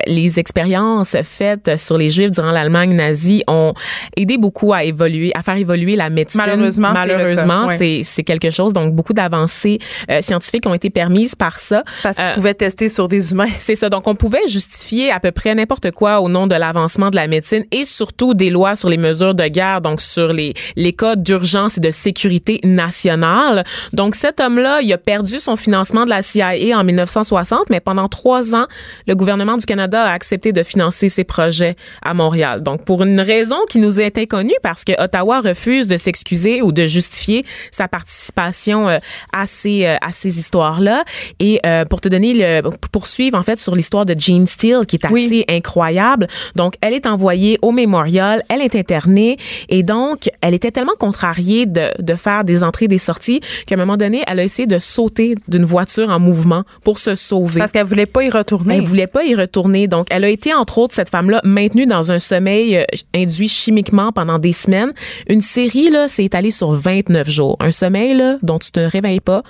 les 0.08 0.40
expériences 0.40 1.16
faites 1.24 1.78
sur 1.80 1.98
les 1.98 2.10
Juifs 2.10 2.32
durant 2.32 2.52
l'Allemagne 2.52 2.94
nazie 2.96 3.44
ont 3.48 3.74
aidé 4.18 4.38
beaucoup 4.38 4.74
à 4.74 4.84
évoluer, 4.84 5.32
à 5.36 5.42
faire 5.42 5.56
évoluer 5.56 5.96
la 5.96 6.10
médecine. 6.10 6.42
Malheureusement, 6.46 6.92
malheureusement, 6.94 7.68
c'est 8.04 8.24
quelque 8.24 8.50
chose. 8.50 8.74
Donc 8.74 8.94
beaucoup 8.94 9.14
d'avancées 9.14 9.61
euh, 10.10 10.22
scientifiques 10.22 10.66
ont 10.68 10.74
été 10.74 10.90
permises 10.90 11.36
par 11.36 11.60
ça. 11.60 11.84
Parce 12.04 12.18
qu'ils 12.18 12.26
Euh, 12.26 12.34
pouvaient 12.34 12.54
tester 12.54 12.90
sur 12.90 13.08
des 13.08 13.32
humains. 13.32 13.48
c'est 13.58 13.76
ça. 13.76 13.90
Donc, 13.90 14.08
on 14.08 14.16
pouvait 14.16 14.48
justifier 14.48 15.12
à 15.12 15.20
peu 15.20 15.32
près 15.32 15.54
n'importe 15.56 15.92
quoi 15.92 16.20
au 16.22 16.30
nom 16.30 16.48
de 16.48 16.56
l'avancement 16.56 17.10
de 17.10 17.16
la 17.16 17.28
médecine 17.28 17.64
et 17.72 17.86
surtout 17.86 18.34
des 18.34 18.50
lois 18.50 18.76
sur 18.76 18.90
les 18.90 18.98
mesures 18.98 19.34
de 19.36 19.48
guerre, 19.48 19.82
donc 19.82 20.02
sur 20.02 20.34
les, 20.34 20.54
les 20.76 20.94
codes 20.94 21.24
d'urgence 21.24 21.78
et 21.78 21.82
de 21.82 21.92
sécurité 21.92 22.60
nationale. 22.64 23.64
Donc, 23.94 24.16
cet 24.16 24.40
homme-là, 24.40 24.82
il 24.82 24.92
a 24.94 24.98
perdu 24.98 25.40
son 25.40 25.56
financement 25.56 26.06
de 26.06 26.10
la 26.10 26.22
CIA 26.22 26.78
en 26.78 26.84
1960, 26.84 27.70
mais 27.70 27.80
pendant 27.80 28.08
trois 28.08 28.56
ans, 28.56 28.66
le 29.08 29.16
gouvernement 29.16 29.58
du 29.58 29.66
Canada 29.66 30.04
a 30.04 30.12
accepté 30.14 30.52
de 30.52 30.64
financer 30.64 31.10
ses 31.10 31.24
projets 31.24 31.76
à 32.02 32.14
Montréal. 32.14 32.62
Donc, 32.64 32.86
pour 32.86 33.04
une 33.04 33.20
raison 33.22 33.58
qui 33.70 33.80
nous 33.80 34.00
est 34.00 34.18
inconnue, 34.18 34.54
parce 34.64 34.84
que 34.84 34.94
Ottawa 35.02 35.42
refuse 35.42 35.88
de 35.88 35.98
s'excuser 35.98 36.62
ou 36.62 36.72
de 36.72 36.86
justifier 36.86 37.46
sa 37.72 37.88
participation 37.88 38.90
euh, 38.90 39.00
à 39.34 39.46
ces, 39.52 39.86
euh, 39.86 39.96
à 40.02 40.12
ces 40.12 40.40
histoires-là. 40.40 41.04
Et 41.40 41.60
euh, 41.66 41.86
pour 41.86 42.02
te 42.02 42.10
donner 42.10 42.34
le 42.34 42.62
pour 42.62 42.78
poursuivre 42.92 43.38
en 43.38 43.44
fait 43.44 43.60
sur 43.60 43.76
l'histoire 43.76 44.06
de 44.06 44.16
Jean 44.18 44.46
Steele 44.48 44.86
qui 44.88 44.96
est 44.98 45.06
assez 45.06 45.14
Oui. 45.14 45.46
incroyable. 45.50 46.28
Donc 46.56 46.76
elle 46.82 46.94
est 46.94 47.06
envoyée 47.06 47.58
au 47.62 47.72
mémorial, 47.72 48.44
elle 48.50 48.62
est 48.62 48.76
internée 48.76 49.38
et 49.70 49.84
donc 49.84 50.30
elle 50.42 50.54
était 50.54 50.72
tellement 50.72 50.96
contrariée 51.00 51.66
de, 51.66 51.90
de 52.00 52.16
faire 52.16 52.44
des 52.44 52.64
entrées 52.64 52.88
des 52.88 52.98
sorties 52.98 53.42
qu'à 53.66 53.76
un 53.76 53.78
moment 53.78 53.98
donné, 53.98 54.24
elle 54.28 54.40
a 54.40 54.44
essayé 54.44 54.68
de 54.68 54.80
sauter 54.80 55.36
d'une 55.48 55.66
voiture 55.66 56.10
en 56.10 56.20
mouvement 56.20 56.64
pour 56.84 56.98
se 56.98 57.16
sauver. 57.16 57.60
Parce 57.60 57.72
qu'elle 57.72 57.86
voulait 57.86 58.06
pas 58.06 58.24
y 58.24 58.30
retourner. 58.30 58.76
Elle 58.78 58.84
voulait 58.84 59.08
pas 59.08 59.24
y 59.24 59.36
retourner. 59.36 59.88
Donc, 59.88 60.08
elle 60.10 60.24
a 60.24 60.30
été, 60.30 60.54
entre 60.54 60.78
autres, 60.78 60.94
cette 60.96 61.10
femme-là, 61.10 61.42
maintenue 61.44 61.86
dans 61.86 62.12
un 62.12 62.20
sommeil 62.20 62.78
euh, 62.78 62.84
induit 63.16 63.48
chimiquement 63.48 64.12
pendant 64.12 64.40
des 64.40 64.54
semaines. 64.54 64.92
Une 65.28 65.42
série, 65.42 65.90
là, 65.90 66.08
s'est 66.08 66.26
étalée 66.26 66.52
sur 66.52 66.72
29 66.72 67.30
jours. 67.30 67.58
Un 67.60 67.72
sommeil, 67.72 68.14
là, 68.16 68.38
dont 68.44 68.60
tu 68.60 68.72
te 68.72 68.80
réveilles 68.80 69.20
pas 69.20 69.31
pas, 69.32 69.44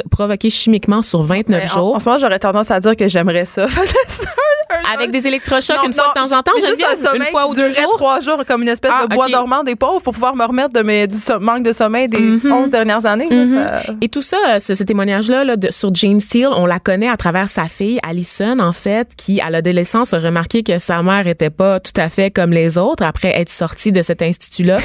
pr- 0.00 0.02
provoqué 0.10 0.50
chimiquement 0.50 1.02
sur 1.02 1.22
29 1.22 1.62
Mais 1.64 1.70
en- 1.70 1.74
jours. 1.74 1.94
En, 1.96 1.98
ce 1.98 2.04
moment, 2.08 2.18
j'aurais 2.18 2.38
tendance 2.38 2.70
à 2.70 2.80
dire 2.80 2.96
que 2.96 3.08
j'aimerais 3.08 3.44
ça. 3.44 3.66
Avec 4.92 5.10
des 5.10 5.26
électrochocs 5.26 5.76
Non, 5.76 5.84
une 5.84 5.92
fois 5.92 6.12
de 6.14 6.20
temps 6.20 6.36
en 6.36 6.42
temps, 6.42 6.52
juste 6.56 6.82
un 6.90 6.96
sommeil 6.96 7.20
une 7.20 7.26
fois 7.30 7.48
ou 7.48 7.54
deux 7.54 7.70
jours. 7.70 7.94
trois 7.96 8.20
jours 8.20 8.42
comme 8.46 8.62
une 8.62 8.68
espèce 8.68 8.90
Ah, 8.94 9.06
de 9.06 9.14
bois 9.14 9.28
dormant 9.28 9.62
des 9.62 9.76
pauvres 9.76 10.00
pour 10.02 10.12
pouvoir 10.12 10.34
me 10.34 10.44
remettre 10.44 10.72
de 10.72 10.82
mes, 10.82 11.06
du 11.06 11.16
so- 11.18 11.38
manque 11.38 11.62
de 11.62 11.72
sommeil 11.72 12.08
des 12.08 12.18
Mhm. 12.18 12.52
11 12.52 12.70
dernières 12.70 13.06
années. 13.06 13.28
Mhm. 13.30 13.66
ça- 13.68 13.82
Et 14.00 14.08
tout 14.08 14.22
ça, 14.22 14.36
euh, 14.48 14.58
ce, 14.58 14.74
ce 14.74 14.82
témoignage-là 14.82 15.44
là, 15.44 15.54
sur 15.70 15.94
Jane 15.94 16.20
Steele, 16.20 16.48
on 16.56 16.66
la 16.66 16.80
connaît 16.80 17.08
à 17.08 17.16
travers 17.16 17.48
sa 17.48 17.64
fille, 17.66 17.98
Allison, 18.06 18.58
en 18.58 18.72
fait, 18.72 19.08
qui, 19.16 19.40
à 19.40 19.50
l'adolescence, 19.50 20.12
a 20.12 20.18
remarqué 20.18 20.62
que 20.62 20.78
sa 20.78 21.02
mère 21.02 21.26
était 21.26 21.50
pas 21.50 21.78
tout 21.80 21.98
à 21.98 22.08
fait 22.08 22.30
comme 22.30 22.50
les 22.50 22.76
autres 22.78 23.04
après 23.04 23.38
être 23.40 23.50
sortie 23.50 23.92
de 23.92 24.02
cet 24.02 24.22
institut-là. 24.22 24.78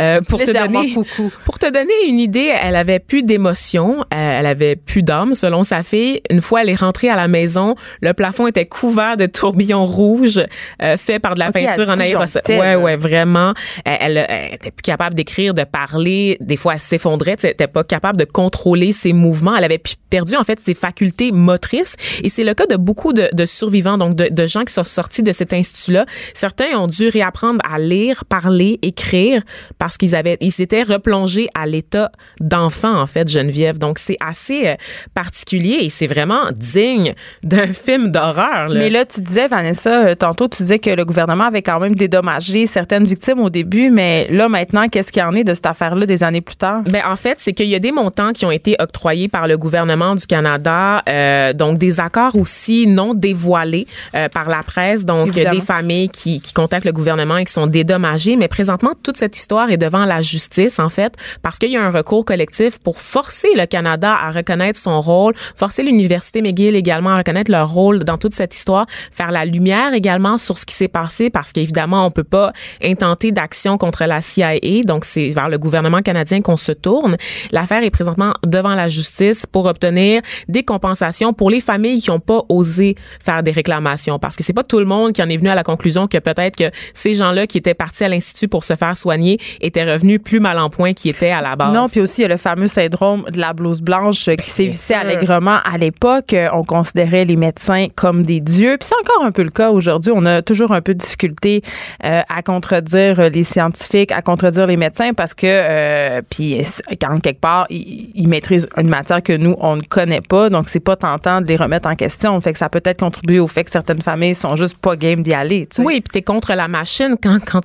Euh, 0.00 0.20
pour 0.28 0.40
te 0.40 0.50
donner, 0.50 0.92
coucou. 0.94 1.30
pour 1.44 1.58
te 1.58 1.66
donner 1.70 1.92
une 2.08 2.18
idée, 2.18 2.52
elle 2.62 2.76
avait 2.76 2.98
plus 2.98 3.22
d'émotions, 3.22 3.95
euh, 4.00 4.40
elle 4.40 4.46
avait 4.46 4.76
plus 4.76 5.02
d'âme, 5.02 5.34
selon 5.34 5.62
sa 5.62 5.82
fille. 5.82 6.20
Une 6.30 6.42
fois 6.42 6.62
elle 6.62 6.70
est 6.70 6.80
rentrée 6.80 7.08
à 7.08 7.16
la 7.16 7.28
maison, 7.28 7.74
le 8.00 8.12
plafond 8.12 8.46
était 8.46 8.66
couvert 8.66 9.16
de 9.16 9.26
tourbillons 9.26 9.86
rouges 9.86 10.42
euh, 10.82 10.96
faits 10.96 11.22
par 11.22 11.34
de 11.34 11.40
la 11.40 11.52
peinture 11.52 11.88
en 11.88 11.98
aérosol. 11.98 12.42
Ouais, 12.48 12.74
ouais, 12.74 12.96
vraiment. 12.96 13.54
Elle, 13.84 14.16
elle, 14.16 14.26
elle 14.28 14.54
était 14.54 14.70
plus 14.70 14.82
capable 14.82 15.14
d'écrire, 15.14 15.54
de 15.54 15.64
parler. 15.64 16.36
Des 16.40 16.56
fois, 16.56 16.74
elle 16.74 16.80
s'effondrait. 16.80 17.36
Elle 17.42 17.50
était 17.50 17.66
pas 17.66 17.84
capable 17.84 18.18
de 18.18 18.24
contrôler 18.24 18.92
ses 18.92 19.12
mouvements. 19.12 19.56
Elle 19.56 19.64
avait 19.64 19.82
perdu, 20.10 20.36
en 20.36 20.44
fait, 20.44 20.60
ses 20.60 20.74
facultés 20.74 21.32
motrices. 21.32 21.96
Et 22.22 22.28
c'est 22.28 22.44
le 22.44 22.54
cas 22.54 22.66
de 22.66 22.76
beaucoup 22.76 23.12
de, 23.12 23.28
de 23.32 23.46
survivants, 23.46 23.98
donc 23.98 24.16
de, 24.16 24.28
de 24.30 24.46
gens 24.46 24.64
qui 24.64 24.72
sont 24.72 24.84
sortis 24.84 25.22
de 25.22 25.32
cet 25.32 25.52
institut-là. 25.52 26.06
Certains 26.34 26.76
ont 26.76 26.86
dû 26.86 27.08
réapprendre 27.08 27.60
à 27.68 27.78
lire, 27.78 28.24
parler, 28.24 28.78
écrire 28.82 29.42
parce 29.78 29.96
qu'ils 29.96 30.14
avaient, 30.14 30.36
ils 30.40 30.52
s'étaient 30.52 30.82
replongés 30.82 31.48
à 31.54 31.66
l'état 31.66 32.10
d'enfant, 32.40 33.00
en 33.00 33.06
fait, 33.06 33.28
Geneviève. 33.28 33.78
Donc, 33.78 33.85
c'est 33.98 34.16
assez 34.20 34.68
euh, 34.68 34.74
particulier 35.14 35.78
et 35.82 35.88
c'est 35.88 36.06
vraiment 36.06 36.50
digne 36.52 37.14
d'un 37.42 37.66
film 37.72 38.10
d'horreur. 38.10 38.68
là. 38.68 38.78
Mais 38.78 38.90
là, 38.90 39.04
tu 39.04 39.20
disais, 39.20 39.48
Vanessa, 39.48 40.06
euh, 40.08 40.14
tantôt, 40.14 40.48
tu 40.48 40.62
disais 40.62 40.78
que 40.78 40.90
le 40.90 41.04
gouvernement 41.04 41.44
avait 41.44 41.62
quand 41.62 41.80
même 41.80 41.94
dédommagé 41.94 42.66
certaines 42.66 43.04
victimes 43.04 43.40
au 43.40 43.50
début, 43.50 43.90
mais 43.90 44.26
là, 44.30 44.48
maintenant, 44.48 44.88
qu'est-ce 44.88 45.12
qu'il 45.12 45.22
y 45.22 45.24
en 45.24 45.34
est 45.34 45.44
de 45.44 45.54
cette 45.54 45.66
affaire-là 45.66 46.06
des 46.06 46.22
années 46.22 46.40
plus 46.40 46.56
tard? 46.56 46.82
Ben 46.82 47.02
en 47.06 47.16
fait, 47.16 47.36
c'est 47.38 47.52
qu'il 47.52 47.68
y 47.68 47.74
a 47.74 47.78
des 47.78 47.92
montants 47.92 48.32
qui 48.32 48.44
ont 48.44 48.50
été 48.50 48.76
octroyés 48.78 49.28
par 49.28 49.46
le 49.46 49.56
gouvernement 49.58 50.14
du 50.14 50.26
Canada, 50.26 51.02
euh, 51.08 51.52
donc 51.52 51.78
des 51.78 52.00
accords 52.00 52.36
aussi 52.36 52.86
non 52.86 53.14
dévoilés 53.14 53.86
euh, 54.14 54.28
par 54.28 54.48
la 54.48 54.62
presse, 54.62 55.04
donc 55.04 55.28
Évidemment. 55.28 55.54
des 55.54 55.60
familles 55.60 56.08
qui, 56.08 56.40
qui 56.40 56.52
contactent 56.52 56.84
le 56.84 56.92
gouvernement 56.92 57.36
et 57.36 57.44
qui 57.44 57.52
sont 57.52 57.66
dédommagées. 57.66 58.36
Mais 58.36 58.48
présentement, 58.48 58.92
toute 59.02 59.16
cette 59.16 59.36
histoire 59.36 59.70
est 59.70 59.76
devant 59.76 60.04
la 60.04 60.20
justice 60.20 60.78
en 60.78 60.88
fait, 60.88 61.14
parce 61.42 61.58
qu'il 61.58 61.70
y 61.70 61.76
a 61.76 61.82
un 61.82 61.90
recours 61.90 62.24
collectif 62.24 62.78
pour 62.78 63.00
forcer 63.00 63.48
le 63.56 63.66
Canada 63.66 63.75
à 63.76 64.30
reconnaître 64.30 64.78
son 64.78 65.00
rôle, 65.00 65.34
forcer 65.56 65.82
l'université 65.82 66.42
McGill 66.42 66.76
également 66.76 67.10
à 67.10 67.18
reconnaître 67.18 67.50
leur 67.50 67.70
rôle 67.70 68.00
dans 68.00 68.18
toute 68.18 68.34
cette 68.34 68.54
histoire, 68.54 68.86
faire 69.10 69.30
la 69.32 69.44
lumière 69.44 69.92
également 69.94 70.38
sur 70.38 70.58
ce 70.58 70.64
qui 70.66 70.74
s'est 70.74 70.88
passé, 70.88 71.30
parce 71.30 71.52
qu'évidemment, 71.52 72.06
on 72.06 72.10
peut 72.10 72.24
pas 72.24 72.52
intenter 72.82 73.32
d'action 73.32 73.78
contre 73.78 74.04
la 74.04 74.20
CIA, 74.20 74.82
donc 74.84 75.04
c'est 75.04 75.30
vers 75.30 75.48
le 75.48 75.58
gouvernement 75.58 76.02
canadien 76.02 76.40
qu'on 76.40 76.56
se 76.56 76.72
tourne. 76.72 77.16
L'affaire 77.52 77.82
est 77.82 77.90
présentement 77.90 78.32
devant 78.46 78.74
la 78.74 78.88
justice 78.88 79.46
pour 79.46 79.66
obtenir 79.66 80.22
des 80.48 80.62
compensations 80.62 81.32
pour 81.32 81.50
les 81.50 81.60
familles 81.60 82.00
qui 82.00 82.10
n'ont 82.10 82.20
pas 82.20 82.42
osé 82.48 82.94
faire 83.20 83.42
des 83.42 83.50
réclamations, 83.50 84.18
parce 84.18 84.36
que 84.36 84.42
c'est 84.42 84.52
pas 84.52 84.64
tout 84.64 84.78
le 84.78 84.84
monde 84.84 85.12
qui 85.12 85.22
en 85.22 85.28
est 85.28 85.36
venu 85.36 85.48
à 85.48 85.54
la 85.54 85.64
conclusion 85.64 86.06
que 86.06 86.18
peut-être 86.18 86.56
que 86.56 86.70
ces 86.94 87.14
gens-là 87.14 87.46
qui 87.46 87.58
étaient 87.58 87.74
partis 87.74 88.04
à 88.04 88.08
l'institut 88.08 88.48
pour 88.48 88.64
se 88.64 88.76
faire 88.76 88.96
soigner 88.96 89.38
étaient 89.60 89.84
revenus 89.84 90.20
plus 90.22 90.40
mal 90.40 90.58
en 90.58 90.70
point 90.70 90.92
qu'ils 90.92 91.10
étaient 91.10 91.30
à 91.30 91.42
la 91.42 91.56
base. 91.56 91.74
Non, 91.74 91.86
puis 91.88 92.00
aussi, 92.00 92.20
il 92.20 92.22
y 92.22 92.24
a 92.26 92.28
le 92.28 92.36
fameux 92.36 92.68
syndrome 92.68 93.24
de 93.30 93.38
la 93.38 93.52
blouse 93.66 93.82
blanche 93.82 94.28
euh, 94.28 94.34
qui 94.34 94.48
sévissait 94.48 94.94
sûr. 94.94 95.02
allègrement 95.02 95.58
à 95.64 95.76
l'époque. 95.78 96.32
Euh, 96.32 96.48
On 96.52 96.62
considérait 96.62 97.24
les 97.24 97.36
médecins 97.36 97.86
comme 97.94 98.22
des 98.22 98.40
dieux. 98.40 98.76
Puis 98.78 98.88
c'est 98.88 99.10
encore 99.10 99.24
un 99.24 99.32
peu 99.32 99.42
le 99.42 99.50
cas 99.50 99.70
aujourd'hui. 99.70 100.12
On 100.14 100.24
a 100.24 100.42
toujours 100.42 100.72
un 100.72 100.80
peu 100.80 100.94
de 100.94 100.98
difficulté 100.98 101.62
euh, 102.04 102.22
à 102.28 102.42
contredire 102.42 103.20
euh, 103.20 103.28
les 103.28 103.42
scientifiques, 103.42 104.12
à 104.12 104.22
contredire 104.22 104.66
les 104.66 104.76
médecins 104.76 105.12
parce 105.12 105.34
que, 105.34 105.46
euh, 105.46 106.22
puis 106.28 106.62
quand 107.00 107.18
quelque 107.20 107.40
part, 107.40 107.66
ils, 107.70 108.10
ils 108.14 108.28
maîtrisent 108.28 108.68
une 108.76 108.88
matière 108.88 109.22
que 109.22 109.32
nous, 109.36 109.56
on 109.58 109.76
ne 109.76 109.82
connaît 109.82 110.20
pas. 110.20 110.50
Donc, 110.50 110.68
c'est 110.68 110.80
pas 110.80 110.96
tentant 110.96 111.40
de 111.40 111.46
les 111.46 111.56
remettre 111.56 111.88
en 111.88 111.94
question. 111.94 112.40
Fait 112.40 112.52
que 112.52 112.58
ça 112.58 112.68
peut 112.68 112.80
peut-être 112.80 113.00
contribuer 113.00 113.40
au 113.40 113.46
fait 113.46 113.64
que 113.64 113.70
certaines 113.70 114.02
familles 114.02 114.34
sont 114.34 114.54
juste 114.56 114.76
pas 114.78 114.96
game 114.96 115.22
d'y 115.22 115.34
aller. 115.34 115.66
tu 115.66 115.76
sais. 115.76 115.82
Oui, 115.82 116.00
puis 116.00 116.12
t'es 116.12 116.22
contre 116.22 116.54
la 116.54 116.68
machine 116.68 117.16
quand 117.22 117.38
quand 117.44 117.60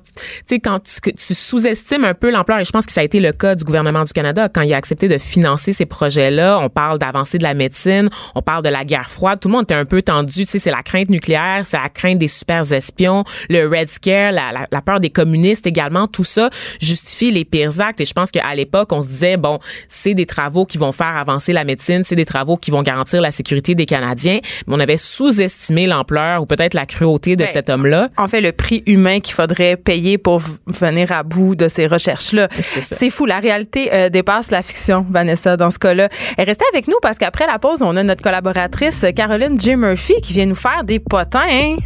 quand 0.62 0.80
tu, 0.80 1.12
tu 1.12 1.34
sous-estimes 1.34 2.04
un 2.04 2.14
peu 2.14 2.30
l'ampleur 2.30 2.58
et 2.58 2.64
je 2.64 2.70
pense 2.70 2.86
que 2.86 2.92
ça 2.92 3.00
a 3.00 3.04
été 3.04 3.20
le 3.20 3.32
cas 3.32 3.54
du 3.54 3.64
gouvernement 3.64 4.04
du 4.04 4.12
Canada 4.12 4.48
quand 4.48 4.62
il 4.62 4.72
a 4.72 4.76
accepté 4.76 5.08
de 5.08 5.18
financer 5.18 5.72
ces 5.72 5.86
projets-là. 5.92 6.58
On 6.60 6.68
parle 6.68 6.98
d'avancée 6.98 7.38
de 7.38 7.42
la 7.42 7.54
médecine, 7.54 8.08
on 8.34 8.42
parle 8.42 8.62
de 8.64 8.68
la 8.70 8.84
guerre 8.84 9.10
froide. 9.10 9.38
Tout 9.40 9.48
le 9.48 9.52
monde 9.52 9.64
était 9.64 9.74
un 9.74 9.84
peu 9.84 10.02
tendu. 10.02 10.32
Tu 10.32 10.44
sais, 10.44 10.58
c'est 10.58 10.70
la 10.70 10.82
crainte 10.82 11.10
nucléaire, 11.10 11.62
c'est 11.64 11.76
la 11.76 11.88
crainte 11.88 12.18
des 12.18 12.28
super 12.28 12.70
espions, 12.72 13.24
le 13.50 13.66
Red 13.68 13.88
Scare, 13.88 14.32
la, 14.32 14.52
la, 14.52 14.66
la 14.70 14.82
peur 14.82 14.98
des 15.00 15.10
communistes 15.10 15.66
également. 15.66 16.06
Tout 16.08 16.24
ça 16.24 16.48
justifie 16.80 17.30
les 17.30 17.44
pires 17.44 17.80
actes. 17.80 18.00
Et 18.00 18.04
je 18.04 18.12
pense 18.12 18.30
qu'à 18.30 18.54
l'époque, 18.54 18.92
on 18.92 19.00
se 19.02 19.06
disait 19.08 19.36
bon, 19.36 19.58
c'est 19.88 20.14
des 20.14 20.26
travaux 20.26 20.64
qui 20.66 20.78
vont 20.78 20.92
faire 20.92 21.14
avancer 21.16 21.52
la 21.52 21.64
médecine, 21.64 22.02
c'est 22.04 22.16
des 22.16 22.24
travaux 22.24 22.56
qui 22.56 22.70
vont 22.70 22.82
garantir 22.82 23.20
la 23.20 23.30
sécurité 23.30 23.74
des 23.74 23.86
Canadiens. 23.86 24.40
Mais 24.66 24.74
on 24.74 24.80
avait 24.80 24.96
sous-estimé 24.96 25.86
l'ampleur 25.86 26.42
ou 26.42 26.46
peut-être 26.46 26.74
la 26.74 26.86
cruauté 26.86 27.36
de 27.36 27.44
Ben, 27.44 27.50
cet 27.52 27.68
homme-là. 27.70 28.08
en 28.16 28.28
fait 28.28 28.40
le 28.40 28.52
prix 28.52 28.82
humain 28.86 29.20
qu'il 29.20 29.34
faudrait 29.34 29.76
payer 29.76 30.16
pour 30.18 30.40
venir 30.66 31.12
à 31.12 31.22
bout 31.22 31.54
de 31.54 31.68
ces 31.68 31.86
recherches-là. 31.86 32.48
C'est 32.80 33.10
fou. 33.10 33.26
La 33.26 33.38
réalité 33.40 33.90
euh, 33.92 34.08
dépasse 34.08 34.50
la 34.50 34.62
fiction, 34.62 35.04
Vanessa, 35.10 35.56
dans 35.56 35.70
ce 35.70 35.78
cas-là. 35.82 36.08
Et 36.38 36.42
restez 36.44 36.64
avec 36.72 36.88
nous 36.88 36.96
parce 37.02 37.18
qu'après 37.18 37.46
la 37.46 37.58
pause, 37.58 37.82
on 37.82 37.96
a 37.96 38.02
notre 38.02 38.22
collaboratrice 38.22 39.04
Caroline 39.14 39.60
J. 39.60 39.76
Murphy 39.76 40.14
qui 40.22 40.32
vient 40.32 40.46
nous 40.46 40.54
faire 40.54 40.84
des 40.84 40.98
potins. 40.98 41.46
hein. 41.50 41.76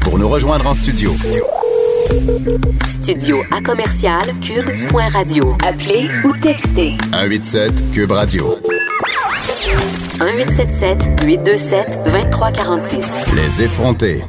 Pour 0.00 0.18
nous 0.18 0.28
rejoindre 0.28 0.66
en 0.66 0.74
studio, 0.74 1.14
Studio 2.86 3.42
à 3.52 3.60
commercial 3.62 4.20
cube.radio. 4.42 5.56
Appelez 5.66 6.08
ou 6.24 6.32
textez 6.36 6.94
187 7.12 7.90
Cube 7.92 8.10
Radio. 8.12 8.56
1877 10.20 11.24
827 11.24 12.00
2346. 12.04 13.06
Les 13.34 13.62
effrontés. 13.62 14.22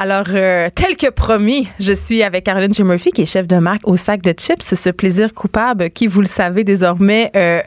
Alors, 0.00 0.26
euh, 0.32 0.68
tel 0.72 0.96
que 0.96 1.10
promis, 1.10 1.66
je 1.80 1.92
suis 1.92 2.22
avec 2.22 2.44
Caroline 2.44 2.72
J. 2.72 2.84
Murphy, 2.84 3.10
qui 3.10 3.22
est 3.22 3.26
chef 3.26 3.48
de 3.48 3.56
marque 3.56 3.80
au 3.88 3.96
sac 3.96 4.22
de 4.22 4.30
chips. 4.30 4.62
Ce 4.62 4.90
plaisir 4.90 5.34
coupable 5.34 5.90
qui, 5.90 6.06
vous 6.06 6.20
le 6.20 6.28
savez 6.28 6.62
désormais, 6.62 7.32
euh, 7.34 7.60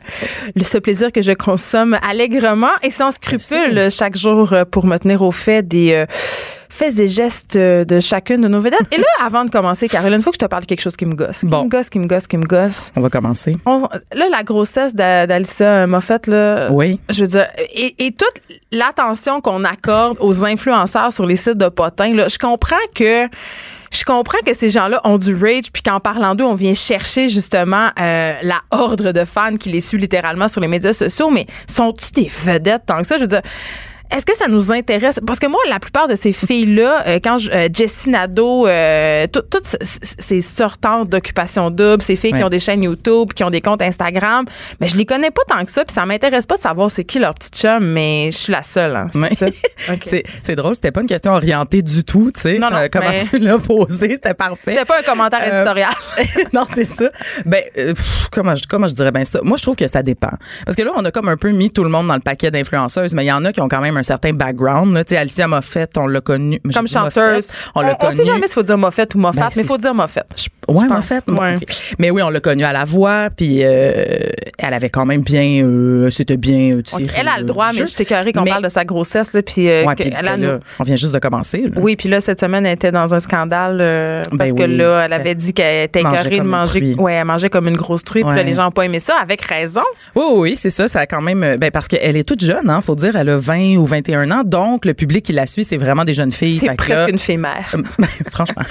ce 0.62 0.78
plaisir 0.78 1.12
que 1.12 1.22
je 1.22 1.34
consomme 1.34 1.98
allègrement 2.10 2.72
et 2.84 2.90
sans 2.90 3.12
scrupule 3.12 3.92
chaque 3.92 4.16
jour 4.16 4.54
euh, 4.54 4.64
pour 4.64 4.86
me 4.86 4.98
tenir 4.98 5.24
au 5.24 5.32
fait 5.32 5.68
des 5.68 5.92
euh, 5.92 6.06
faits 6.72 7.00
et 7.00 7.08
gestes 7.08 7.56
euh, 7.58 7.84
de 7.86 8.00
chacune 8.00 8.42
de 8.42 8.48
nos 8.48 8.62
vedettes. 8.62 8.88
Et 8.92 8.98
là, 8.98 9.04
avant 9.26 9.46
de 9.46 9.50
commencer, 9.52 9.88
Caroline, 9.88 10.20
il 10.20 10.24
faut 10.24 10.32
que 10.32 10.38
je 10.40 10.46
te 10.46 10.50
parle 10.50 10.64
de 10.64 10.68
quelque 10.68 10.82
chose 10.82 10.96
qui 10.96 11.06
me 11.06 11.14
gosse. 11.16 11.42
Qui 11.42 11.46
Bon. 11.46 11.66
me 11.66 11.70
gosse, 11.70 11.90
qui 11.90 12.00
me 12.00 12.08
gosse, 12.08 12.26
qui 12.28 12.38
me 12.38 12.46
gosse. 12.46 12.92
On 12.96 13.02
va 13.02 13.10
commencer. 13.10 13.54
On- 13.66 13.88
là, 14.16 14.26
la 14.32 14.44
grossesse 14.44 14.96
d'A- 14.96 15.28
d'Alissa 15.28 15.86
Moffett, 15.86 16.26
là, 16.28 16.70
Oui. 16.72 17.00
je 17.10 17.22
veux 17.22 17.28
dire, 17.28 17.48
et, 17.76 17.94
et 18.06 18.12
toute 18.14 18.42
l'attention 18.72 19.42
qu'on 19.42 19.64
accorde 19.66 20.18
aux 20.22 20.46
influenceurs 20.46 21.14
sur 21.14 21.26
les 21.26 21.36
sites 21.36 21.58
de 21.58 21.68
potins, 21.70 22.14
là, 22.14 22.28
je 22.30 22.38
comprends 22.38 22.76
que 22.96 23.28
je 23.94 24.06
comprends 24.06 24.38
que 24.46 24.54
ces 24.54 24.70
gens-là 24.70 25.02
ont 25.04 25.18
du 25.18 25.36
rage, 25.36 25.70
puis 25.74 25.84
qu'en 25.84 26.00
parlant 26.00 26.34
d'eux, 26.34 26.46
on 26.46 26.54
vient 26.54 26.74
chercher 26.74 27.28
justement 27.28 27.90
euh, 28.00 28.34
la 28.42 28.62
horde 28.72 29.12
de 29.12 29.26
fans 29.26 29.58
qui 29.58 29.70
les 29.70 29.82
suit 29.82 29.98
littéralement 29.98 30.48
sur 30.48 30.62
les 30.62 30.70
médias 30.70 30.94
sociaux, 30.94 31.30
mais 31.30 31.46
sont-ils 31.68 32.14
des 32.14 32.32
vedettes 32.32 32.84
tant 32.86 33.00
que 33.00 33.04
ça? 33.06 33.18
Je 33.18 33.24
veux 33.24 33.28
dire, 33.28 33.42
est-ce 34.12 34.26
que 34.26 34.36
ça 34.36 34.48
nous 34.48 34.72
intéresse? 34.72 35.20
Parce 35.26 35.40
que 35.40 35.48
moi, 35.48 35.60
la 35.70 35.80
plupart 35.80 36.08
de 36.08 36.16
ces 36.16 36.32
filles-là, 36.32 37.04
euh, 37.08 37.20
quand 37.24 37.38
je, 37.38 37.50
euh, 37.52 37.70
Jessie 37.74 38.10
Nadeau, 38.10 38.68
euh, 38.68 39.26
tout- 39.32 39.42
toutes 39.50 39.76
ces 40.20 40.42
sortantes 40.42 41.10
d'occupation 41.10 41.70
double, 41.70 42.02
ces 42.02 42.16
filles 42.16 42.34
qui 42.34 42.44
ont 42.44 42.50
des 42.50 42.60
chaînes 42.60 42.84
YouTube, 42.84 43.34
qui 43.34 43.44
ont 43.44 43.50
des 43.50 43.62
comptes 43.62 43.82
Instagram, 43.82 44.46
mais 44.80 44.88
je 44.88 44.96
les 44.98 45.06
connais 45.06 45.32
pas 45.32 45.42
tant 45.48 45.64
que 45.66 45.72
ça, 45.72 45.86
puis 45.86 45.94
ça 45.94 46.06
m'intéresse 46.06 46.46
pas 46.46 46.58
de 46.58 46.62
savoir 46.62 46.92
c'est 46.92 47.04
qui 47.04 47.20
leur 47.20 47.34
petit 47.34 47.50
chum, 47.52 47.84
mais 47.86 48.30
je 48.32 48.38
suis 48.38 48.52
la 48.52 48.64
seule. 48.64 48.96
Hein, 48.96 49.08
c'est 50.44 50.56
drôle, 50.56 50.76
c'était 50.76 50.92
pas 50.92 51.02
une 51.02 51.08
question 51.08 51.32
orientée 51.34 51.82
du 51.82 52.04
tout, 52.04 52.32
tu 52.34 52.42
sais. 52.42 52.58
Non, 52.58 52.70
non, 52.70 52.78
Euh, 52.78 52.88
comment 52.92 53.10
mais- 53.10 53.24
tu 53.26 53.40
l'as 53.40 53.58
posé, 53.58 54.10
c'était 54.16 54.34
parfait. 54.34 54.72
C'était 54.72 54.86
pas 54.86 55.00
un 55.00 55.04
commentaire 55.04 55.40
Euh, 55.44 55.56
éditorial. 55.62 55.92
non, 56.54 56.64
c'est 56.72 56.84
ça. 56.84 57.10
Ben, 57.46 57.64
pff, 57.76 58.30
comment, 58.32 58.56
je, 58.56 58.64
comment 58.70 58.88
je 58.88 58.94
dirais 58.96 59.12
bien 59.12 59.26
ça? 59.26 59.40
Moi, 59.44 59.58
je 59.58 59.64
trouve 59.64 59.76
que 59.76 59.88
ça 59.88 60.04
dépend. 60.04 60.32
Parce 60.66 60.76
que 60.76 60.82
là, 60.84 60.92
on 60.96 61.06
a 61.06 61.12
comme 61.12 61.30
un 61.30 61.38
peu 61.38 61.52
mis 61.52 61.70
tout 61.70 61.84
le 61.84 61.90
monde 61.90 62.08
dans 62.08 62.16
le 62.16 62.20
paquet 62.22 62.52
d'influenceuses, 62.52 63.14
mais 63.14 63.24
il 63.24 63.28
y 63.28 63.32
en 63.32 63.44
a 63.46 63.52
qui 63.52 63.62
ont 63.62 63.68
quand 63.68 63.82
même 63.82 63.98
un 63.98 64.01
certain 64.04 64.34
background. 64.34 64.94
Là. 64.94 65.04
Alicia 65.18 65.48
Moffett, 65.48 65.98
on 65.98 66.08
l'a 66.08 66.22
connue. 66.22 66.60
Comme 66.74 66.86
dit 66.86 66.94
Moffett, 66.96 67.14
chanteuse. 67.14 67.48
on 67.76 67.82
l'a 67.82 67.98
on, 68.02 68.10
sait 68.12 68.24
jamais 68.24 68.48
s'il 68.48 68.54
faut 68.54 68.64
dire 68.64 68.78
Moffett 68.78 69.14
ou 69.16 69.20
Moffat, 69.20 69.42
Ben, 69.42 69.50
mais 69.56 69.62
il 69.64 69.68
faut 69.68 69.78
dire 69.78 69.94
Moffett. 69.94 70.26
Pense. 70.28 70.88
Moffett. 70.90 71.28
Ouais. 71.28 71.56
ok. 71.56 71.96
Mais 72.00 72.12
oui, 72.12 72.22
on 72.22 72.30
l'a 72.30 72.40
connue 72.40 72.64
à 72.64 72.72
la 72.72 72.84
voix, 72.84 73.30
puis 73.36 73.64
euh, 73.64 73.94
elle 74.58 74.74
avait 74.74 74.90
quand 74.90 75.06
même 75.06 75.22
bien, 75.22 75.64
euh, 75.66 76.10
c'était 76.10 76.38
bien 76.38 76.76
euh, 76.78 76.82
tiré. 76.82 77.04
Donc, 77.04 77.12
elle 77.20 77.28
a 77.28 77.40
le 77.40 77.46
droit, 77.46 77.70
mais 77.74 77.86
je 77.86 77.96
t'écœurais 77.96 78.32
qu'on 78.32 78.46
parle 78.46 78.64
de 78.64 78.70
sa 78.70 78.86
grossesse, 78.86 79.34
là, 79.34 79.42
puis 79.42 79.70
euh, 79.70 79.84
Ouais, 79.86 79.96
ben 79.96 80.60
on 80.80 80.84
vient 80.84 80.96
juste 80.96 81.14
de 81.14 81.20
commencer. 81.20 81.64
là. 81.74 81.82
Oui, 81.82 81.96
puis 81.96 82.10
là, 82.10 82.22
cette 82.22 82.40
semaine, 82.40 82.66
elle 82.66 82.74
était 82.74 82.92
dans 82.92 83.14
un 83.14 83.20
scandale 83.20 83.78
Ben 83.78 84.38
parce 84.38 84.54
que 84.54 84.64
oui, 84.64 84.78
là, 84.78 85.04
elle 85.06 85.14
avait 85.14 85.36
dit 85.36 85.54
qu'elle 85.54 85.86
était 85.86 86.02
écœurée 86.02 86.40
de 86.40 86.44
manger. 86.44 86.96
Ouais, 86.98 87.14
elle 87.14 87.26
mangeait 87.26 87.50
comme 87.50 87.68
une 87.68 87.78
grosse 87.78 88.04
truie. 88.04 88.24
Puis 88.24 88.36
là, 88.36 88.44
les 88.44 88.54
gens 88.54 88.66
n'ont 88.66 88.72
pas 88.72 88.86
aimé 88.86 89.00
ça, 89.00 89.16
avec 89.22 89.42
raison. 89.42 89.82
Oui, 90.16 90.24
oui, 90.28 90.40
oui, 90.40 90.56
c'est 90.56 90.70
ça. 90.70 90.88
Ça 90.88 91.02
a 91.02 91.06
quand 91.06 91.22
même. 91.22 91.58
Ben, 91.58 91.72
parce 91.72 91.88
qu'elle 91.88 92.18
est 92.18 92.28
toute 92.28 92.44
jeune, 92.44 92.70
hein, 92.70 92.82
faut 92.82 92.96
dire. 92.96 93.16
Elle 93.16 93.30
a 93.30 93.38
20 93.38 93.78
ou 93.78 93.86
21 93.92 94.32
ans. 94.32 94.44
Donc, 94.44 94.86
le 94.86 94.94
public 94.94 95.24
qui 95.26 95.34
la 95.34 95.46
suit, 95.46 95.64
c'est 95.64 95.78
vraiment 95.78 96.04
des 96.04 96.14
jeunes 96.14 96.32
filles. 96.32 96.58
C'est 96.60 96.76
presque 96.76 96.90
là- 96.90 97.10
une 97.10 97.20
fille 97.20 97.38
mère. 97.38 97.76
Franchement. 98.32 98.64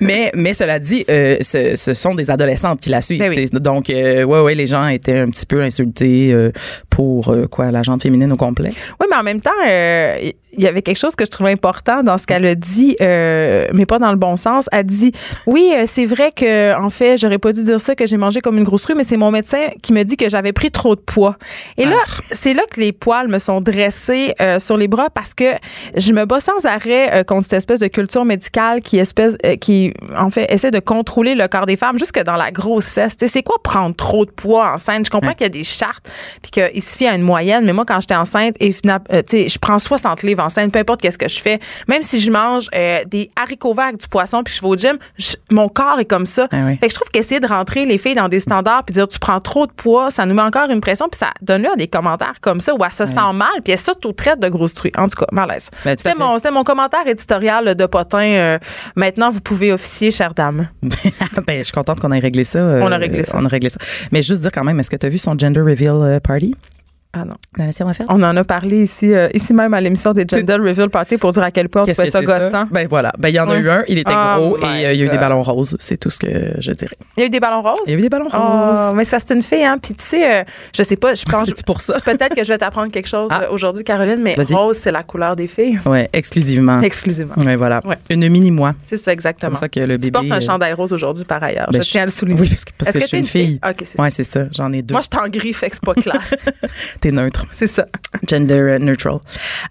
mais, 0.00 0.30
mais 0.34 0.52
cela 0.54 0.78
dit, 0.78 1.04
euh, 1.08 1.36
ce, 1.40 1.76
ce 1.76 1.94
sont 1.94 2.14
des 2.14 2.30
adolescentes 2.30 2.80
qui 2.80 2.90
la 2.90 3.02
suivent. 3.02 3.20
Ben 3.20 3.32
oui. 3.34 3.48
Donc, 3.52 3.90
euh, 3.90 4.24
ouais, 4.24 4.40
ouais, 4.40 4.54
les 4.54 4.66
gens 4.66 4.86
étaient 4.88 5.18
un 5.18 5.28
petit 5.28 5.46
peu 5.46 5.62
insultés 5.62 6.32
euh, 6.32 6.50
pour 6.90 7.34
quoi, 7.50 7.70
la 7.70 7.82
gente 7.82 8.02
féminine 8.02 8.32
au 8.32 8.36
complet. 8.36 8.70
Oui, 9.00 9.06
mais 9.10 9.16
en 9.16 9.22
même 9.22 9.40
temps, 9.40 9.50
il 10.52 10.62
y 10.62 10.66
avait 10.66 10.82
quelque 10.82 10.98
chose 10.98 11.16
que 11.16 11.24
je 11.24 11.30
trouvais 11.30 11.52
important 11.52 12.02
dans 12.02 12.18
ce 12.18 12.26
qu'elle 12.26 12.46
a 12.46 12.54
dit, 12.54 12.96
euh, 13.00 13.68
mais 13.72 13.86
pas 13.86 13.98
dans 13.98 14.10
le 14.10 14.16
bon 14.16 14.36
sens. 14.36 14.68
Elle 14.72 14.86
dit 14.86 15.12
Oui, 15.46 15.72
euh, 15.74 15.84
c'est 15.86 16.04
vrai 16.04 16.32
que, 16.32 16.78
en 16.78 16.90
fait, 16.90 17.16
j'aurais 17.16 17.38
pas 17.38 17.52
dû 17.52 17.62
dire 17.64 17.80
ça, 17.80 17.94
que 17.94 18.06
j'ai 18.06 18.16
mangé 18.16 18.40
comme 18.40 18.58
une 18.58 18.64
grosse 18.64 18.84
rue, 18.84 18.94
mais 18.94 19.04
c'est 19.04 19.16
mon 19.16 19.30
médecin 19.30 19.68
qui 19.82 19.92
me 19.92 20.02
dit 20.02 20.16
que 20.16 20.28
j'avais 20.28 20.52
pris 20.52 20.70
trop 20.70 20.94
de 20.94 21.00
poids. 21.00 21.36
Et 21.76 21.84
là, 21.84 21.96
c'est 22.32 22.54
là 22.54 22.62
que 22.70 22.80
les 22.80 22.92
poils 22.92 23.28
me 23.28 23.38
sont 23.38 23.60
dressés 23.60 24.34
euh, 24.40 24.58
sur 24.58 24.76
les 24.76 24.88
bras 24.88 25.10
parce 25.10 25.34
que 25.34 25.54
je 25.96 26.12
me 26.12 26.24
bats 26.24 26.40
sans 26.40 26.64
arrêt 26.64 27.12
euh, 27.12 27.24
contre 27.24 27.44
cette 27.44 27.58
espèce 27.58 27.80
de 27.80 27.88
culture 27.88 28.24
médicale 28.24 28.80
qui, 28.80 28.98
espèce, 28.98 29.36
euh, 29.44 29.56
qui, 29.56 29.92
en 30.16 30.30
fait, 30.30 30.52
essaie 30.52 30.70
de 30.70 30.80
contrôler 30.80 31.34
le 31.34 31.48
corps 31.48 31.66
des 31.66 31.76
femmes 31.76 31.98
jusque 31.98 32.22
dans 32.22 32.36
la 32.36 32.50
grossesse. 32.50 33.16
Tu 33.16 33.26
sais, 33.26 33.32
c'est 33.32 33.42
quoi 33.42 33.56
prendre 33.62 33.94
trop 33.94 34.24
de 34.24 34.30
poids 34.30 34.72
enceinte? 34.74 35.06
Je 35.06 35.10
comprends 35.10 35.32
qu'il 35.32 35.42
y 35.42 35.46
a 35.46 35.48
des 35.48 35.64
chartes 35.64 36.08
puis 36.42 36.50
qu'il 36.50 36.82
se 36.82 36.96
fie 36.96 37.06
à 37.06 37.14
une 37.14 37.22
moyenne, 37.22 37.64
mais 37.64 37.72
moi, 37.72 37.84
quand 37.86 38.00
j'étais 38.00 38.14
enceinte, 38.14 38.54
et 38.60 38.74
euh, 38.86 39.22
tu 39.22 39.38
sais, 39.38 39.48
je 39.48 39.58
prends 39.58 39.78
60 39.78 40.22
livres 40.22 40.41
peu 40.70 40.78
importe 40.78 41.00
qu'est-ce 41.00 41.18
que 41.18 41.28
je 41.28 41.40
fais. 41.40 41.60
Même 41.88 42.02
si 42.02 42.20
je 42.20 42.30
mange 42.30 42.68
euh, 42.74 43.00
des 43.06 43.30
haricots 43.40 43.74
verts 43.74 43.86
avec 43.86 44.00
du 44.00 44.08
poisson 44.08 44.42
puis 44.42 44.54
je 44.54 44.60
vais 44.60 44.68
au 44.68 44.76
gym, 44.76 44.96
je- 45.18 45.36
mon 45.50 45.68
corps 45.68 45.98
est 46.00 46.04
comme 46.04 46.26
ça. 46.26 46.48
Ah 46.52 46.56
oui. 46.66 46.76
Fait 46.78 46.86
que 46.86 46.90
je 46.90 46.94
trouve 46.94 47.08
qu'essayer 47.10 47.40
de 47.40 47.46
rentrer 47.46 47.84
les 47.86 47.98
filles 47.98 48.14
dans 48.14 48.28
des 48.28 48.40
standards 48.40 48.82
puis 48.86 48.92
dire 48.94 49.06
tu 49.08 49.18
prends 49.18 49.40
trop 49.40 49.66
de 49.66 49.72
poids, 49.72 50.10
ça 50.10 50.26
nous 50.26 50.34
met 50.34 50.42
encore 50.42 50.68
une 50.70 50.80
pression 50.80 51.08
puis 51.10 51.18
ça 51.18 51.30
donne 51.42 51.62
lieu 51.62 51.70
à 51.72 51.76
des 51.76 51.88
commentaires 51.88 52.34
comme 52.40 52.60
ça 52.60 52.74
où 52.74 52.84
elle 52.84 52.92
se 52.92 53.06
sent 53.06 53.32
mal 53.34 53.48
puis 53.64 53.72
elle 53.72 53.78
s'auto-traite 53.78 54.40
de 54.40 54.48
grosse 54.48 54.74
truie. 54.74 54.92
En 54.96 55.08
tout 55.08 55.18
cas, 55.20 55.26
malaise. 55.32 55.70
Ben, 55.84 55.92
à 55.92 55.96
C'était 55.98 56.50
mon, 56.50 56.64
commentaire 56.64 57.06
éditorial 57.06 57.74
de 57.74 57.86
potin. 57.86 58.22
euh, 58.22 58.58
maintenant, 58.96 59.30
vous 59.30 59.40
pouvez 59.40 59.72
officier, 59.72 60.10
chère 60.10 60.34
dame. 60.34 60.68
ben, 61.46 61.58
je 61.58 61.62
suis 61.64 61.72
contente 61.72 62.00
qu'on 62.00 62.12
ait 62.12 62.18
réglé 62.18 62.44
ça. 62.44 62.58
euh, 62.58 62.80
On 62.82 62.92
a 62.92 62.96
réglé 62.96 63.24
ça. 63.24 63.38
On 63.40 63.44
a 63.44 63.48
réglé 63.48 63.68
ça. 63.68 63.78
Mais 64.12 64.22
juste 64.22 64.42
dire 64.42 64.52
quand 64.52 64.64
même, 64.64 64.78
est-ce 64.80 64.90
que 64.90 64.96
tu 64.96 65.06
as 65.06 65.08
vu 65.08 65.18
son 65.18 65.36
gender 65.38 65.60
reveal 65.60 65.90
euh, 65.94 66.20
party? 66.20 66.54
Ah 67.14 67.26
non. 67.26 67.34
La 67.58 67.70
série 67.72 67.90
On 68.08 68.22
en 68.22 68.36
a 68.36 68.42
parlé 68.44 68.82
ici, 68.84 69.12
euh, 69.12 69.28
ici 69.34 69.52
même 69.52 69.74
à 69.74 69.80
l'émission 69.82 70.14
des 70.14 70.24
Gender 70.26 70.54
Reveal 70.54 70.88
Party 70.88 71.18
pour 71.18 71.30
dire 71.32 71.42
à 71.42 71.50
quel 71.50 71.68
point 71.68 71.82
on 71.82 71.84
trouvait 71.84 72.10
ça 72.10 72.20
c'est 72.20 72.24
gossant. 72.24 72.64
Ben 72.70 72.86
voilà. 72.88 73.12
Ben 73.18 73.28
il 73.28 73.34
y 73.34 73.40
en 73.40 73.50
a 73.50 73.58
eu 73.58 73.68
un, 73.68 73.84
il 73.86 73.98
était 73.98 74.10
Oh 74.14 74.38
gros 74.56 74.58
et 74.58 74.86
euh, 74.86 74.92
il 74.94 75.00
y 75.00 75.02
a 75.02 75.06
eu 75.06 75.08
des 75.10 75.18
ballons 75.18 75.42
roses. 75.42 75.76
C'est 75.78 75.98
tout 75.98 76.08
ce 76.08 76.18
que 76.18 76.54
je 76.58 76.72
dirais. 76.72 76.96
Il 77.18 77.20
y 77.20 77.22
a 77.24 77.26
eu 77.26 77.30
des 77.30 77.38
ballons 77.40 77.60
roses? 77.60 77.78
Il 77.86 77.92
y 77.92 77.94
a 77.94 77.98
eu 77.98 78.00
des 78.00 78.08
ballons 78.08 78.28
Oh, 78.32 78.36
roses. 78.38 78.94
mais 78.94 79.04
c'est 79.04 79.10
parce 79.10 79.24
que 79.24 79.28
c'est 79.28 79.34
une 79.34 79.42
fille, 79.42 79.62
hein. 79.62 79.76
Puis 79.82 79.92
tu 79.92 80.02
sais, 80.02 80.40
euh, 80.40 80.44
je 80.74 80.82
sais 80.82 80.96
pas, 80.96 81.14
je 81.14 81.24
pense. 81.30 81.44
C'est 81.44 81.66
pour 81.66 81.82
ça? 81.82 82.00
Peut-être 82.00 82.34
que 82.34 82.44
je 82.44 82.48
vais 82.48 82.56
t'apprendre 82.58 82.90
quelque 82.90 83.08
chose 83.08 83.28
Ah. 83.30 83.50
aujourd'hui, 83.50 83.84
Caroline, 83.84 84.22
mais 84.22 84.34
rose, 84.50 84.78
c'est 84.78 84.90
la 84.90 85.02
couleur 85.02 85.36
des 85.36 85.48
filles. 85.48 85.78
Ouais, 85.84 86.08
exclusivement. 86.14 86.80
Exclusivement. 86.80 87.34
Ouais, 87.36 87.56
voilà. 87.56 87.80
Ouais. 87.84 87.98
Une 88.08 88.26
mini 88.30 88.50
moi. 88.50 88.72
C'est 88.86 88.96
ça, 88.96 89.12
exactement. 89.12 89.50
Comme 89.50 89.56
ça 89.56 89.68
que 89.68 89.80
le 89.80 89.98
tu 89.98 90.10
bébé. 90.10 90.28
portes 90.28 90.32
un 90.32 90.40
chandail 90.40 90.72
rose 90.72 90.94
aujourd'hui, 90.94 91.24
par 91.26 91.42
ailleurs. 91.42 91.68
ben, 91.70 91.82
je 91.82 91.90
tiens 91.90 92.02
à 92.02 92.06
le 92.06 92.10
souligner. 92.10 92.40
Oui, 92.40 92.48
parce 92.48 92.64
que, 92.64 92.70
parce 92.78 92.88
Est-ce 92.88 92.98
que 92.98 93.02
je 93.04 93.08
suis 93.08 93.18
une 93.18 93.24
fille? 93.26 93.60
OK, 93.68 93.74
c'est 93.80 93.84
ça. 93.98 94.02
Ouais, 94.02 94.10
c'est 94.10 94.24
ça. 94.24 94.44
J'en 94.56 94.72
ai 94.72 94.80
deux. 94.80 94.94
Moi, 94.94 95.02
je 95.02 95.08
t'en 95.10 95.24
fait 95.52 95.68
que 95.68 95.74
c'est 95.74 95.84
pas 95.84 95.94
clair. 95.94 96.20
T'es 97.02 97.10
neutre. 97.10 97.46
c'est 97.50 97.66
ça. 97.66 97.86
Gender 98.28 98.78
neutral. 98.80 99.18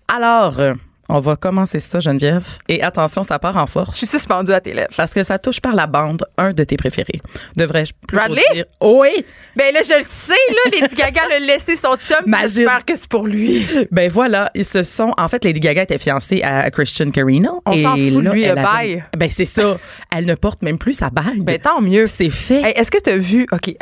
Alors, 0.09 0.59
euh, 0.59 0.73
on 1.12 1.20
va 1.20 1.36
commencer 1.36 1.80
ça, 1.80 1.99
Geneviève. 1.99 2.45
Et 2.68 2.82
attention, 2.82 3.24
ça 3.24 3.38
part 3.38 3.57
en 3.57 3.66
Je 3.66 3.72
force. 3.72 3.97
suis 3.97 4.07
suspendue 4.07 4.51
à 4.53 4.62
tes 4.62 4.74
lèvres. 4.74 4.89
Parce 4.97 5.14
que 5.14 5.24
ça 5.24 5.38
touche 5.38 5.59
par 5.59 5.76
la 5.76 5.86
bande 5.88 6.24
un 6.38 6.53
de 6.53 6.64
tes 6.64 6.78
préférés. 6.78 7.22
Devrais-je 7.55 7.91
plutôt 8.07 8.24
Bradley? 8.26 8.41
dire? 8.53 8.66
Oui. 8.82 9.09
Ben 9.55 9.74
là, 9.74 9.82
je 9.84 9.97
le 9.97 10.03
sais, 10.07 10.34
là, 10.49 10.72
Lady 10.82 10.95
Gaga 10.95 11.22
a 11.36 11.39
laissé 11.39 11.76
son 11.76 11.95
chum. 11.97 12.26
J'espère 12.43 12.86
que 12.86 12.95
c'est 12.95 13.07
pour 13.09 13.28
lui. 13.28 13.68
Ben 13.91 14.09
voilà, 14.09 14.49
ils 14.55 14.64
se 14.66 14.84
sont. 14.84 15.14
En 15.18 15.28
fait, 15.28 15.43
Lady 15.43 15.59
Gaga 15.59 15.84
était 15.84 15.97
fiancée 15.97 16.41
à 16.41 16.72
Christian 16.72 17.12
Carino. 17.12 17.62
On 17.66 17.74
et 17.74 17.84
s'en 17.84 17.97
fout 17.97 18.24
là, 18.24 18.32
lui, 18.32 18.45
le 18.45 18.51
avait- 18.51 18.62
bail. 18.64 19.03
Ben 19.18 19.30
c'est 19.30 19.45
ça. 19.45 19.78
Elle 20.16 20.26
ne 20.26 20.36
porte 20.36 20.62
même 20.62 20.78
plus 20.78 20.93
sa 20.93 21.09
bague. 21.09 21.41
Ben 21.41 21.59
tant 21.59 21.82
mieux. 21.82 22.05
c'est 22.07 22.30
fait. 22.30 22.62
Hey, 22.62 22.74
Est-ce 22.78 22.89
que 22.91 22.99
tu 23.01 23.09
as 23.09 23.18
vu, 23.18 23.45
OK, 23.51 23.76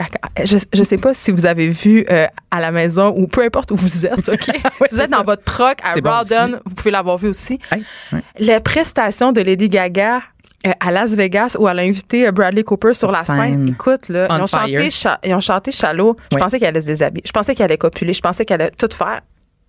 je, 0.43 0.57
je 0.73 0.83
sais 0.83 0.97
pas 0.97 1.13
si 1.13 1.31
vous 1.31 1.45
avez 1.45 1.67
vu 1.67 2.05
euh, 2.09 2.25
à 2.49 2.59
la 2.59 2.71
maison 2.71 3.13
ou 3.15 3.27
peu 3.27 3.43
importe 3.43 3.71
où 3.71 3.75
vous 3.75 4.05
êtes, 4.07 4.27
OK? 4.29 4.41
si 4.89 4.95
vous 4.95 5.01
êtes 5.01 5.11
dans 5.11 5.23
votre 5.23 5.43
truck 5.43 5.77
à 5.83 5.99
bon 6.01 6.09
Rawdon, 6.09 6.59
vous 6.65 6.73
pouvez 6.75 6.91
l'avoir 6.91 7.17
vu 7.19 7.29
aussi. 7.29 7.59
Hey, 7.71 7.83
ouais. 8.13 8.21
La 8.39 8.59
prestation 8.61 9.31
de 9.31 9.41
Lady 9.41 9.69
Gaga 9.69 10.21
euh, 10.67 10.71
à 10.79 10.91
Las 10.91 11.11
Vegas 11.15 11.55
où 11.59 11.67
elle 11.69 11.79
a 11.79 11.83
invité 11.83 12.27
euh, 12.27 12.31
Bradley 12.31 12.63
Cooper 12.63 12.93
sur, 12.93 13.09
Sur 13.09 13.11
la 13.11 13.23
scène. 13.23 13.37
scène. 13.37 13.69
Écoute, 13.69 14.09
là, 14.09 14.27
ils 14.29 14.41
ont, 14.41 14.47
chanté, 14.47 14.89
Cha- 14.89 15.19
ils 15.23 15.33
ont 15.33 15.39
chanté 15.39 15.71
Shallow. 15.71 16.17
Je 16.31 16.35
Oui. 16.35 16.41
pensais 16.41 16.59
qu'elle 16.59 16.69
allait 16.69 16.81
se 16.81 16.87
déshabiller. 16.87 17.23
Je 17.25 17.31
pensais 17.31 17.55
qu'elle 17.55 17.65
allait 17.65 17.77
copuler. 17.77 18.11
Je 18.13 18.21
pensais 18.21 18.43
qu'elle 18.45 18.61
allait 18.61 18.71
tout 18.71 18.89
faire. 18.93 19.21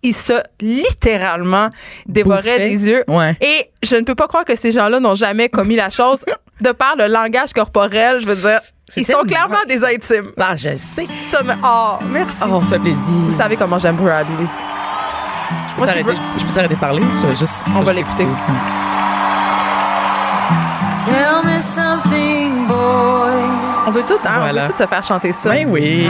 Il 0.03 0.15
se 0.15 0.33
littéralement 0.61 1.69
dévorait 2.07 2.41
Bouffait. 2.43 2.69
des 2.71 2.89
yeux. 2.89 3.05
Ouais. 3.07 3.37
Et 3.41 3.71
je 3.83 3.97
ne 3.97 4.03
peux 4.03 4.15
pas 4.15 4.27
croire 4.29 4.45
que 4.45 4.57
ces 4.57 4.71
gens-là 4.73 4.99
n'ont 4.99 5.15
jamais 5.15 5.49
commis 5.49 5.77
la 5.77 5.91
chose 5.91 6.25
de 6.61 6.73
par 6.73 6.97
le 6.97 7.07
langage 7.07 7.53
corporel. 7.53 8.21
Je 8.21 8.27
veux 8.27 8.35
dire, 8.37 8.61
ils 8.97 9.05
sont 9.05 9.23
clairement 9.27 9.63
des 9.69 9.85
intimes. 9.85 10.31
Ah, 10.39 10.57
je 10.57 10.75
sais. 10.77 11.07
Ça 11.31 11.43
me... 11.43 11.53
Oh, 11.63 11.99
merci. 12.11 12.43
Oh, 12.51 12.61
fait 12.61 12.79
plaisir. 12.79 12.97
Vous 13.27 13.33
savez 13.33 13.57
comment 13.57 13.79
j'aime 13.79 13.97
Bradley. 13.97 14.47
Je 15.87 15.93
peux 15.95 16.03
moi, 16.03 16.13
t'arrêter 16.15 16.23
c'est 16.35 16.41
je 16.41 16.47
peux 16.47 16.53
t'arrêter 16.53 16.75
de 16.75 16.81
parler? 16.81 17.03
Je 17.31 17.37
juste, 17.37 17.65
On 17.75 17.81
je 17.81 17.85
va 17.85 17.93
l'écouter. 17.93 18.27
On 23.91 23.93
veut 23.93 24.03
tout, 24.07 24.15
hein? 24.25 24.31
On 24.37 24.39
Voilà. 24.41 24.67
veut 24.67 24.73
tout 24.73 24.79
se 24.79 24.87
faire 24.87 25.03
chanter 25.05 25.33
ça. 25.33 25.49
Ben 25.51 25.67
oui. 25.69 26.07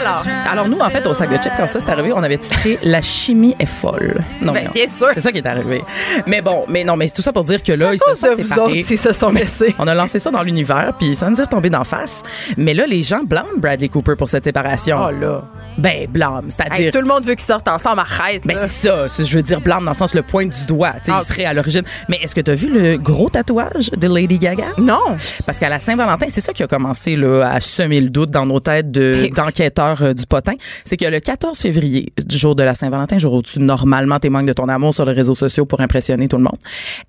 Alors, 0.00 0.24
Alors 0.50 0.68
nous, 0.68 0.80
en 0.80 0.90
fait, 0.90 1.06
au 1.06 1.14
sac 1.14 1.30
de 1.30 1.36
chips, 1.36 1.52
quand 1.56 1.68
ça 1.68 1.78
s'est 1.78 1.88
arrivé, 1.90 2.12
on 2.12 2.22
avait 2.22 2.36
titré 2.38 2.80
La 2.82 3.00
chimie 3.00 3.54
est 3.60 3.66
folle. 3.66 4.20
Non, 4.42 4.52
Ben, 4.52 4.64
non. 4.64 4.70
bien 4.72 4.88
sûr. 4.88 5.08
C'est 5.14 5.20
ça 5.20 5.30
qui 5.30 5.38
est 5.38 5.46
arrivé. 5.46 5.84
Mais 6.26 6.42
bon, 6.42 6.64
mais 6.68 6.82
non, 6.82 6.96
mais 6.96 7.06
c'est 7.06 7.14
tout 7.14 7.22
ça 7.22 7.32
pour 7.32 7.44
dire 7.44 7.62
que 7.62 7.70
là, 7.72 7.92
ils 7.94 7.98
se 8.00 8.04
sont 8.18 8.26
vous 8.36 8.52
autres 8.58 8.80
s'ils 8.84 8.98
se 8.98 9.12
sont 9.12 9.30
laissés. 9.30 9.72
On 9.78 9.86
a 9.86 9.94
lancé 9.94 10.18
ça 10.18 10.32
dans 10.32 10.42
l'univers, 10.42 10.92
puis 10.98 11.14
ça 11.14 11.30
nous 11.30 11.38
est 11.40 11.44
retombé 11.44 11.70
d'en 11.70 11.84
face. 11.84 12.22
Mais 12.56 12.74
là, 12.74 12.86
les 12.86 13.02
gens 13.02 13.20
blâment 13.24 13.48
Bradley 13.58 13.88
Cooper 13.88 14.16
pour 14.16 14.28
cette 14.28 14.42
séparation. 14.44 14.98
Oh 15.00 15.10
là. 15.12 15.42
Ben, 15.78 16.06
blâme, 16.08 16.46
Hey, 16.46 16.50
c'est-à-dire... 16.50 16.92
tout 16.92 17.00
le 17.00 17.06
monde 17.06 17.24
veut 17.24 17.34
qu'ils 17.34 17.44
sortent 17.44 17.68
ensemble. 17.68 18.00
Arrête. 18.00 18.44
Ben 18.46 18.56
c'est 18.56 18.66
ça, 18.68 19.06
je 19.08 19.36
veux 19.36 19.42
dire 19.42 19.60
blâme 19.60 19.84
dans 19.84 19.92
le 19.92 19.96
sens 19.96 20.12
le 20.14 20.22
point 20.22 20.46
du 20.46 20.66
doigt, 20.66 20.92
tu 21.04 21.06
sais, 21.06 21.12
Ah. 21.14 21.18
il 21.22 21.24
serait 21.26 21.44
à 21.44 21.52
l'origine. 21.54 21.82
Mais 22.08 22.18
est-ce 22.22 22.34
que 22.34 22.40
tu 22.40 22.50
as 22.50 22.54
vu 22.54 22.66
le 22.68 22.96
gros 22.96 23.30
tatouage 23.30 23.90
de 23.96 24.08
Lady 24.08 24.38
Gaga? 24.38 24.64
Non. 24.78 25.00
Parce 25.46 25.58
qu'à 25.60 25.68
la 25.68 25.78
Saint-Valentin, 25.78 26.26
c'est 26.28 26.40
ça 26.40 26.52
qui 26.52 26.63
a 26.64 26.66
commencé 26.66 27.16
là, 27.16 27.42
à 27.50 27.60
semer 27.60 28.00
le 28.00 28.10
doute 28.10 28.30
dans 28.30 28.46
nos 28.46 28.60
têtes 28.60 28.90
de- 28.90 29.18
Mais- 29.22 29.30
d'enquêteurs 29.30 30.02
euh, 30.02 30.12
du 30.14 30.26
potin. 30.26 30.54
C'est 30.84 30.96
que 30.96 31.04
le 31.04 31.20
14 31.20 31.58
février, 31.58 32.12
du 32.24 32.36
jour 32.38 32.54
de 32.54 32.62
la 32.62 32.74
Saint-Valentin, 32.74 33.18
jour 33.18 33.34
où 33.34 33.42
tu 33.42 33.60
normalement 33.60 34.18
témoignes 34.18 34.46
de 34.46 34.52
ton 34.52 34.68
amour 34.68 34.92
sur 34.94 35.04
les 35.06 35.12
réseaux 35.12 35.34
sociaux 35.34 35.64
pour 35.66 35.80
impressionner 35.80 36.28
tout 36.28 36.36
le 36.36 36.42
monde, 36.44 36.58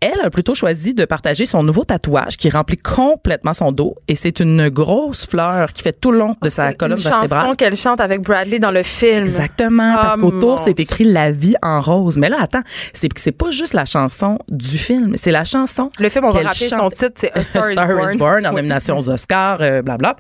elle 0.01 0.19
a 0.23 0.29
plutôt 0.29 0.53
choisi 0.55 0.93
de 0.93 1.05
partager 1.05 1.45
son 1.45 1.63
nouveau 1.63 1.83
tatouage 1.83 2.37
qui 2.37 2.49
remplit 2.49 2.77
complètement 2.77 3.53
son 3.53 3.71
dos 3.71 3.95
et 4.07 4.15
c'est 4.15 4.39
une 4.39 4.69
grosse 4.69 5.25
fleur 5.27 5.73
qui 5.73 5.81
fait 5.83 5.99
tout 5.99 6.11
le 6.11 6.19
long 6.19 6.35
de 6.41 6.49
sa 6.49 6.73
colonne 6.73 6.97
Une 6.97 7.03
vertébrale. 7.03 7.41
chanson 7.43 7.55
qu'elle 7.55 7.75
chante 7.77 7.99
avec 8.01 8.21
Bradley 8.21 8.59
dans 8.59 8.71
le 8.71 8.83
film. 8.83 9.23
Exactement, 9.23 9.95
parce 9.95 10.15
Ah, 10.17 10.21
qu'autour 10.21 10.59
c'est 10.59 10.79
écrit 10.79 11.03
la 11.05 11.31
vie 11.31 11.55
en 11.61 11.81
rose. 11.81 12.17
Mais 12.17 12.29
là, 12.29 12.37
attends, 12.41 12.61
c'est 12.93 13.09
c'est 13.17 13.31
pas 13.31 13.51
juste 13.51 13.73
la 13.73 13.85
chanson 13.85 14.37
du 14.49 14.77
film, 14.77 15.13
c'est 15.15 15.31
la 15.31 15.43
chanson. 15.43 15.89
Le 15.99 16.09
film, 16.09 16.25
on 16.25 16.29
va 16.29 16.41
rappeler 16.41 16.67
son 16.67 16.77
chante. 16.77 16.93
titre, 16.95 17.13
c'est 17.15 17.31
A 17.33 17.43
Star, 17.43 17.63
Star 17.71 18.13
is 18.13 18.17
Born 18.17 18.45
en 18.45 18.51
nomination 18.53 18.97
aux 18.97 19.09
Oscars, 19.09 19.34
euh, 19.61 19.81
blabla. 19.81 20.15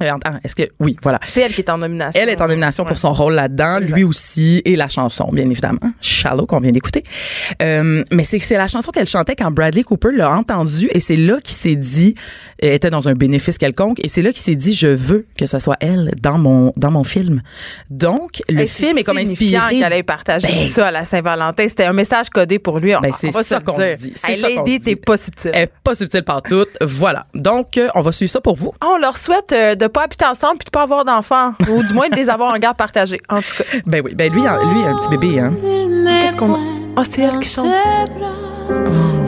Attends, 0.00 0.38
est-ce 0.44 0.54
que 0.54 0.64
oui, 0.80 0.96
voilà. 1.02 1.18
C'est 1.26 1.40
elle 1.40 1.52
qui 1.54 1.60
est 1.60 1.70
en 1.70 1.78
nomination. 1.78 2.20
Elle 2.20 2.28
est 2.28 2.40
en 2.40 2.48
nomination 2.48 2.84
Ouais. 2.84 2.90
pour 2.90 2.98
son 2.98 3.12
rôle 3.12 3.34
là-dedans, 3.34 3.78
lui 3.80 4.04
aussi, 4.04 4.60
et 4.64 4.76
la 4.76 4.88
chanson, 4.88 5.28
bien 5.32 5.48
évidemment. 5.48 5.78
Shallow 6.00 6.46
qu'on 6.46 6.60
vient 6.60 6.70
d'écouter. 6.70 7.02
Euh, 7.62 8.04
mais 8.12 8.24
c'est 8.24 8.38
c'est 8.38 8.56
la 8.58 8.68
chanson 8.68 8.90
qu'elle 8.92 9.06
chantait 9.06 9.34
quand 9.34 9.50
Bradley 9.50 9.82
Cooper 9.82 10.10
l'a 10.14 10.30
entendue, 10.30 10.88
et 10.92 11.00
c'est 11.00 11.16
là 11.16 11.38
qu'il 11.42 11.54
s'est 11.54 11.76
dit, 11.76 12.14
elle 12.58 12.74
était 12.74 12.90
dans 12.90 13.08
un 13.08 13.14
bénéfice 13.14 13.58
quelconque, 13.58 13.98
et 14.04 14.08
c'est 14.08 14.22
là 14.22 14.30
qu'il 14.30 14.42
s'est 14.42 14.56
dit, 14.56 14.74
je 14.74 14.88
veux 14.88 15.26
que 15.38 15.46
ça 15.46 15.58
soit 15.60 15.76
elle 15.80 16.10
dans 16.20 16.38
mon 16.38 16.72
dans 16.76 16.90
mon 16.90 17.04
film. 17.04 17.40
Donc 17.90 18.42
le 18.48 18.66
film 18.66 18.98
est 18.98 19.04
comme 19.04 19.18
signifiant 19.18 19.62
inspiré. 19.62 19.80
qu'elle 19.82 19.92
ait 19.94 20.02
partagé 20.02 20.48
Ben, 20.48 20.68
ça 20.68 20.88
à 20.88 20.90
la 20.90 21.04
Saint-Valentin. 21.04 21.68
C'était 21.68 21.84
un 21.84 21.92
message 21.92 22.28
codé 22.30 22.58
pour 22.58 22.78
lui. 22.78 22.92
Ben, 23.00 23.12
c'est 23.12 23.30
ça 23.32 23.60
qu'on 23.60 23.76
se 23.76 23.96
dit. 23.96 24.12
C'est 24.14 24.34
ça 24.34 24.50
qu'on 24.50 24.62
dit. 24.64 24.80
t'es 24.80 24.96
pas 24.96 25.16
subtil. 25.16 25.50
Elle 25.54 25.62
est 25.64 25.72
pas 25.82 25.94
subtile 25.94 26.22
partout. 26.22 26.64
Voilà. 26.80 27.26
Donc, 27.34 27.76
euh, 27.78 27.88
on 27.94 28.00
va 28.00 28.12
suivre 28.12 28.30
ça 28.30 28.40
pour 28.40 28.56
vous. 28.56 28.72
On 28.84 28.98
leur 28.98 29.16
souhaite 29.16 29.52
euh, 29.52 29.74
de 29.86 29.92
pas 29.92 30.02
habiter 30.04 30.24
ensemble 30.24 30.58
puis 30.58 30.66
de 30.66 30.70
pas 30.70 30.82
avoir 30.82 31.04
d'enfants. 31.04 31.52
ou 31.70 31.82
du 31.82 31.92
moins 31.92 32.08
de 32.08 32.16
les 32.16 32.28
avoir 32.28 32.52
en 32.54 32.58
garde 32.58 32.76
partagée. 32.76 33.20
En 33.28 33.40
tout 33.40 33.54
cas. 33.58 33.64
Ben 33.86 34.02
oui. 34.04 34.14
Ben 34.14 34.32
lui, 34.32 34.42
il 34.42 34.46
a- 34.46 34.58
lui, 34.62 34.80
il 34.80 34.86
a 34.86 34.90
un 34.90 34.96
petit 34.96 35.08
bébé, 35.10 35.40
hein. 35.40 35.52
Qu'est-ce 35.60 36.36
qu'on 36.36 36.54
a? 36.54 36.58
Ah, 36.96 37.04
c'est 37.04 37.22
elle 37.22 37.38
qui 37.40 37.48
chante. 37.48 37.66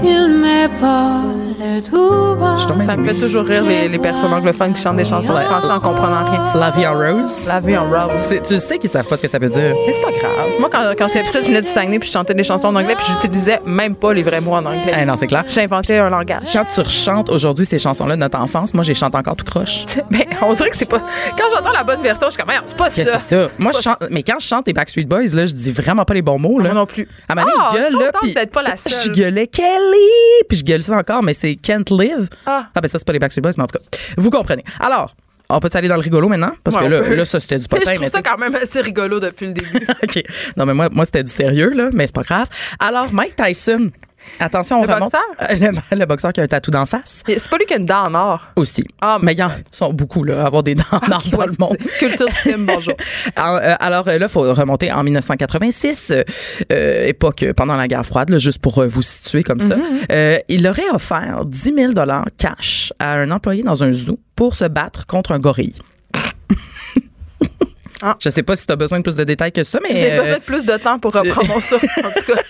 Il 0.03 1.38
Je 1.59 2.85
Ça 2.85 2.97
me 2.97 3.05
fait 3.09 3.15
toujours 3.15 3.45
rire 3.45 3.65
les, 3.65 3.89
les 3.89 3.99
personnes 3.99 4.33
anglophones 4.33 4.73
qui 4.75 4.81
chantent 4.81 4.97
des 4.97 5.05
chansons 5.05 5.33
en 5.33 5.41
français 5.41 5.67
en 5.71 5.81
comprenant 5.81 6.25
rien. 6.31 6.53
La 6.55 6.71
vie 6.71 6.87
en 6.87 6.95
rose. 6.95 7.47
La 7.49 7.59
vie 7.59 7.77
en 7.77 7.85
rose. 7.89 8.29
Tu 8.47 8.59
sais 8.61 8.79
qu'ils 8.79 8.89
savent 8.91 9.07
pas 9.09 9.17
ce 9.17 9.23
que 9.23 9.29
ça 9.29 9.39
veut 9.41 9.49
dire. 9.49 9.75
Mais 9.87 9.93
c'est 9.93 10.01
pas 10.03 10.13
grave. 10.13 10.51
Moi, 10.61 10.69
quand, 10.71 10.93
quand 10.97 11.09
c'est 11.09 11.23
petite, 11.25 11.43
je 11.43 11.49
venais 11.49 11.63
du 11.63 11.69
Saguenay 11.69 11.99
puis 11.99 12.07
je 12.09 12.13
chantais 12.13 12.35
des 12.35 12.45
chansons 12.45 12.69
en 12.69 12.77
anglais 12.77 12.95
puis 12.97 13.07
j'utilisais 13.09 13.61
même 13.67 13.97
pas 13.97 14.13
les 14.13 14.23
vrais 14.23 14.41
mots 14.41 14.53
en 14.55 14.65
anglais. 14.65 14.93
Eh 15.01 15.05
non, 15.05 15.17
c'est 15.17 15.27
clair. 15.27 15.45
J'ai 15.49 15.63
inventé 15.63 15.99
un 15.99 16.11
langage. 16.11 16.45
Quand 16.53 16.65
tu 16.65 16.81
rechantes 16.81 17.29
aujourd'hui 17.29 17.67
ces 17.67 17.79
chansons-là 17.81 18.15
de 18.15 18.21
notre 18.21 18.39
enfance, 18.39 18.73
moi, 18.75 18.85
je 18.85 18.91
les 18.91 18.95
chante 18.95 19.17
encore 19.17 19.35
tout 19.35 19.45
croche. 19.45 19.85
Mais 20.11 20.29
on 20.43 20.53
dirait 20.53 20.71
que 20.71 20.77
c'est 20.77 20.85
pas. 20.89 21.01
Quand 21.37 21.45
j'entends 21.55 21.73
la 21.73 21.83
bonne 21.83 22.03
version, 22.03 22.29
je 22.29 22.35
suis 22.35 22.43
comme, 22.43 22.53
c'est 22.65 22.77
pas 22.77 22.91
ça. 22.91 23.19
c'est 23.19 23.35
ça? 23.37 23.49
Moi, 23.59 23.73
je 23.77 23.83
chante, 23.83 23.99
mais 24.11 24.23
quand 24.23 24.39
je 24.39 24.47
chante 24.47 24.67
les 24.69 24.73
Backstreet 24.73 25.05
Boys, 25.07 25.35
là, 25.35 25.45
je 25.47 25.55
dis 25.55 25.73
vraiment 25.73 26.05
pas 26.05 26.15
les 26.15 26.23
bons 26.23 26.39
mots, 26.39 26.59
là. 26.61 26.67
Moi 26.67 26.75
non 26.75 26.87
plus. 26.87 27.09
À 27.29 27.35
ma 27.35 27.43
Ah, 27.43 27.71
gueule, 27.75 27.93
je 27.93 27.99
là. 28.05 28.11
puis 28.23 28.35
pas 28.53 28.63
la 28.63 28.77
Je 28.87 28.91
seule. 28.93 29.13
gueulais 29.13 29.47
Kelly, 29.49 30.45
puis 30.49 30.59
je 30.59 30.65
gueule 30.65 30.83
ça 30.83 30.97
encore, 30.97 31.23
mais 31.23 31.35
c'est 31.35 31.48
Can't 31.57 31.85
Live. 31.91 32.29
Ah. 32.47 32.69
ben 32.75 32.89
ça, 32.89 32.99
c'est 32.99 33.07
pas 33.07 33.13
les 33.13 33.19
Backstreet 33.19 33.43
Boys, 33.43 33.53
mais 33.57 33.65
en 33.65 33.67
tout 33.67 33.79
cas, 33.79 33.85
vous 34.17 34.31
comprenez. 34.31 34.65
Alors, 34.81 35.15
on 35.51 35.61
peut 35.61 35.71
aller 35.75 35.89
dans 35.89 35.95
le 35.97 36.03
rigolo 36.03 36.29
maintenant? 36.29 36.53
Parce 36.63 36.77
Ouais, 36.77 36.83
que 36.85 36.89
là, 36.89 37.01
là, 37.15 37.25
ça, 37.25 37.41
c'était 37.41 37.59
du 37.59 37.67
potin. 37.67 37.83
je 37.87 37.91
trouve 37.93 38.01
mais 38.03 38.11
ça 38.11 38.23
quand 38.23 38.39
même 38.39 38.55
assez 38.55 38.81
rigolo 38.81 39.19
depuis 39.19 39.47
le 39.47 39.55
début. 39.55 39.87
OK. 40.03 40.23
Non, 40.57 40.67
mais 40.67 40.75
moi, 40.75 40.89
moi 40.93 41.05
c'était 41.07 41.23
du 41.23 41.31
sérieux, 41.31 41.73
là, 41.75 41.91
mais 41.93 42.07
c'est 42.07 42.15
pas 42.15 42.23
grave. 42.23 42.49
Alors, 42.79 43.13
Mike 43.13 43.37
Tyson. 43.37 43.91
Attention, 44.41 44.81
on 44.81 44.85
Le 44.87 44.95
remonte. 44.95 45.13
boxeur? 45.13 45.59
Le, 45.91 45.97
le 45.99 46.07
boxeur 46.07 46.33
qui 46.33 46.41
a 46.41 46.45
un 46.45 46.47
tatou 46.47 46.71
d'en 46.71 46.87
face 46.87 47.23
C'est 47.27 47.49
pas 47.49 47.57
lui 47.59 47.67
qui 47.67 47.75
a 47.75 47.77
une 47.79 47.87
dent 47.87 48.05
en 48.07 48.15
or. 48.15 48.47
aussi. 48.57 48.85
Ah, 49.01 49.19
mais 49.21 49.33
il 49.33 49.39
y 49.39 49.43
en 49.43 49.51
sont 49.71 49.93
beaucoup, 49.93 50.25
là, 50.25 50.43
à 50.43 50.47
avoir 50.47 50.63
des 50.63 50.75
dents 50.75 50.83
en 50.93 50.97
or 51.13 51.23
dans 51.31 51.39
Ouais, 51.39 51.47
le 51.47 51.55
monde. 51.59 51.77
Culture 51.99 52.29
film, 52.31 52.67
bonjour. 52.67 52.95
Alors, 53.37 53.61
euh, 53.63 53.75
alors, 53.81 54.09
euh, 54.09 54.19
là, 54.19 54.27
il 54.27 54.33
faut 54.33 54.41
remonter 54.43 54.93
en 54.93 55.03
1986, 55.03 56.11
euh, 56.11 56.23
euh, 56.73 57.07
époque 57.07 57.43
euh, 57.43 57.53
pendant 57.55 57.77
la 57.77 57.89
guerre 57.89 58.05
froide, 58.05 58.31
là, 58.31 58.39
juste 58.39 58.59
pour 58.59 58.79
euh, 58.79 58.87
vous 58.87 59.03
situer 59.03 59.43
comme 59.43 59.61
ça. 59.61 59.77
Euh, 60.13 60.39
il 60.49 60.67
aurait 60.67 60.89
offert 60.93 61.45
10 61.45 61.75
000 61.75 61.93
cash 62.37 62.93
à 62.99 63.15
un 63.15 63.31
employé 63.31 63.63
dans 63.63 63.85
un 63.85 63.93
zoo 63.93 64.19
pour 64.37 64.55
se 64.55 64.65
battre 64.65 65.07
contre 65.07 65.33
un 65.33 65.39
gorille. 65.39 65.75
Ah. 68.03 68.15
Je 68.23 68.31
sais 68.31 68.43
pas 68.43 68.55
si 68.57 68.67
tu 68.67 68.73
as 68.73 68.77
besoin 68.77 68.99
de 68.99 69.03
plus 69.03 69.17
de 69.17 69.25
détails 69.25 69.53
que 69.53 69.65
ça, 69.65 69.79
mais 69.83 69.97
J'ai 69.97 70.13
euh, 70.13 70.21
besoin 70.23 70.37
de 70.39 70.43
plus 70.43 70.65
de 70.65 70.77
temps 70.77 70.99
pour 70.99 71.13
reprendre 71.13 71.49
mon 71.49 71.61
souffle. 71.61 71.87
En 71.99 72.11
tout 72.11 72.33
cas, 72.33 72.41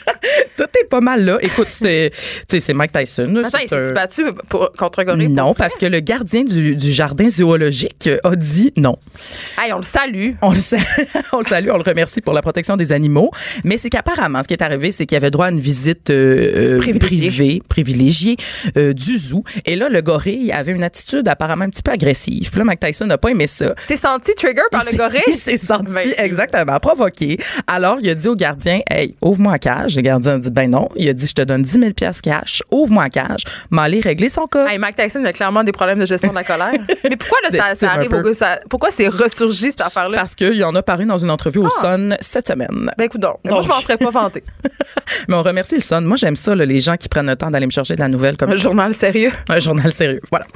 tout 0.56 0.64
est 0.80 0.88
pas 0.88 1.00
mal 1.00 1.24
là. 1.24 1.38
Écoute, 1.40 1.68
c'est 1.70 2.12
Mike 2.74 2.92
Tyson. 2.92 3.34
attends, 3.44 3.58
il 3.62 3.68
s'est 3.68 3.92
battu 3.92 4.24
pour, 4.48 4.70
contre 4.72 5.02
gorille. 5.04 5.28
Non, 5.28 5.54
parce 5.54 5.76
que 5.76 5.86
le 5.86 6.00
gardien 6.00 6.44
du, 6.44 6.76
du 6.76 6.92
jardin 6.92 7.28
zoologique 7.30 8.08
euh, 8.08 8.18
a 8.24 8.36
dit 8.36 8.72
non. 8.76 8.96
Hey, 9.58 9.72
on 9.72 9.78
le 9.78 9.82
salue. 9.84 10.32
On 10.42 10.50
le, 10.52 10.58
sal- 10.58 10.80
on 11.32 11.38
le 11.38 11.44
salue, 11.44 11.68
on 11.70 11.76
le 11.76 11.82
remercie 11.82 12.20
pour 12.20 12.34
la 12.34 12.42
protection 12.42 12.76
des 12.76 12.92
animaux. 12.92 13.30
Mais 13.64 13.76
c'est 13.76 13.90
qu'apparemment, 13.90 14.42
ce 14.42 14.48
qui 14.48 14.54
est 14.54 14.62
arrivé, 14.62 14.90
c'est 14.90 15.06
qu'il 15.06 15.16
avait 15.16 15.30
droit 15.30 15.46
à 15.46 15.50
une 15.50 15.58
visite 15.60 16.10
euh, 16.10 16.76
euh, 16.76 16.78
Privilégiée. 16.78 17.28
privée, 17.30 17.62
privilégiée 17.68 18.36
euh, 18.76 18.92
du 18.92 19.16
zoo. 19.18 19.44
Et 19.64 19.76
là, 19.76 19.88
le 19.88 20.00
gorille 20.02 20.52
avait 20.52 20.72
une 20.72 20.84
attitude 20.84 21.26
apparemment 21.28 21.64
un 21.64 21.70
petit 21.70 21.82
peu 21.82 21.92
agressive. 21.92 22.50
Puis 22.50 22.58
là, 22.58 22.64
Mike 22.64 22.80
Tyson 22.80 23.06
n'a 23.06 23.18
pas 23.18 23.30
aimé 23.30 23.46
ça. 23.46 23.74
C'est 23.82 23.96
senti 23.96 24.34
trigger 24.34 24.62
par 24.70 24.82
Il 24.86 24.92
le 24.92 24.98
gorille? 24.98 25.34
S'est 25.48 25.58
senti 25.58 25.92
Ben, 25.92 26.08
exactement 26.18 26.78
provoqué. 26.80 27.38
Alors, 27.66 27.98
il 28.00 28.08
a 28.10 28.14
dit 28.14 28.28
au 28.28 28.36
gardien, 28.36 28.80
hey, 28.90 29.14
ouvre-moi 29.22 29.52
la 29.52 29.58
cage. 29.58 29.96
Le 29.96 30.02
gardien 30.02 30.32
a 30.34 30.38
dit, 30.38 30.50
ben 30.50 30.70
non. 30.70 30.88
Il 30.96 31.08
a 31.08 31.12
dit, 31.12 31.26
je 31.26 31.32
te 31.34 31.42
donne 31.42 31.62
10 31.62 31.70
000 31.80 31.92
piastres 31.92 32.22
cash, 32.22 32.62
ouvre-moi 32.70 33.04
la 33.04 33.10
cage, 33.10 33.42
m'aller 33.70 34.00
régler 34.00 34.28
son 34.28 34.46
cas. 34.46 34.66
Hey, 34.66 34.78
Mike 34.78 34.96
Tyson 34.96 35.24
a 35.24 35.32
clairement 35.32 35.64
des 35.64 35.72
problèmes 35.72 35.98
de 36.00 36.06
gestion 36.06 36.30
de 36.30 36.34
la 36.34 36.44
colère. 36.44 36.72
Mais 37.04 37.16
pourquoi 37.16 37.38
là, 37.44 37.50
ça, 37.50 37.74
ça 37.74 37.92
arrive 37.92 38.12
au 38.12 38.32
ça, 38.32 38.58
Pourquoi 38.68 38.90
c'est 38.90 39.08
ressurgi 39.08 39.70
cette 39.70 39.80
affaire-là? 39.82 40.18
Parce 40.18 40.34
qu'il 40.34 40.62
en 40.64 40.74
a 40.74 40.82
parlé 40.82 41.04
dans 41.06 41.18
une 41.18 41.30
entrevue 41.30 41.60
au 41.60 41.68
Sun 41.70 42.16
cette 42.20 42.48
semaine. 42.48 42.90
Ben 42.98 43.04
écoute 43.04 43.20
donc, 43.20 43.36
moi 43.44 43.60
je 43.62 43.68
m'en 43.68 43.80
serais 43.80 43.96
pas 43.96 44.10
vanté. 44.10 44.42
Mais 45.28 45.34
on 45.34 45.42
remercie 45.42 45.76
le 45.76 45.80
Sun. 45.80 46.04
Moi, 46.04 46.16
j'aime 46.16 46.36
ça, 46.36 46.54
là, 46.54 46.66
les 46.66 46.80
gens 46.80 46.96
qui 46.96 47.08
prennent 47.08 47.26
le 47.28 47.36
temps 47.36 47.50
d'aller 47.50 47.64
me 47.66 47.70
chercher 47.70 47.94
de 47.94 48.00
la 48.00 48.08
nouvelle 48.08 48.36
comme 48.36 48.50
Un 48.50 48.56
journal 48.56 48.92
sérieux. 48.94 49.32
un 49.48 49.58
journal 49.58 49.90
sérieux. 49.92 50.20
Voilà. 50.30 50.46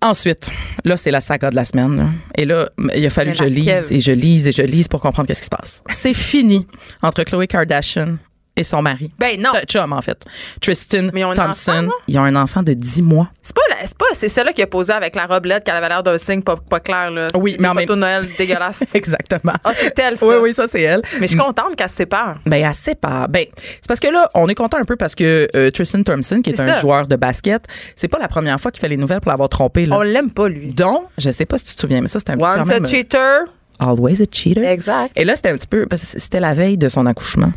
Ensuite, 0.00 0.50
là, 0.84 0.96
c'est 0.96 1.10
la 1.10 1.20
saga 1.20 1.50
de 1.50 1.56
la 1.56 1.64
semaine. 1.64 1.96
là. 1.96 2.04
Et 2.36 2.44
là, 2.44 2.68
il 2.94 3.04
a 3.06 3.10
fallu 3.10 3.30
Mais 3.30 3.36
que 3.36 3.44
je 3.44 3.48
lise? 3.48 3.90
Et 3.92 4.00
je 4.00 4.12
lise 4.12 4.48
et 4.48 4.52
je 4.52 4.62
lise 4.62 4.88
pour 4.88 5.00
comprendre 5.00 5.28
qu'est-ce 5.28 5.40
qui 5.40 5.46
se 5.46 5.50
passe. 5.50 5.82
C'est 5.90 6.14
fini 6.14 6.66
entre 7.02 7.22
Khloé 7.24 7.46
Kardashian 7.46 8.16
et 8.54 8.64
son 8.64 8.82
mari. 8.82 9.08
Ben 9.18 9.40
non. 9.40 9.48
Chum, 9.66 9.94
en 9.94 10.02
fait. 10.02 10.24
Tristan 10.60 11.06
Mais 11.14 11.20
ils 11.20 11.24
ont 11.24 11.30
un 11.30 11.34
Thompson. 11.34 11.72
enfant, 11.72 11.88
ils 12.06 12.18
ont 12.18 12.24
un 12.24 12.36
enfant 12.36 12.62
de 12.62 12.74
10 12.74 13.00
mois. 13.00 13.30
C'est 13.40 13.54
pas, 13.56 13.62
c'est 13.82 13.96
pas, 13.96 14.04
c'est 14.12 14.28
celle-là 14.28 14.52
qui 14.52 14.60
a 14.60 14.66
posé 14.66 14.92
avec 14.92 15.16
la 15.16 15.24
robelette 15.24 15.64
qu'elle 15.64 15.74
avait 15.76 15.88
l'air 15.88 16.02
d'un 16.02 16.18
signe 16.18 16.42
pas, 16.42 16.56
pas 16.56 16.78
clair, 16.78 17.10
là. 17.10 17.28
Oui, 17.34 17.52
C'est 17.52 17.62
mais 17.62 17.68
en 17.68 17.74
même- 17.74 17.86
de 17.88 17.94
Noël 17.94 18.26
dégueulasses. 18.38 18.94
Exactement. 18.94 19.54
Ah, 19.64 19.72
c'est 19.74 19.98
elle, 19.98 20.18
ça. 20.18 20.26
Oui, 20.26 20.34
oui, 20.42 20.52
ça, 20.52 20.66
c'est 20.68 20.82
elle. 20.82 21.00
Mais 21.18 21.26
je 21.28 21.32
suis 21.32 21.38
contente 21.38 21.76
qu'elle 21.76 21.88
se 21.88 21.96
sépare. 21.96 22.40
Ben, 22.44 22.62
elle 22.62 22.74
sépare. 22.74 23.26
Ben, 23.30 23.46
c'est 23.56 23.88
parce 23.88 24.00
que 24.00 24.08
là, 24.08 24.28
on 24.34 24.46
est 24.48 24.54
content 24.54 24.76
un 24.76 24.84
peu 24.84 24.96
parce 24.96 25.14
que 25.14 25.48
euh, 25.56 25.70
Tristan 25.70 26.02
Thompson, 26.02 26.42
qui 26.42 26.50
est, 26.50 26.56
C'est 26.56 26.62
un 26.62 26.74
ça. 26.74 26.80
joueur 26.80 27.06
de 27.08 27.16
basket, 27.16 27.64
c'est 27.96 28.08
pas 28.08 28.18
la 28.18 28.28
première 28.28 28.60
fois 28.60 28.70
qu'il 28.70 28.80
fait 28.82 28.88
les 28.88 28.98
nouvelles 28.98 29.20
pour 29.22 29.30
l'avoir 29.30 29.48
trompé. 29.48 29.86
Là. 29.86 29.96
On 29.96 30.02
l'aime 30.02 30.30
pas, 30.30 30.48
lui. 30.50 30.68
Donc, 30.68 31.04
je 31.16 31.30
sais 31.30 31.46
pas 31.46 31.56
si 31.56 31.64
tu 31.64 31.74
te 31.76 31.80
souviens, 31.80 32.02
mais 32.02 32.08
ça, 32.08 32.18
c'était 32.18 32.32
un 32.32 32.38
Once 32.38 32.54
quand 32.56 32.62
a 32.62 32.64
même, 32.66 32.84
euh, 32.84 32.86
cheater. 32.88 33.38
Always 33.82 34.22
a 34.22 34.26
cheater. 34.30 34.64
Exact. 34.64 35.12
Et 35.16 35.24
là, 35.24 35.36
c'était 35.36 35.50
un 35.50 35.56
petit 35.56 35.66
peu, 35.66 35.86
parce 35.86 36.02
que 36.02 36.20
c'était 36.20 36.40
la 36.40 36.54
veille 36.54 36.78
de 36.78 36.88
son 36.88 37.06
accouchement. 37.06 37.52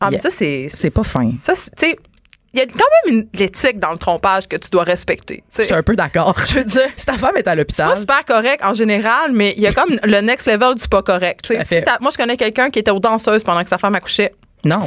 Ah, 0.00 0.06
mais 0.06 0.12
Yeah. 0.12 0.22
ça, 0.22 0.30
c'est. 0.30 0.68
C'est 0.72 0.90
pas 0.90 1.04
fin. 1.04 1.30
Ça, 1.38 1.54
c'est- 1.54 1.74
tu 1.76 1.86
sais, 1.90 1.98
il 2.54 2.58
y 2.58 2.62
a 2.62 2.66
quand 2.66 2.84
même 3.06 3.14
une 3.18 3.28
l'éthique 3.38 3.78
dans 3.78 3.92
le 3.92 3.98
trompage 3.98 4.48
que 4.48 4.56
tu 4.56 4.70
dois 4.70 4.82
respecter. 4.82 5.44
Je 5.56 5.62
suis 5.64 5.74
un 5.74 5.82
peu 5.82 5.94
d'accord. 5.94 6.34
Je 6.48 6.54
veux 6.54 6.64
dire, 6.64 6.88
Si 6.96 7.06
ta 7.06 7.12
femme 7.18 7.36
est 7.36 7.46
à 7.46 7.52
c'est 7.52 7.58
l'hôpital, 7.58 7.88
pas 7.90 7.96
super 7.96 8.24
correct 8.24 8.64
en 8.64 8.72
général, 8.74 9.32
mais 9.32 9.52
il 9.56 9.62
y 9.62 9.66
a 9.66 9.72
comme 9.72 9.90
le 10.02 10.20
next 10.20 10.46
level 10.48 10.74
du 10.74 10.88
pas 10.88 11.02
correct. 11.02 11.46
Si 11.46 11.74
moi, 12.00 12.10
je 12.10 12.16
connais 12.16 12.36
quelqu'un 12.36 12.70
qui 12.70 12.78
était 12.78 12.90
aux 12.90 12.98
danseuses 12.98 13.42
pendant 13.44 13.62
que 13.62 13.68
sa 13.68 13.78
femme 13.78 13.94
accouchait. 13.94 14.32
Non. 14.64 14.80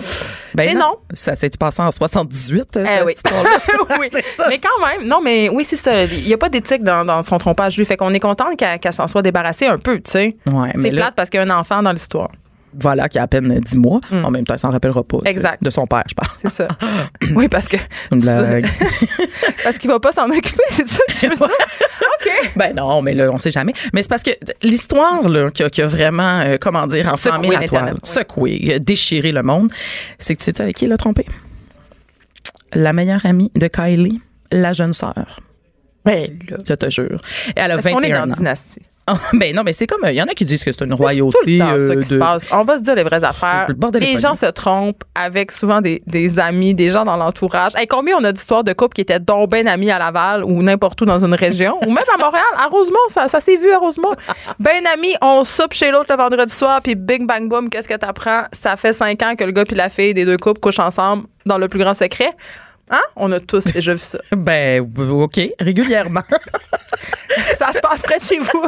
Ben 0.55 0.69
C'est 0.69 0.74
non. 0.78 0.97
Ça 1.13 1.36
s'est-tu 1.36 1.57
passé 1.57 1.82
en 1.82 1.91
78? 1.91 2.61
Eh 2.76 2.86
cette 2.86 3.03
oui. 3.05 3.13
histoire-là? 3.13 3.49
oui. 3.99 4.07
C'est 4.11 4.24
ça. 4.38 4.47
Mais 4.49 4.59
quand 4.59 4.86
même, 4.86 5.07
non, 5.07 5.19
mais 5.21 5.49
oui, 5.49 5.65
c'est 5.65 5.76
ça. 5.76 6.03
Il 6.03 6.26
n'y 6.26 6.34
a 6.34 6.38
pas 6.38 6.49
d'éthique 6.49 6.84
dans, 6.84 7.03
dans 7.05 7.24
son 7.24 7.38
trompage, 7.38 7.78
lui. 7.78 7.86
Fait 7.86 7.97
qu'on 7.97 8.13
est 8.13 8.19
content 8.19 8.55
qu'elle 8.55 8.93
s'en 8.93 9.07
soit 9.07 9.21
débarrassée 9.21 9.65
un 9.67 9.78
peu, 9.78 9.97
tu 9.99 10.11
sais. 10.11 10.38
Ouais, 10.45 10.71
c'est 10.76 10.91
là- 10.91 11.01
plate 11.03 11.15
parce 11.15 11.30
qu'il 11.30 11.39
y 11.39 11.43
a 11.43 11.45
un 11.45 11.59
enfant 11.59 11.82
dans 11.82 11.91
l'histoire. 11.91 12.30
Voilà, 12.80 13.09
qui 13.09 13.19
a 13.19 13.24
à 13.24 13.28
peine 13.28 13.59
10 13.59 13.78
mois. 13.78 13.99
En 14.11 14.32
même 14.32 14.45
temps, 14.45 14.55
il 14.55 14.59
s'en 14.59 14.69
rappellera 14.71 15.03
pas. 15.03 15.17
Mm. 15.17 15.28
Exact. 15.28 15.63
De 15.63 15.69
son 15.69 15.86
père, 15.86 16.03
je 16.07 16.13
pense. 16.13 16.28
C'est 16.38 16.49
ça. 16.49 16.67
oui, 17.36 17.47
parce 17.47 17.67
que. 17.67 17.78
Une 18.11 18.19
blague. 18.19 18.67
parce 19.63 19.78
qu'il 19.78 19.89
va 19.89 19.99
pas 19.99 20.11
s'en 20.11 20.30
occuper, 20.30 20.63
c'est 20.71 20.88
ça 20.88 20.99
que 21.07 21.13
tu 21.13 21.28
veux 21.28 21.36
dire? 21.36 21.47
OK. 21.47 22.51
Ben 22.55 22.76
non, 22.76 23.01
mais 23.01 23.13
là, 23.13 23.30
on 23.32 23.38
sait 23.38 23.51
jamais. 23.51 23.74
Mais 23.93 24.01
c'est 24.01 24.09
parce 24.09 24.24
que 24.24 24.32
l'histoire 24.61 25.28
là, 25.28 25.49
qui, 25.51 25.63
a, 25.63 25.69
qui 25.69 25.82
a 25.82 25.88
vraiment, 25.88 26.39
euh, 26.41 26.57
comment 26.59 26.88
dire, 26.88 27.11
enflammé 27.11 27.49
la 27.49 27.67
toile, 27.67 27.93
oui. 27.93 27.99
secoué, 28.03 28.80
déchiré 28.80 29.32
le 29.32 29.43
monde, 29.43 29.71
c'est 30.17 30.36
que 30.36 30.39
tu 30.43 30.45
sais 30.45 30.61
avec 30.61 30.76
qui 30.76 30.86
il 30.86 30.91
a 30.91 30.97
trompé? 30.97 31.26
La 32.74 32.93
meilleure 32.93 33.26
amie 33.26 33.51
de 33.55 33.67
Kylie, 33.67 34.21
la 34.51 34.74
jeune 34.74 34.93
sœur. 34.93 35.39
Ben 36.05 36.38
là. 36.49 36.57
Je 36.67 36.74
te 36.74 36.89
jure. 36.89 37.21
Et 37.55 37.59
elle 37.59 37.71
a 37.71 37.76
Est-ce 37.78 37.89
qu'on 37.89 37.99
est 38.01 38.09
21 38.09 38.28
dans 38.28 38.34
ans. 38.34 38.38
dynastie? 38.38 38.82
Ah, 39.05 39.17
ben 39.33 39.53
non, 39.53 39.63
mais 39.63 39.73
c'est 39.73 39.87
comme, 39.87 40.01
il 40.05 40.15
y 40.15 40.21
en 40.21 40.25
a 40.25 40.33
qui 40.33 40.45
disent 40.45 40.63
que 40.63 40.71
c'est 40.71 40.83
une 40.83 40.91
tout 40.91 40.97
royauté 40.97 41.57
le 41.57 41.59
temps 41.59 41.65
ça 41.65 41.93
euh, 41.93 42.01
qui 42.01 42.07
se 42.07 42.15
de... 42.15 42.19
passe. 42.19 42.47
On 42.51 42.63
va 42.63 42.77
se 42.77 42.83
dire 42.83 42.95
les 42.95 43.03
vraies 43.03 43.23
affaires. 43.23 43.67
Le 43.67 43.99
les 43.99 44.17
gens 44.17 44.35
se 44.35 44.45
trompent 44.45 45.03
avec 45.13 45.51
souvent 45.51 45.81
des, 45.81 46.01
des 46.07 46.39
amis, 46.39 46.73
des 46.73 46.89
gens 46.89 47.03
dans 47.03 47.17
l'entourage. 47.17 47.73
Hey, 47.75 47.87
combien 47.87 48.15
on 48.17 48.23
a 48.23 48.31
d'histoires 48.31 48.63
de 48.63 48.71
couples 48.71 48.95
qui 48.95 49.01
étaient 49.01 49.19
donc 49.19 49.49
ben 49.49 49.67
amis 49.67 49.91
à 49.91 49.99
Laval 49.99 50.43
ou 50.45 50.63
n'importe 50.63 51.01
où 51.01 51.05
dans 51.05 51.23
une 51.23 51.33
région 51.33 51.77
ou 51.85 51.87
même 51.87 52.05
à 52.13 52.17
Montréal, 52.17 52.43
à 52.57 52.67
Rosemont, 52.67 52.95
ça, 53.09 53.27
ça 53.27 53.41
s'est 53.41 53.57
vu 53.57 53.71
à 53.71 53.77
Rosemont. 53.77 54.11
Ben 54.59 54.85
amis, 54.93 55.15
on 55.21 55.43
soupe 55.43 55.73
chez 55.73 55.91
l'autre 55.91 56.07
le 56.09 56.17
vendredi 56.17 56.53
soir 56.53 56.81
puis 56.81 56.95
bing 56.95 57.27
bang 57.27 57.49
boom, 57.49 57.69
qu'est-ce 57.69 57.87
que 57.87 57.95
t'apprends? 57.95 58.43
Ça 58.53 58.77
fait 58.77 58.93
cinq 58.93 59.21
ans 59.23 59.35
que 59.35 59.43
le 59.43 59.51
gars 59.51 59.65
puis 59.65 59.75
la 59.75 59.89
fille 59.89 60.13
des 60.13 60.25
deux 60.25 60.37
couples 60.37 60.61
couchent 60.61 60.79
ensemble 60.79 61.23
dans 61.45 61.57
le 61.57 61.67
plus 61.67 61.79
grand 61.79 61.93
secret. 61.93 62.31
Hein? 62.89 63.01
On 63.15 63.31
a 63.31 63.39
tous 63.39 63.65
déjà 63.65 63.93
vu 63.93 63.99
ça. 63.99 64.19
Ben, 64.31 64.81
OK, 64.97 65.39
régulièrement. 65.59 66.23
Ça 67.55 67.71
se 67.71 67.79
passe 67.79 68.01
près 68.01 68.19
de 68.19 68.23
chez 68.23 68.39
vous. 68.39 68.67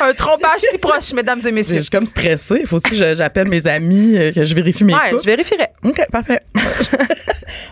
Un 0.00 0.12
trompage 0.12 0.60
si 0.60 0.78
proche, 0.78 1.12
mesdames 1.12 1.38
et 1.40 1.48
Je 1.48 1.54
messieurs. 1.54 1.80
suis 1.80 1.90
comme 1.90 2.06
stressée. 2.06 2.62
Faut 2.66 2.76
aussi 2.76 2.90
que 2.90 2.96
je- 2.96 3.14
j'appelle 3.14 3.48
mes 3.48 3.66
amis, 3.66 4.16
euh, 4.16 4.32
que 4.32 4.44
je 4.44 4.54
vérifie 4.54 4.84
mes 4.84 4.94
Ouais, 4.94 5.10
couples. 5.10 5.22
je 5.22 5.26
vérifierais. 5.30 5.70
OK, 5.84 6.00
parfait. 6.10 6.40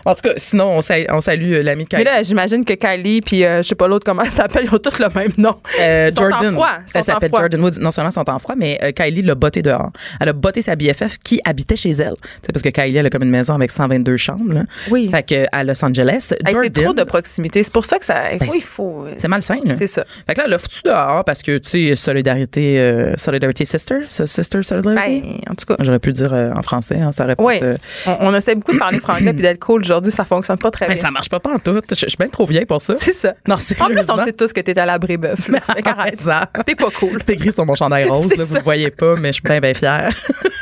en 0.05 0.15
tout 0.15 0.21
cas, 0.21 0.33
sinon, 0.37 0.71
on 0.71 0.81
salue, 0.81 1.05
on 1.09 1.21
salue 1.21 1.53
euh, 1.53 1.63
l'ami 1.63 1.83
de 1.83 1.89
Mais 1.93 1.99
Kylie. 2.03 2.03
là, 2.05 2.23
j'imagine 2.23 2.65
que 2.65 2.73
Kylie 2.73 3.21
puis 3.21 3.43
euh, 3.43 3.61
je 3.61 3.67
sais 3.69 3.75
pas 3.75 3.87
l'autre 3.87 4.05
comment 4.05 4.23
elle 4.23 4.31
s'appelle, 4.31 4.65
ils 4.71 4.73
ont 4.73 4.79
tous 4.79 4.99
le 4.99 5.07
même 5.13 5.31
nom. 5.37 5.55
Euh, 5.81 6.09
sont 6.11 6.23
en 6.23 6.29
Jordan. 6.29 6.53
froid. 6.53 6.67
Ils 6.87 6.91
sont 6.91 6.95
Elle 6.95 6.99
en 6.99 7.03
s'appelle 7.03 7.29
froid. 7.29 7.39
Jordan 7.41 7.61
Woods. 7.63 7.79
Non 7.79 7.91
seulement 7.91 8.11
sont 8.11 8.29
en 8.29 8.39
froid, 8.39 8.55
mais 8.57 8.77
euh, 8.83 8.91
Kylie 8.91 9.21
l'a 9.21 9.35
botté 9.35 9.61
dehors. 9.61 9.91
Elle 10.19 10.29
a 10.29 10.33
botté 10.33 10.61
sa 10.61 10.75
BFF 10.75 11.17
qui 11.23 11.39
habitait 11.45 11.75
chez 11.75 11.91
elle. 11.91 12.15
Tu 12.21 12.29
sais, 12.43 12.53
parce 12.53 12.63
que 12.63 12.69
Kylie, 12.69 12.97
elle 12.97 13.05
a 13.05 13.09
comme 13.09 13.23
une 13.23 13.29
maison 13.29 13.53
avec 13.53 13.71
122 13.71 14.17
chambres. 14.17 14.53
Là. 14.53 14.63
Oui. 14.89 15.09
Fait 15.11 15.23
que 15.23 15.45
à 15.51 15.63
Los 15.63 15.83
Angeles, 15.83 16.29
Hey, 16.45 16.55
c'est 16.63 16.73
trop 16.73 16.93
de 16.93 17.03
proximité. 17.03 17.61
C'est 17.63 17.73
pour 17.73 17.85
ça 17.85 17.99
que 17.99 18.05
ça. 18.05 18.31
Il 18.33 18.39
Ben, 18.39 18.47
faut. 18.47 18.55
il 18.55 18.61
faut 18.63 19.03
euh, 19.05 19.13
c'est 19.17 19.27
malsain. 19.27 19.59
Là. 19.63 19.75
c'est 19.75 19.87
ça. 19.87 20.03
Fait 20.25 20.33
que 20.33 20.39
là, 20.39 20.45
elle 20.45 20.51
l'a 20.51 20.57
foutu 20.59 20.81
dehors 20.85 21.23
parce 21.25 21.41
que, 21.41 21.57
tu 21.57 21.69
sais, 21.89 21.95
solidarité, 21.97 22.79
euh, 22.79 23.13
solidarity 23.17 23.65
sister, 23.65 23.99
sister 24.07 24.63
solidarity? 24.63 25.21
Ben, 25.21 25.39
en 25.51 25.55
tout 25.55 25.65
cas. 25.65 25.75
J'aurais 25.79 25.99
pu 25.99 26.13
dire 26.13 26.31
euh, 26.33 26.51
en 26.53 26.61
français, 26.61 26.99
hein, 26.99 27.11
ça 27.11 27.25
aurait 27.25 27.35
Oui. 27.39 27.55
euh, 27.61 27.75
On, 28.05 28.17
on 28.27 28.35
essaie 28.35 28.55
beaucoup 28.55 28.73
de 28.73 28.77
parler 28.79 28.99
franglais 28.99 29.33
puis 29.33 29.41
d'être 29.41 29.59
cool. 29.59 29.81
Aujourd'hui, 29.81 30.11
ça 30.11 30.23
fonctionne 30.25 30.57
pas 30.57 30.71
très 30.71 30.87
Mais 30.87 30.93
bien. 30.93 31.03
ça 31.03 31.11
marche 31.11 31.29
pas, 31.29 31.39
pas 31.39 31.53
en 31.53 31.59
tout. 31.59 31.81
Je, 31.89 31.95
je 31.95 32.05
suis 32.07 32.17
bien 32.17 32.29
trop 32.29 32.45
vieille 32.45 32.65
pour 32.65 32.81
ça. 32.81 32.95
C'est 32.97 33.13
ça. 33.13 33.33
Non, 33.47 33.55
En 33.79 33.85
plus, 33.87 34.09
on 34.09 34.23
sait 34.23 34.33
tous 34.33 34.53
que 34.53 34.61
t'es 34.61 34.77
à 34.79 34.85
la 34.85 34.97
brébeuf. 34.99 35.49
T'es 36.65 36.75
pas 36.75 36.89
cool. 36.97 37.19
C'est 37.25 37.33
écrit 37.33 37.51
sur 37.51 37.65
mon 37.65 37.75
chandail 37.75 38.05
rose, 38.09 38.35
là, 38.35 38.43
vous 38.45 38.55
le 38.55 38.61
voyez 38.61 38.91
pas, 38.91 39.15
mais 39.15 39.29
je 39.29 39.33
suis 39.33 39.43
bien, 39.43 39.59
bien 39.59 39.73
fière. 39.73 40.09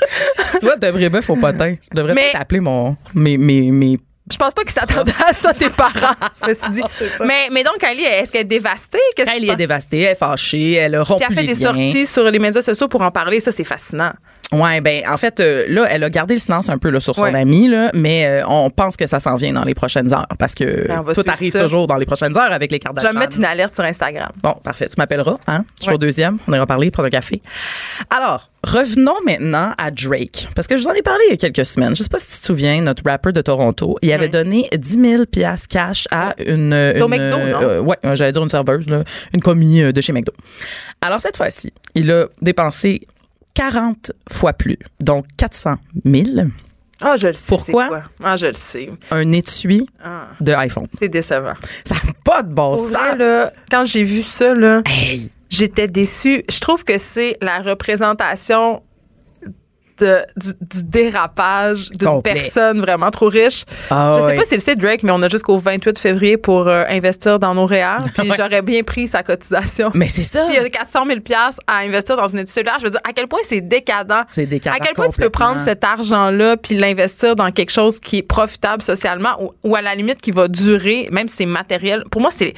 tu 0.59 0.65
vois, 0.65 0.77
de 0.77 0.87
vrai 0.87 1.09
bœuf 1.09 1.29
au 1.29 1.35
potin. 1.35 1.75
Je 1.91 1.95
devrais 1.97 2.13
Mais- 2.13 2.21
peut-être 2.31 2.41
appeler 2.41 2.59
mon, 2.61 2.95
mes, 3.13 3.37
mes, 3.37 3.71
mes 3.71 3.97
Je 4.31 4.37
pense 4.37 4.53
pas 4.55 4.63
qu'ils 4.63 4.71
s'attendaient 4.71 5.13
à 5.27 5.33
ça, 5.33 5.53
tes 5.53 5.69
parents, 5.69 6.15
ceci 6.33 6.69
dit. 6.71 6.81
Mais, 7.23 7.47
mais 7.51 7.63
donc, 7.63 7.77
Kylie, 7.77 8.03
est-ce 8.03 8.31
qu'elle 8.31 8.41
est 8.41 8.45
dévastée? 8.45 8.97
Qu'est-ce 9.15 9.29
Elle 9.35 9.47
est 9.47 9.55
dévastée, 9.55 9.99
elle 10.01 10.13
est 10.13 10.15
fâchée, 10.15 10.73
elle 10.73 10.95
a 10.95 11.03
rompu 11.03 11.23
elle 11.29 11.35
fait 11.35 11.41
les 11.43 11.53
des 11.53 11.59
liens. 11.59 11.67
sorties 11.67 12.05
sur 12.07 12.23
les 12.23 12.39
médias 12.39 12.63
sociaux 12.63 12.87
pour 12.87 13.03
en 13.03 13.11
parler. 13.11 13.39
Ça, 13.39 13.51
c'est 13.51 13.63
fascinant. 13.63 14.13
Ouais, 14.51 14.79
ben 14.79 15.01
en 15.09 15.17
fait 15.17 15.39
euh, 15.39 15.65
là, 15.67 15.87
elle 15.89 16.03
a 16.03 16.09
gardé 16.09 16.35
le 16.35 16.39
silence 16.39 16.69
un 16.69 16.77
peu 16.77 16.89
là, 16.91 16.99
sur 16.99 17.15
son 17.15 17.23
Ouais. 17.23 17.35
ami 17.35 17.67
là, 17.67 17.89
mais 17.95 18.25
euh, 18.27 18.47
on 18.47 18.69
pense 18.69 18.95
que 18.95 19.07
ça 19.07 19.19
s'en 19.19 19.35
vient 19.37 19.53
dans 19.53 19.63
les 19.63 19.73
prochaines 19.73 20.13
heures 20.13 20.27
parce 20.37 20.53
que 20.53 20.87
Ben, 20.87 21.03
tout 21.13 21.23
arrive 21.27 21.51
ça. 21.51 21.63
toujours 21.63 21.87
dans 21.87 21.97
les 21.97 22.05
prochaines 22.05 22.37
heures 22.37 22.51
avec 22.51 22.71
les 22.71 22.77
cartes 22.79 22.97
Je 23.01 23.07
vais 23.07 23.13
me 23.13 23.19
mettre 23.19 23.37
une 23.37 23.45
alerte 23.45 23.73
sur 23.73 23.83
Instagram. 23.83 24.29
Bon, 24.43 24.53
parfait. 24.63 24.87
Tu 24.87 24.95
m'appelleras, 24.99 25.37
hein? 25.47 25.65
Je 25.79 25.85
suis 25.85 25.93
au 25.93 25.97
deuxième. 25.97 26.37
On 26.47 26.53
ira 26.53 26.65
parler, 26.67 26.91
prendre 26.91 27.07
un 27.07 27.09
café. 27.09 27.41
Alors, 28.15 28.49
revenons 28.63 29.15
maintenant 29.25 29.73
à 29.79 29.89
Drake. 29.89 30.47
Parce 30.55 30.67
que 30.67 30.77
je 30.77 30.83
vous 30.83 30.89
en 30.89 30.93
ai 30.93 31.01
parlé 31.01 31.23
il 31.27 31.31
y 31.31 31.33
a 31.33 31.37
quelques 31.37 31.65
semaines. 31.65 31.95
Je 31.95 32.03
sais 32.03 32.09
pas 32.09 32.19
si 32.19 32.35
tu 32.35 32.39
te 32.41 32.45
souviens, 32.45 32.81
notre 32.81 33.03
rappeur 33.03 33.33
de 33.33 33.41
Toronto, 33.41 33.97
il 34.03 34.13
avait 34.13 34.29
donné 34.29 34.69
10 34.77 35.01
000 35.01 35.25
piastres 35.25 35.67
cash 35.69 36.07
à 36.11 36.35
une... 36.45 36.71
Au 37.01 37.07
McDo, 37.07 37.37
non? 37.37 37.61
euh, 37.63 37.79
ouais, 37.81 37.97
j'allais 38.13 38.31
dire 38.31 38.43
une 38.43 38.49
serveuse, 38.49 38.87
là, 38.89 39.03
une 39.33 39.41
commis 39.41 39.81
euh, 39.81 39.91
de 39.91 40.01
chez 40.01 40.13
McDo. 40.13 40.31
Alors, 41.01 41.19
cette 41.19 41.35
fois-ci, 41.37 41.73
il 41.95 42.11
a 42.11 42.25
dépensé 42.41 43.01
40 43.55 44.11
fois 44.31 44.53
plus. 44.53 44.77
Donc, 45.01 45.25
400 45.37 45.75
000. 46.05 46.25
Ah, 47.01 47.15
je 47.17 47.27
le 47.27 47.33
sais. 47.33 47.49
Pourquoi? 47.55 47.87
quoi? 47.87 48.03
Ah, 48.23 48.37
je 48.37 48.45
le 48.47 48.53
sais. 48.53 48.89
Un 49.11 49.31
étui 49.31 49.85
Ah, 50.03 50.27
de 50.39 50.53
iPhone. 50.53 50.85
c'est 50.99 51.09
décevant. 51.09 51.53
Ça 51.83 51.95
n'a 51.95 52.11
pas 52.23 52.41
de 52.43 52.53
bon 52.53 52.77
sens. 52.77 52.93
quand 53.71 53.85
j'ai 53.85 54.03
vu 54.03 54.21
ça, 54.21 54.53
là, 54.53 54.81
Hey! 54.85 55.29
j'étais 55.49 55.87
déçue. 55.87 56.43
Je 56.49 56.59
trouve 56.59 56.83
que 56.83 56.97
c'est 56.97 57.37
la 57.41 57.59
représentation 57.59 58.81
de, 59.99 60.19
du, 60.35 60.49
du 60.61 60.83
dérapage 60.83 61.89
d'une 61.91 62.21
personne 62.21 62.79
vraiment 62.79 63.11
trop 63.11 63.27
riche. 63.27 63.65
Ah 63.89 64.17
je 64.19 64.27
sais 64.27 64.35
pas 64.35 64.43
si 64.43 64.59
c'est 64.59 64.75
Drake, 64.75 65.03
mais 65.03 65.11
on 65.11 65.21
a 65.21 65.29
jusqu'au 65.29 65.57
28 65.57 65.97
février 65.99 66.37
pour 66.37 66.67
euh, 66.67 66.83
investir 66.89 67.39
dans 67.39 67.53
nos 67.53 67.65
REER. 67.65 67.97
Puis 68.17 68.31
j'aurais 68.37 68.61
bien 68.61 68.83
pris 68.83 69.07
sa 69.07 69.23
cotisation. 69.23 69.91
Mais 69.93 70.07
c'est 70.07 70.23
ça. 70.23 70.45
S'il 70.45 70.55
y 70.55 70.57
a 70.57 70.69
400 70.69 71.05
000 71.05 71.19
à 71.67 71.77
investir 71.79 72.15
dans 72.17 72.27
une 72.27 72.39
étude 72.39 72.53
cellulaire, 72.53 72.77
je 72.79 72.85
veux 72.85 72.91
dire, 72.91 73.01
à 73.07 73.13
quel 73.13 73.27
point 73.27 73.39
c'est 73.43 73.61
décadent. 73.61 74.25
C'est 74.31 74.45
décadent 74.45 74.75
À 74.75 74.79
quel 74.79 74.93
point 74.93 75.09
tu 75.09 75.19
peux 75.19 75.29
prendre 75.29 75.59
cet 75.59 75.83
argent-là 75.83 76.57
puis 76.57 76.77
l'investir 76.77 77.35
dans 77.35 77.49
quelque 77.51 77.71
chose 77.71 77.99
qui 77.99 78.17
est 78.17 78.23
profitable 78.23 78.81
socialement 78.81 79.41
ou, 79.41 79.51
ou 79.63 79.75
à 79.75 79.81
la 79.81 79.95
limite 79.95 80.21
qui 80.21 80.31
va 80.31 80.47
durer, 80.47 81.07
même 81.11 81.27
si 81.27 81.37
c'est 81.37 81.45
matériel. 81.45 82.03
Pour 82.11 82.21
moi, 82.21 82.31
c'est 82.31 82.53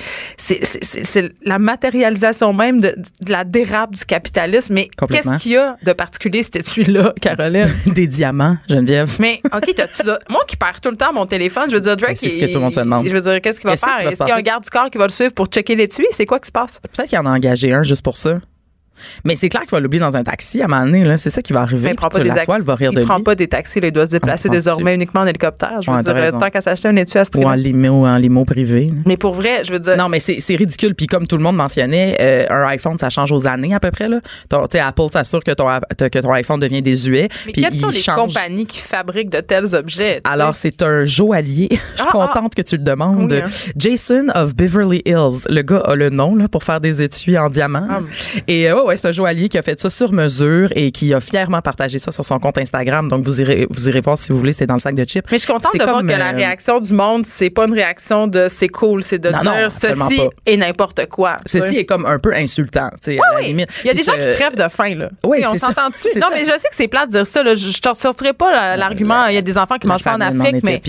la 1.44 1.60
matérialisation 1.60 2.54
même 2.54 2.82
de, 2.82 2.96
de 3.22 3.32
la 3.32 3.44
dérape 3.44 3.94
du 3.96 4.06
capitalisme. 4.06 4.74
Mais 4.74 4.90
qu'est-ce 5.10 5.38
qu'il 5.38 5.54
y 5.54 5.58
a 5.58 5.78
de 5.84 5.94
particulier, 5.94 6.44
cet 6.44 6.58
étui-là, 6.58 7.14
Caroline? 7.36 7.74
Des 7.94 8.08
diamants, 8.08 8.58
Geneviève. 8.70 9.16
Mais, 9.20 9.42
OK, 9.54 9.74
t'as-tu 9.76 10.04
ça? 10.04 10.20
Moi 10.30 10.42
qui 10.48 10.56
perds 10.56 10.82
tout 10.82 10.90
le 10.90 10.98
temps 10.98 11.14
mon 11.14 11.26
téléphone, 11.26 11.70
je 11.70 11.76
veux 11.76 11.82
dire, 11.82 11.98
Drake. 11.98 12.18
C'est 12.18 12.30
ce 12.30 12.40
que 12.40 12.46
tout 12.46 12.56
le 12.56 12.60
monde 12.60 12.74
se 12.74 12.80
demande. 12.80 13.08
Je 13.08 13.14
veux 13.14 13.22
dire, 13.22 13.42
qu'est-ce 13.42 13.60
qu'il 13.60 13.70
va 13.70 13.78
faire? 13.78 14.08
Est-ce 14.08 14.18
qu'il 14.18 14.28
y 14.28 14.32
a 14.32 14.36
un 14.36 14.42
garde 14.42 14.64
du 14.64 14.70
corps 14.70 14.90
qui 14.90 14.98
va 14.98 15.06
le 15.06 15.12
suivre 15.12 15.34
pour 15.34 15.48
checker 15.48 15.76
l'étui? 15.76 16.06
C'est 16.12 16.26
quoi 16.26 16.40
qui 16.40 16.48
se 16.48 16.52
passe? 16.52 16.80
Peut-être 16.80 17.10
qu'il 17.10 17.18
en 17.20 17.26
a 17.26 17.30
engagé 17.30 17.74
un 17.74 17.84
juste 17.84 18.04
pour 18.04 18.18
ça. 18.18 18.40
Mais 19.24 19.36
c'est 19.36 19.50
clair 19.50 19.62
qu'il 19.64 19.72
va 19.72 19.80
l'oublier 19.80 20.02
dans 20.02 20.16
un 20.18 20.24
taxi 20.24 20.62
à 20.62 20.66
un 20.66 20.68
moment 20.68 20.86
donné. 20.86 21.04
là. 21.04 21.18
C'est 21.18 21.30
ça 21.30 21.42
qui 21.42 21.54
va 21.54 21.62
arriver. 21.62 21.90
Il 21.90 21.96
prend 21.96 22.10
pas 22.10 22.20
des 22.20 22.30
la 22.30 22.46
toile 22.46 22.62
va 22.62 22.76
rire 22.76 22.92
il 22.94 23.00
de 23.00 23.04
prend 23.04 23.18
lui. 23.18 23.24
pas 23.24 23.36
des 23.36 23.48
taxis, 23.48 23.80
là, 23.80 23.88
il 23.88 23.92
doit 23.92 24.06
se 24.06 24.12
déplacer 24.12 24.48
Ah, 24.48 24.52
penses-tu? 24.54 24.64
désormais 24.66 24.96
uniquement 24.96 25.22
en 25.22 25.26
hélicoptère? 25.28 25.82
Je 25.82 25.90
veux 25.90 25.98
Ouais, 25.98 26.04
t'as 26.04 26.14
dire, 26.14 26.22
raison. 26.24 26.40
tant 26.40 26.50
qu'à 26.50 26.62
s'acheter 26.62 26.88
un 26.88 26.96
étui 26.96 27.18
à 27.20 27.26
ce 27.26 27.32
Ou 27.38 27.44
en 27.44 27.50
prix 27.50 27.62
limo, 27.64 28.06
en 28.06 28.18
limo 28.18 28.46
privé. 28.46 28.86
là. 28.86 29.02
Mais 29.06 29.18
pour 29.18 29.34
vrai, 29.34 29.64
je 29.64 29.72
veux 29.74 29.80
dire. 29.80 29.98
Non, 29.98 30.10
mais 30.10 30.20
c'est 30.20 30.40
c'est 30.40 30.56
ridicule. 30.56 30.96
Puis 30.96 31.08
comme 31.08 31.28
tout 31.28 31.38
le 31.38 31.44
monde 31.44 31.56
mentionnait, 31.56 32.18
euh, 32.22 32.46
un 32.50 32.68
iPhone, 32.68 32.98
ça 32.98 33.10
change 33.10 33.32
aux 33.32 33.48
années 33.48 33.74
à 33.74 33.80
peu 33.80 33.92
près. 33.92 34.08
Là. 34.10 34.20
Ton- 34.50 34.64
tu 34.68 34.78
sais, 34.78 34.80
Apple 34.80 35.04
s'assure 35.12 35.44
que 35.44 35.52
ton, 35.52 35.68
app- 35.68 35.86
que 35.96 36.20
ton 36.20 36.32
iPhone 36.32 36.60
devient 36.60 36.82
désuet. 36.82 37.30
mais 37.46 37.52
puis 37.54 37.62
quelles 37.62 37.74
il 37.74 37.80
sont 37.80 37.90
les 37.90 38.00
change. 38.00 38.34
compagnies 38.34 38.66
qui 38.66 38.80
fabriquent 38.80 39.30
de 39.30 39.40
tels 39.42 39.76
objets? 39.76 40.22
tu 40.24 40.32
Alors, 40.32 40.56
c'est 40.56 40.82
un 40.82 41.06
joaillier. 41.06 41.68
Je 41.72 41.76
suis 41.76 41.82
Ah, 42.00 42.12
contente 42.12 42.56
que 42.56 42.62
tu 42.62 42.78
le 42.78 42.84
demandes. 42.84 43.32
Oui, 43.32 43.40
hein. 43.44 43.50
Jason 43.76 44.26
of 44.36 44.56
Beverly 44.56 45.02
Hills. 45.06 45.46
Le 45.50 45.62
gars 45.62 45.80
a 45.86 45.96
le 45.96 46.10
nom 46.10 46.36
là, 46.36 46.48
pour 46.48 46.64
faire 46.64 46.80
des 46.80 47.02
étuis 47.02 47.38
en 47.38 47.50
diamant. 47.50 47.88
Ah. 47.90 48.00
Et 48.48 48.70
euh, 48.70 48.84
ouais, 48.84 48.87
ouais, 48.88 48.98
c'est 48.98 49.08
un 49.08 49.12
joaillier 49.12 49.50
qui 49.50 49.58
a 49.58 49.62
fait 49.62 49.80
ça 49.80 49.90
sur 49.90 50.12
mesure 50.14 50.70
et 50.76 50.92
qui 50.92 51.14
a 51.14 51.20
fièrement 51.20 51.62
partagé 51.62 52.00
ça 52.00 52.12
sur 52.12 52.26
son 52.26 52.40
compte 52.40 52.58
Instagram. 52.58 53.08
Donc, 53.10 53.24
vous 53.24 53.42
irez, 53.42 53.68
vous 53.70 53.88
irez 53.90 54.02
voir 54.02 54.18
si 54.18 54.32
vous 54.32 54.38
voulez. 54.40 54.54
C'est 54.54 54.66
dans 54.66 54.74
le 54.76 54.80
sac 54.80 54.96
de 54.96 55.04
chips. 55.06 55.26
Mais 55.32 55.38
je 55.38 55.44
suis 55.44 55.52
contente 55.54 55.74
de 55.78 55.84
voir 55.84 56.02
que 56.02 56.08
la 56.08 56.32
euh, 56.32 56.36
réaction 56.36 56.80
du 56.80 56.94
monde, 56.94 57.26
c'est 57.26 57.50
pas 57.50 57.66
une 57.66 57.74
réaction 57.74 58.28
de 58.28 58.48
c'est 58.50 58.68
cool, 58.70 59.04
c'est 59.04 59.20
de 59.20 59.30
Non, 59.30 59.42
dire 59.42 59.70
ceci 59.72 60.18
pas. 60.18 60.30
et 60.46 60.58
n'importe 60.58 61.06
quoi. 61.08 61.38
Ceci 61.46 61.78
est 61.78 61.86
comme 61.86 62.06
un 62.06 62.20
peu 62.20 62.34
insultant. 62.34 62.90
tu 63.04 63.12
sais, 63.14 63.18
à 63.20 63.34
la 63.34 63.40
Oui, 63.40 63.48
limite. 63.48 63.70
il 63.84 63.88
y 63.88 63.90
a 63.92 63.94
des 63.94 64.04
gens 64.04 64.14
qui 64.14 64.28
crèvent 64.36 64.56
de 64.56 64.68
faim, 64.70 64.94
là. 64.96 65.10
oui, 65.26 65.40
on 65.48 65.56
s'entend 65.56 65.90
dessus. 65.90 66.08
Non, 66.16 66.28
ça. 66.30 66.34
mais 66.34 66.42
je 66.46 66.52
sais 66.52 66.70
que 66.70 66.76
c'est 66.76 66.88
plate 66.88 67.08
de 67.08 67.12
dire 67.18 67.28
ça. 67.28 67.44
Là. 67.44 67.56
Je, 67.56 67.70
je 67.70 67.80
te 67.80 67.90
sortirai 67.96 68.34
pas 68.34 68.52
la- 68.52 68.78
l'argument. 68.78 69.26
Il 69.28 69.36
y 69.36 69.38
a 69.38 69.42
des 69.42 69.58
enfants 69.58 69.78
qui 69.78 69.88
mangent 69.88 70.04
pas 70.04 70.16
en 70.16 70.22
Afrique, 70.22 70.64
mais, 70.64 70.82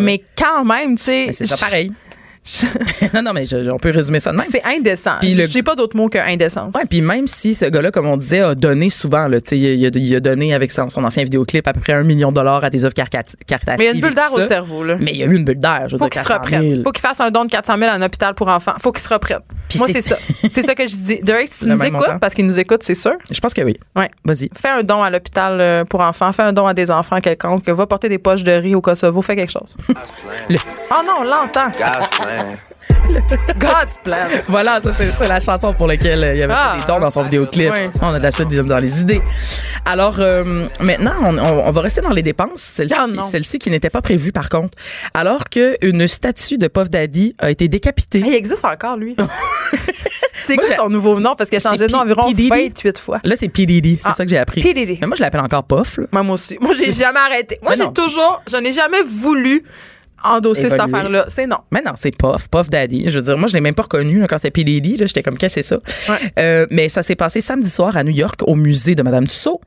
mais 0.00 0.22
quand 0.36 0.64
même, 0.64 0.96
tu 0.96 1.04
sais. 1.04 1.28
C'est 1.32 1.58
pareil. 1.60 1.92
non, 3.14 3.22
non, 3.22 3.32
mais 3.32 3.44
je- 3.46 3.70
on 3.70 3.78
peut 3.78 3.90
résumer 3.90 4.20
ça 4.20 4.30
de 4.32 4.36
même. 4.36 4.46
C'est 4.50 4.62
indécent. 4.64 5.12
Puis 5.20 5.32
Je 5.32 5.38
le- 5.42 5.48
J'ai 5.48 5.62
pas 5.62 5.74
d'autre 5.74 5.96
mot 5.96 6.08
que 6.08 6.18
indécence. 6.18 6.74
Ouais, 6.74 6.84
puis 6.88 7.00
même 7.00 7.26
si 7.26 7.54
ce 7.54 7.64
gars-là, 7.66 7.90
comme 7.90 8.06
on 8.06 8.16
disait, 8.18 8.40
a 8.40 8.54
donné 8.54 8.90
souvent, 8.90 9.28
là, 9.28 9.40
tu 9.40 9.50
sais, 9.50 9.58
il, 9.58 9.86
a- 9.86 9.90
il 9.94 10.14
a 10.16 10.20
donné 10.20 10.52
avec 10.54 10.70
son, 10.70 10.88
son 10.90 11.04
ancien 11.04 11.24
vidéoclip 11.24 11.66
à 11.66 11.72
peu 11.72 11.80
près 11.80 11.94
un 11.94 12.02
million 12.04 12.30
de 12.30 12.34
dollars 12.34 12.62
à 12.62 12.70
des 12.70 12.84
œuvres 12.84 12.94
caritatives. 12.94 13.36
Mais 13.78 13.84
il 13.84 13.86
y 13.86 13.88
a 13.88 13.92
une 13.92 14.00
bulle 14.00 14.14
d'air 14.14 14.32
au 14.32 14.40
cerveau, 14.40 14.84
là. 14.84 14.96
Mais 15.00 15.12
il 15.12 15.18
y 15.18 15.22
a 15.22 15.26
eu 15.26 15.34
une 15.34 15.44
bulle 15.44 15.58
d'air, 15.58 15.84
je 15.88 15.92
veux 15.92 15.98
Faut 15.98 16.04
dire, 16.04 16.10
qu'il 16.10 16.22
se 16.22 16.28
400 16.28 16.48
000. 16.50 16.62
reprenne. 16.62 16.82
Faut 16.84 16.92
qu'il 16.92 17.00
fasse 17.02 17.20
un 17.20 17.30
don 17.30 17.44
de 17.46 17.50
400 17.50 17.78
000 17.78 17.90
à 17.90 17.94
un 17.94 18.02
hôpital 18.02 18.34
pour 18.34 18.48
enfants. 18.48 18.74
Faut 18.78 18.92
qu'il 18.92 19.02
se 19.02 19.08
reprenne. 19.08 19.38
Moi, 19.76 19.88
c'est- 19.90 20.00
ça. 20.02 20.16
C'est 20.50 20.62
ça 20.62 20.74
que 20.74 20.86
je 20.86 20.96
dis. 20.96 21.20
Derek, 21.22 21.48
si 21.48 21.60
tu 21.60 21.64
Le 21.66 21.72
nous 21.72 21.82
écoutes, 21.84 21.92
montant. 22.06 22.18
parce 22.18 22.34
qu'il 22.34 22.46
nous 22.46 22.58
écoute, 22.58 22.82
c'est 22.82 22.94
sûr. 22.94 23.14
Je 23.30 23.40
pense 23.40 23.54
que 23.54 23.62
oui. 23.62 23.76
Ouais. 23.96 24.10
Vas-y. 24.24 24.50
Fais 24.54 24.68
un 24.68 24.82
don 24.82 25.02
à 25.02 25.08
l'hôpital 25.10 25.58
euh, 25.60 25.84
pour 25.84 26.00
enfants. 26.00 26.30
Fais 26.32 26.42
un 26.42 26.52
don 26.52 26.66
à 26.66 26.74
des 26.74 26.90
enfants 26.90 27.20
quelconques. 27.20 27.68
Va 27.68 27.86
porter 27.86 28.08
des 28.08 28.18
poches 28.18 28.44
de 28.44 28.52
riz 28.52 28.74
au 28.74 28.80
Kosovo. 28.82 29.22
Fais 29.22 29.34
quelque 29.36 29.50
chose. 29.52 29.74
Oh 29.88 31.02
non, 31.06 31.14
on 31.20 31.24
l'entend. 31.24 31.70
God's 33.58 33.98
plan. 34.02 34.26
Voilà, 34.46 34.80
ça, 34.80 34.92
c'est 34.92 35.28
la 35.28 35.40
chanson 35.40 35.72
pour 35.72 35.86
laquelle 35.86 36.22
euh, 36.24 36.34
il 36.34 36.40
y 36.40 36.42
avait 36.42 36.54
Ah. 36.56 36.72
fait 36.76 36.80
des 36.80 36.86
tons 36.92 37.00
dans 37.00 37.10
son 37.10 37.22
vidéoclip. 37.22 37.70
Ouais. 37.70 37.90
On 38.02 38.08
a 38.14 38.18
de 38.18 38.22
la 38.22 38.30
suite 38.30 38.48
des- 38.48 38.62
dans 38.62 38.78
les 38.78 39.00
idées. 39.00 39.22
Alors, 39.84 40.16
euh, 40.18 40.66
maintenant, 40.80 41.12
on, 41.22 41.38
on- 41.38 41.66
on 41.66 41.70
va 41.70 41.80
rester 41.80 42.00
dans 42.00 42.10
les 42.10 42.22
dépenses. 42.22 42.60
Celle-ci 42.60 42.94
Ah, 42.98 43.06
non. 43.06 43.28
celle-ci 43.30 43.58
qui 43.58 43.70
n'était 43.70 43.90
pas 43.90 44.02
prévue, 44.02 44.32
par 44.32 44.48
contre. 44.48 44.76
Alors 45.14 45.44
qu'une 45.48 46.06
statue 46.06 46.58
de 46.58 46.68
Puff 46.68 46.90
Daddy 46.90 47.34
a 47.38 47.50
été 47.50 47.68
décapitée. 47.68 48.20
Hey, 48.20 48.28
il 48.30 48.34
existe 48.34 48.64
encore, 48.64 48.96
lui. 48.96 49.16
c'est 50.34 50.56
quoi 50.56 50.74
son 50.76 50.88
nouveau 50.88 51.18
nom? 51.20 51.34
Parce 51.36 51.48
qu'il 51.50 51.56
a 51.56 51.60
changé 51.60 51.86
de 51.86 51.92
nom 51.92 52.00
environ 52.00 52.28
P. 52.28 52.34
Diddy. 52.34 52.48
28 52.48 52.98
fois. 52.98 53.20
Là, 53.24 53.36
c'est 53.36 53.48
P. 53.48 53.66
C'est 53.66 53.98
Ah, 54.08 54.12
ça 54.12 54.24
que 54.24 54.30
j'ai 54.30 54.38
appris. 54.38 54.60
P. 54.62 54.74
Mais 55.00 55.06
moi, 55.06 55.16
je 55.16 55.22
l'appelle 55.22 55.40
encore 55.40 55.64
Puff. 55.64 55.98
Moi, 56.12 56.22
moi 56.22 56.34
aussi. 56.34 56.58
Moi, 56.60 56.74
j'ai 56.74 56.92
jamais 56.92 57.20
arrêté. 57.20 57.58
Moi, 57.62 57.74
j'ai 57.76 57.90
toujours, 57.92 58.42
je 58.50 58.56
n'ai 58.56 58.72
jamais 58.72 59.02
voulu 59.02 59.64
endosser 60.24 60.70
cette 60.70 60.80
affaire-là. 60.80 61.26
C'est 61.28 61.46
non. 61.46 61.58
Mais 61.70 61.82
non, 61.84 61.92
c'est 61.96 62.16
Puff, 62.16 62.48
Puff 62.48 62.70
Daddy. 62.70 63.10
Je 63.10 63.18
veux 63.18 63.24
dire, 63.24 63.38
moi, 63.38 63.46
je 63.46 63.54
l'ai 63.54 63.60
même 63.60 63.74
pas 63.74 63.82
reconnu 63.84 64.20
là, 64.20 64.26
quand 64.26 64.38
c'était 64.38 64.50
P. 64.50 64.64
Diddy. 64.64 64.96
là. 64.96 65.06
J'étais 65.06 65.22
comme, 65.22 65.36
qu'est-ce 65.38 65.56
que 65.56 65.62
c'est 65.62 65.74
ça? 65.74 66.12
Ouais. 66.12 66.18
Euh, 66.38 66.66
mais 66.70 66.88
ça 66.88 67.02
s'est 67.02 67.16
passé 67.16 67.40
samedi 67.40 67.70
soir 67.70 67.96
à 67.96 68.04
New 68.04 68.12
York, 68.12 68.40
au 68.46 68.54
musée 68.54 68.94
de 68.94 69.02
Madame 69.02 69.26
Tussaud. 69.26 69.60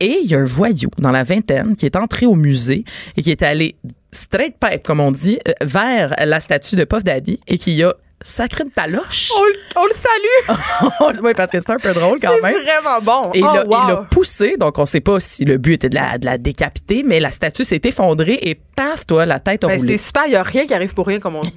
Et 0.00 0.18
il 0.22 0.30
y 0.30 0.34
a 0.34 0.38
un 0.38 0.44
voyou 0.44 0.90
dans 0.98 1.12
la 1.12 1.22
vingtaine 1.24 1.76
qui 1.76 1.86
est 1.86 1.96
entré 1.96 2.26
au 2.26 2.34
musée 2.34 2.84
et 3.16 3.22
qui 3.22 3.30
est 3.30 3.42
allé 3.42 3.76
straight 4.12 4.56
pipe, 4.60 4.82
comme 4.82 5.00
on 5.00 5.12
dit, 5.12 5.38
euh, 5.48 5.52
vers 5.62 6.14
la 6.24 6.40
statue 6.40 6.76
de 6.76 6.84
Puff 6.84 7.04
Daddy 7.04 7.38
et 7.46 7.58
qui 7.58 7.82
a 7.82 7.94
sacré 8.22 8.64
une 8.64 8.70
taloche. 8.70 9.30
On, 9.36 9.42
le- 9.44 9.54
on 9.76 9.84
le 9.86 9.92
salue. 9.92 11.20
oui, 11.24 11.32
parce 11.36 11.50
que 11.50 11.58
c'est 11.60 11.70
un 11.70 11.78
peu 11.78 11.92
drôle 11.94 12.18
quand 12.20 12.32
C'est 12.34 12.42
même. 12.42 12.54
vraiment 12.62 13.00
bon. 13.02 13.30
Et 13.34 13.38
il 13.38 13.44
Oh, 13.44 13.54
l'a- 13.54 13.64
wow. 13.66 13.88
l'a 13.88 13.96
poussé, 14.10 14.56
donc 14.58 14.78
on 14.78 14.86
sait 14.86 15.00
pas 15.00 15.18
si 15.20 15.44
le 15.44 15.56
but 15.58 15.74
était 15.74 15.88
de 15.88 15.94
la, 15.94 16.18
de 16.18 16.26
la 16.26 16.38
décapiter, 16.38 17.02
mais 17.04 17.18
la 17.20 17.30
statue 17.30 17.64
s'est 17.64 17.80
effondrée 17.84 18.38
et 18.42 18.54
paf, 18.76 19.06
toi, 19.06 19.24
la 19.26 19.40
tête 19.40 19.64
a 19.64 19.68
Ben, 19.68 19.78
roulé. 19.78 19.96
c'est 19.96 20.06
super. 20.06 20.22
Il 20.26 20.30
n'y 20.30 20.36
a 20.36 20.42
rien 20.42 20.66
qui 20.66 20.74
arrive 20.74 20.94
pour 20.94 21.06
rien, 21.06 21.18
comme 21.18 21.36
on 21.36 21.40
dit. 21.42 21.52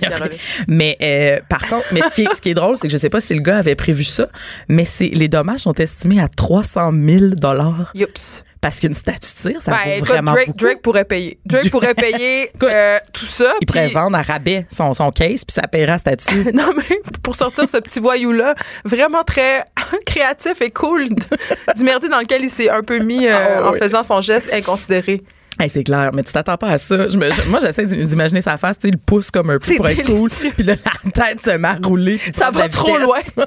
Mais 0.68 0.98
euh, 1.02 1.40
par 1.50 1.68
contre, 1.68 1.86
mais 1.92 2.02
ce 2.02 2.10
qui, 2.10 2.22
est, 2.24 2.34
ce 2.36 2.42
qui 2.42 2.50
est 2.50 2.54
drôle, 2.54 2.78
c'est 2.78 2.88
que 2.88 2.94
je 2.94 2.98
sais 2.98 3.10
pas 3.10 3.20
si 3.20 3.34
le 3.34 3.42
gars 3.42 3.58
avait 3.58 3.76
prévu 3.76 4.04
ça, 4.04 4.28
mais 4.70 4.86
c'est 4.86 5.10
les 5.14 5.28
dommages 5.28 5.62
sont 5.62 5.74
estimés 5.74 6.22
à 6.22 6.28
300 6.28 6.92
000 6.94 7.26
dollars 7.36 7.92
Youps. 7.96 8.44
Parce 8.64 8.80
qu'une 8.80 8.94
statue 8.94 9.20
de 9.20 9.26
cire, 9.26 9.62
ça 9.62 9.72
Ben, 9.86 10.00
vaut 10.00 10.06
vraiment 10.06 10.32
Drake, 10.32 10.48
beaucoup. 10.48 10.60
Drake 10.60 10.82
pourrait 10.82 11.04
payer. 11.06 11.38
Drake 11.46 11.70
pourrait 11.70 11.94
payer 11.96 12.50
euh, 12.64 12.98
tout 13.12 13.26
ça. 13.26 13.54
Il 13.62 13.66
pourrait 13.68 13.90
vendre 13.90 14.18
à 14.18 14.22
rabais 14.22 14.66
son, 14.72 14.94
son 14.94 15.12
case 15.12 15.44
puis 15.44 15.54
ça 15.54 15.64
paiera 15.64 15.92
la 15.94 15.98
statue. 15.98 16.46
Non, 16.54 16.70
mais 16.78 17.00
pour 17.22 17.36
sortir 17.36 17.66
ce 17.70 17.78
petit 17.78 18.00
voyou-là, 18.00 18.56
vraiment 18.86 19.24
très 19.24 19.66
créatif 20.06 20.62
et 20.62 20.72
cool 20.72 21.10
du 21.10 21.84
merdier 21.84 22.08
dans 22.10 22.20
lequel 22.20 22.44
il 22.44 22.50
s'est 22.50 22.70
un 22.70 22.82
peu 22.84 23.00
mis 23.00 23.28
euh, 23.28 23.32
Ah, 23.34 23.68
en 23.68 23.72
oui. 23.74 23.80
faisant 23.80 24.02
son 24.04 24.22
geste 24.22 24.50
inconsidéré. 24.54 25.22
Hey, 25.60 25.70
c'est 25.70 25.84
clair, 25.84 26.10
mais 26.14 26.24
tu 26.24 26.34
t'attends 26.34 26.58
pas 26.58 26.70
à 26.70 26.78
ça. 26.78 27.08
Je 27.08 27.16
me- 27.18 27.32
je- 27.32 27.44
moi, 27.44 27.60
j'essaie 27.62 27.86
d'im- 27.86 28.02
d'imaginer 28.04 28.42
sa 28.42 28.58
face, 28.58 28.78
tu 28.80 28.88
sais, 28.88 28.94
il 28.94 28.98
pousse 28.98 29.30
comme 29.30 29.52
un 29.52 29.60
peu 29.60 29.76
pour 29.76 29.88
être 29.88 30.04
cool, 30.06 30.30
puis 30.56 30.64
là, 30.64 30.76
la 30.84 31.12
tête 31.12 31.42
se 31.42 31.52
met 31.58 31.68
à 31.68 31.78
rouler. 31.84 32.18
puis 32.18 32.32
Ça 32.34 32.50
va 32.52 32.68
trop 32.70 32.88
vitesse. 32.88 33.04
loin. 33.04 33.20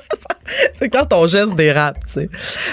c'est 0.75 0.89
quand 0.89 1.05
ton 1.07 1.27
geste 1.27 1.55
dérape, 1.57 1.97
tu 2.07 2.21
sais. 2.21 2.29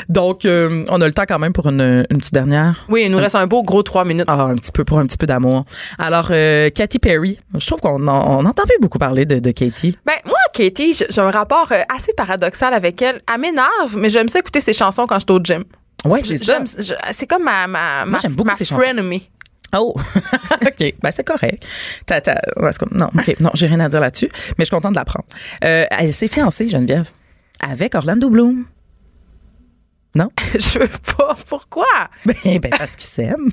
Donc, 0.07 0.45
euh, 0.45 0.85
on 0.89 1.01
a 1.01 1.05
le 1.07 1.11
temps 1.13 1.23
quand 1.27 1.39
même 1.39 1.53
pour 1.53 1.67
une, 1.67 2.05
une 2.09 2.17
petite 2.17 2.33
dernière. 2.33 2.85
Oui, 2.89 3.03
il 3.05 3.11
nous 3.11 3.17
reste 3.17 3.35
un 3.35 3.47
beau 3.47 3.63
gros 3.63 3.81
trois 3.83 4.05
minutes. 4.05 4.25
Ah, 4.27 4.43
un 4.43 4.55
petit 4.55 4.71
peu 4.71 4.83
pour 4.83 4.99
un 4.99 5.05
petit 5.07 5.17
peu 5.17 5.25
d'amour. 5.25 5.65
Alors, 5.97 6.27
euh, 6.31 6.69
Katy 6.69 6.99
Perry, 6.99 7.39
je 7.57 7.65
trouve 7.65 7.79
qu'on 7.81 8.07
en- 8.07 8.39
on 8.39 8.45
entend 8.45 8.63
plus 8.63 8.77
beaucoup 8.81 8.99
parler 8.99 9.25
de, 9.25 9.39
de 9.39 9.51
Katy. 9.51 9.97
Ben, 10.05 10.13
moi, 10.25 10.37
Katie, 10.53 10.93
j- 10.93 11.05
j'ai 11.09 11.21
un 11.21 11.31
rapport 11.31 11.69
euh, 11.71 11.81
assez 11.93 12.13
paradoxal 12.13 12.73
avec 12.73 13.01
elle. 13.01 13.21
Elle 13.33 13.41
m'énerve, 13.41 13.97
mais 13.97 14.09
j'aime 14.09 14.29
ça 14.29 14.39
écouter 14.39 14.59
ses 14.61 14.73
chansons 14.73 15.07
quand 15.07 15.15
je 15.19 15.25
suis 15.27 15.39
au 15.39 15.43
gym. 15.43 15.63
Ouais, 16.05 16.21
c'est 16.23 16.37
ça. 16.37 16.59
C'est 17.11 17.27
comme 17.27 17.43
ma, 17.43 17.67
ma, 17.67 18.17
j'aime 18.19 18.33
beaucoup 18.33 18.49
ma 18.49 18.55
chansons. 18.55 18.77
frenemy. 18.79 19.29
Oh, 19.75 19.95
OK. 20.61 20.93
Ben, 21.01 21.11
c'est 21.11 21.23
correct. 21.23 21.65
Ouais, 22.09 22.21
c'est 22.71 22.77
comme- 22.77 22.95
non, 22.97 23.09
OK. 23.17 23.35
Non, 23.39 23.49
j'ai 23.55 23.65
rien 23.67 23.79
à 23.79 23.89
dire 23.89 23.99
là-dessus, 24.01 24.29
mais 24.31 24.53
je 24.59 24.65
suis 24.65 24.71
contente 24.75 24.93
de 24.93 24.99
l'apprendre. 24.99 25.25
Euh, 25.63 25.85
elle 25.89 26.13
s'est 26.13 26.27
fiancée, 26.27 26.69
Geneviève, 26.69 27.09
avec 27.59 27.95
Orlando 27.95 28.29
Bloom. 28.29 28.65
Non? 30.15 30.29
Je 30.53 30.77
veux 30.77 30.87
pas. 31.17 31.33
Pourquoi? 31.49 31.87
Ben, 32.25 32.59
ben 32.59 32.69
parce 32.69 32.91
qu'ils 32.91 33.01
s'aiment. 33.09 33.49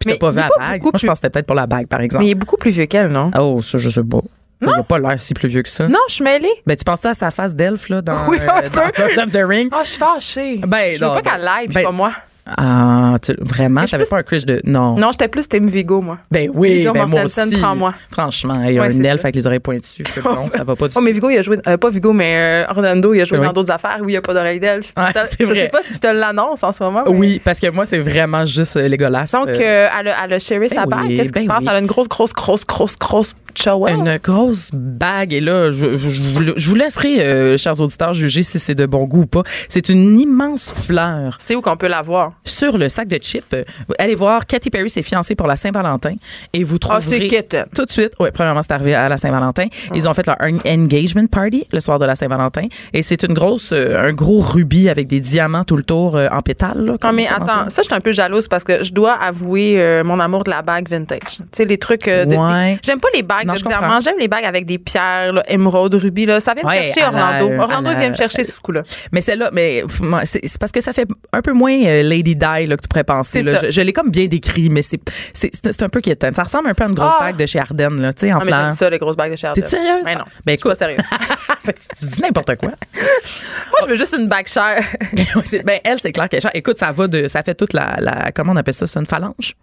Puis 0.00 0.10
t'as 0.10 0.16
pas 0.16 0.30
vu 0.30 0.38
la 0.38 0.48
bague. 0.58 0.82
Moi, 0.82 0.90
je 0.94 0.98
plus- 0.98 1.06
pense 1.06 1.12
que 1.12 1.14
c'était 1.14 1.30
peut-être 1.30 1.46
pour 1.46 1.54
la 1.54 1.68
bague, 1.68 1.86
par 1.86 2.00
exemple. 2.00 2.24
Mais 2.24 2.28
il 2.30 2.32
est 2.32 2.34
beaucoup 2.34 2.56
plus 2.56 2.72
vieux 2.72 2.86
qu'elle, 2.86 3.06
non? 3.08 3.30
Oh, 3.38 3.60
ça, 3.62 3.78
je 3.78 3.88
sais 3.88 4.02
pas. 4.02 4.20
Il 4.62 4.68
a 4.68 4.82
pas 4.82 4.98
l'air 4.98 5.18
si 5.18 5.34
plus 5.34 5.48
vieux 5.48 5.62
que 5.62 5.68
ça. 5.68 5.88
Non, 5.88 5.98
je 6.08 6.14
suis 6.14 6.24
mêlée. 6.24 6.52
Ben, 6.66 6.76
tu 6.76 6.84
penses 6.84 7.00
ça 7.00 7.10
à 7.10 7.14
sa 7.14 7.30
face 7.30 7.54
d'elfe, 7.54 7.88
là, 7.88 8.00
dans, 8.00 8.26
Oui, 8.28 8.38
euh, 8.40 8.68
dans 9.16 9.24
of 9.24 9.30
the 9.30 9.44
Ring? 9.44 9.68
Ah, 9.72 9.82
je 9.84 9.90
suis 9.90 9.98
fâchée. 9.98 10.60
Ben, 10.66 10.94
je 10.94 11.00
veux 11.00 11.06
non, 11.06 11.14
pas 11.14 11.22
ben, 11.22 11.30
qu'elle 11.30 11.42
l'aille, 11.42 11.66
puis 11.66 11.74
ben, 11.74 11.84
pas 11.84 11.92
moi. 11.92 12.12
Ah, 12.56 13.16
tu- 13.20 13.34
vraiment? 13.40 13.84
T'avais 13.84 14.04
pas 14.04 14.18
un 14.18 14.22
crush 14.22 14.44
de. 14.46 14.60
Non. 14.64 14.96
Non, 14.96 15.10
j'étais 15.10 15.28
plus 15.28 15.48
Team 15.48 15.66
Vigo, 15.66 16.00
moi. 16.00 16.18
Ben 16.30 16.48
oui, 16.54 16.78
Viggo 16.78 16.92
ben 16.92 17.06
moi 17.06 17.24
aussi. 17.24 17.58
prends-moi. 17.60 17.92
Franchement, 18.10 18.62
il 18.64 18.74
y 18.74 18.78
a 18.78 18.82
Ouais, 18.82 18.94
un 18.94 19.02
elfe 19.02 19.24
avec 19.24 19.34
les 19.34 19.46
oreilles 19.46 19.58
pointues. 19.58 20.04
Je 20.14 20.20
non, 20.20 20.46
ça 20.52 20.62
va 20.62 20.76
pas 20.76 20.86
du 20.88 20.94
Oh, 20.96 21.00
mais 21.00 21.10
Vigo, 21.12 21.28
il 21.30 21.38
a 21.38 21.42
joué. 21.42 21.58
euh, 21.66 21.76
pas 21.76 21.90
Vigo, 21.90 22.12
mais 22.12 22.64
euh, 22.66 22.70
Orlando, 22.70 23.14
il 23.14 23.20
a 23.20 23.24
joué 23.24 23.38
Oui. 23.38 23.46
dans 23.46 23.52
d'autres 23.52 23.72
affaires 23.72 23.98
où 24.00 24.04
il 24.08 24.12
n'y 24.12 24.16
a 24.16 24.22
pas 24.22 24.32
d'oreille 24.34 24.60
d'elfe. 24.60 24.92
Ouais, 24.96 25.04
Je 25.38 25.44
vrai. 25.44 25.54
sais 25.62 25.68
pas 25.68 25.82
si 25.82 25.94
je 25.94 25.98
te 25.98 26.06
l'annonce 26.06 26.62
en 26.62 26.70
ce 26.72 26.84
moment. 26.84 27.02
mais- 27.06 27.12
Oui, 27.12 27.40
parce 27.44 27.58
que 27.58 27.68
moi, 27.70 27.84
c'est 27.84 27.98
vraiment 27.98 28.44
juste 28.46 28.76
euh, 28.76 28.86
Légolas. 28.88 29.30
Donc, 29.32 29.48
euh, 29.48 29.88
elle, 29.98 30.08
a, 30.08 30.24
elle 30.24 30.32
a 30.34 30.38
chéri 30.38 30.68
sa 30.68 30.84
ben 30.86 30.96
bague. 30.98 31.06
oui, 31.08 31.16
Qu'est-ce 31.16 31.28
qui 31.32 31.40
ben 31.40 31.42
se 31.42 31.46
passe? 31.48 31.62
oui. 31.62 31.66
Elle 31.70 31.76
a 31.76 31.80
une 31.80 31.86
grosse, 31.86 32.08
grosse, 32.08 32.32
grosse, 32.32 32.64
grosse, 32.64 32.96
grosse 32.96 33.34
chihuahua. 33.54 33.90
Une 33.90 34.18
grosse 34.22 34.70
bague. 34.72 35.32
Et 35.32 35.40
là, 35.40 35.70
je, 35.70 35.96
je- 35.96 36.10
je 36.10 36.22
vous- 36.22 36.52
je 36.56 36.68
vous 36.68 36.74
laisserai, 36.76 37.58
chers 37.58 37.80
auditeurs, 37.80 38.14
juger 38.14 38.42
si 38.42 38.58
c'est 38.60 38.74
de 38.76 38.86
bon 38.86 39.04
goût 39.04 39.22
ou 39.22 39.26
pas. 39.26 39.42
C'est 39.68 39.88
une 39.88 40.18
immense 40.18 40.72
fleur 40.72 41.34
C'est 41.38 41.54
où 41.56 41.60
qu'on 41.60 41.76
peut 41.76 41.88
la 41.88 42.02
voir? 42.02 42.32
Sur 42.44 42.78
le 42.78 42.88
sac 42.88 43.08
de 43.08 43.16
chips. 43.18 43.44
Euh, 43.54 43.64
Allez 43.98 44.14
voir, 44.14 44.46
Katy 44.46 44.70
Perry 44.70 44.88
s'est 44.90 45.02
fiancée 45.02 45.34
pour 45.34 45.46
la 45.46 45.56
Saint-Valentin 45.56 46.14
et 46.52 46.62
vous 46.64 46.76
Ah, 46.88 46.98
c'est 47.00 47.10
trouverez 47.18 47.26
kitten. 47.28 47.66
tout 47.74 47.84
de 47.84 47.90
suite. 47.90 48.12
Oui, 48.20 48.28
premièrement, 48.32 48.62
c'est 48.62 48.72
arrivé 48.72 48.94
à 48.94 49.08
la 49.08 49.16
Saint-Valentin. 49.16 49.66
Ils 49.94 50.08
ont 50.08 50.14
fait 50.14 50.26
leur 50.26 50.36
en- 50.40 50.58
engagement 50.68 51.26
party 51.26 51.66
le 51.72 51.80
soir 51.80 51.98
de 51.98 52.04
la 52.04 52.14
Saint-Valentin 52.14 52.66
et 52.92 53.02
c'est 53.02 53.22
une 53.24 53.34
grosse, 53.34 53.70
euh, 53.72 54.08
un 54.08 54.12
gros 54.12 54.40
rubis 54.40 54.88
avec 54.88 55.06
des 55.08 55.20
diamants 55.20 55.64
tout 55.64 55.76
le 55.76 55.82
tour 55.82 56.16
euh, 56.16 56.28
en 56.30 56.40
pétales. 56.42 56.78
là, 56.84 56.92
Non, 56.92 56.98
comme- 56.98 57.16
mais 57.16 57.26
attends, 57.26 57.44
dire. 57.64 57.70
ça, 57.70 57.82
je 57.82 57.86
suis 57.86 57.94
un 57.94 58.00
peu 58.00 58.12
jalouse 58.12 58.48
parce 58.48 58.64
que 58.64 58.82
je 58.84 58.92
dois 58.92 59.12
avouer 59.14 59.80
euh, 59.80 60.04
mon 60.04 60.20
amour 60.20 60.44
de 60.44 60.50
la 60.50 60.62
bague 60.62 60.88
vintage. 60.88 61.20
Tu 61.38 61.42
sais, 61.52 61.64
les 61.64 61.78
trucs. 61.78 62.06
euh, 62.08 62.24
de- 62.24 62.36
Ouais. 62.36 62.78
J'aime 62.84 63.00
pas 63.00 63.08
les 63.14 63.22
bagues 63.22 63.46
Non, 63.46 63.54
de 63.54 63.58
diamants, 63.58 64.00
j'aime 64.00 64.18
les 64.18 64.28
bagues 64.28 64.44
avec 64.44 64.66
des 64.66 64.78
pierres, 64.78 65.32
là, 65.32 65.42
émeraude, 65.48 65.94
rubis. 65.94 66.26
Là. 66.26 66.38
Ça 66.40 66.54
vient 66.54 66.68
me 66.68 66.74
chercher 66.84 67.00
la- 67.00 67.06
Orlando. 67.08 67.60
Orlando, 67.62 67.90
la- 67.90 67.98
vient 67.98 68.08
me 68.10 68.14
chercher 68.14 68.44
ce 68.44 68.60
coup-là. 68.60 68.82
Mais 69.12 69.20
celle-là, 69.20 69.50
mais 69.52 69.82
c'est 70.24 70.58
parce 70.58 70.72
que 70.72 70.80
ça 70.80 70.92
fait 70.92 71.08
un 71.32 71.42
peu 71.42 71.52
moins 71.52 71.72
euh, 71.84 72.02
Lady 72.02 72.25
Di 72.34 72.66
là, 72.66 72.76
que 72.76 72.82
tu 72.82 72.88
pourrais 72.88 73.04
penser. 73.04 73.42
C'est 73.42 73.52
là. 73.52 73.60
Je, 73.64 73.70
je 73.70 73.80
l'ai 73.80 73.92
comme 73.92 74.10
bien 74.10 74.26
décrit, 74.26 74.68
mais 74.68 74.82
c'est 74.82 75.00
c'est 75.32 75.50
c'est 75.62 75.82
un 75.82 75.88
peu 75.88 76.00
quétain. 76.00 76.32
Ça 76.32 76.42
ressemble 76.42 76.68
un 76.68 76.74
peu 76.74 76.84
à 76.84 76.88
une 76.88 76.94
grosse 76.94 77.12
Ah! 77.20 77.24
bague 77.24 77.36
de 77.36 77.46
chez 77.46 77.58
Ardennes, 77.60 78.00
là, 78.00 78.12
tu 78.12 78.26
sais, 78.26 78.32
en 78.32 78.38
Ah, 78.38 78.44
fleurs. 78.44 78.62
j'aime 78.64 78.72
ça, 78.72 78.90
les 78.90 78.98
grosses 78.98 79.16
bagues 79.16 79.30
de 79.32 79.36
chair. 79.36 79.52
T'es 79.52 79.64
sérieuse? 79.64 80.04
Ben 80.04 80.18
non. 80.18 80.24
Ben 80.44 80.52
Je 80.54 80.58
suis 80.58 80.68
pas 80.68 80.70
écoute, 80.70 80.74
sérieuse. 80.76 81.00
tu 82.00 82.06
dis 82.06 82.20
n'importe 82.22 82.56
quoi. 82.56 82.70
Moi, 82.94 83.78
je 83.84 83.86
veux 83.88 83.96
juste 83.96 84.16
une 84.18 84.28
bague 84.28 84.46
chère. 84.48 84.82
C'est- 85.44 85.62
ben 85.62 85.78
elle, 85.84 85.98
c'est 86.00 86.12
clair 86.12 86.28
qu'elle 86.28 86.38
est 86.38 86.42
chère. 86.42 86.50
Écoute, 86.54 86.78
ça 86.78 86.92
va 86.92 87.06
de, 87.08 87.28
ça 87.28 87.42
fait 87.42 87.54
toute 87.54 87.72
la, 87.72 87.96
la 88.00 88.32
comment 88.32 88.52
on 88.52 88.56
appelle 88.56 88.74
ça, 88.74 88.86
c'est 88.86 88.98
une 88.98 89.06
phalange. 89.06 89.54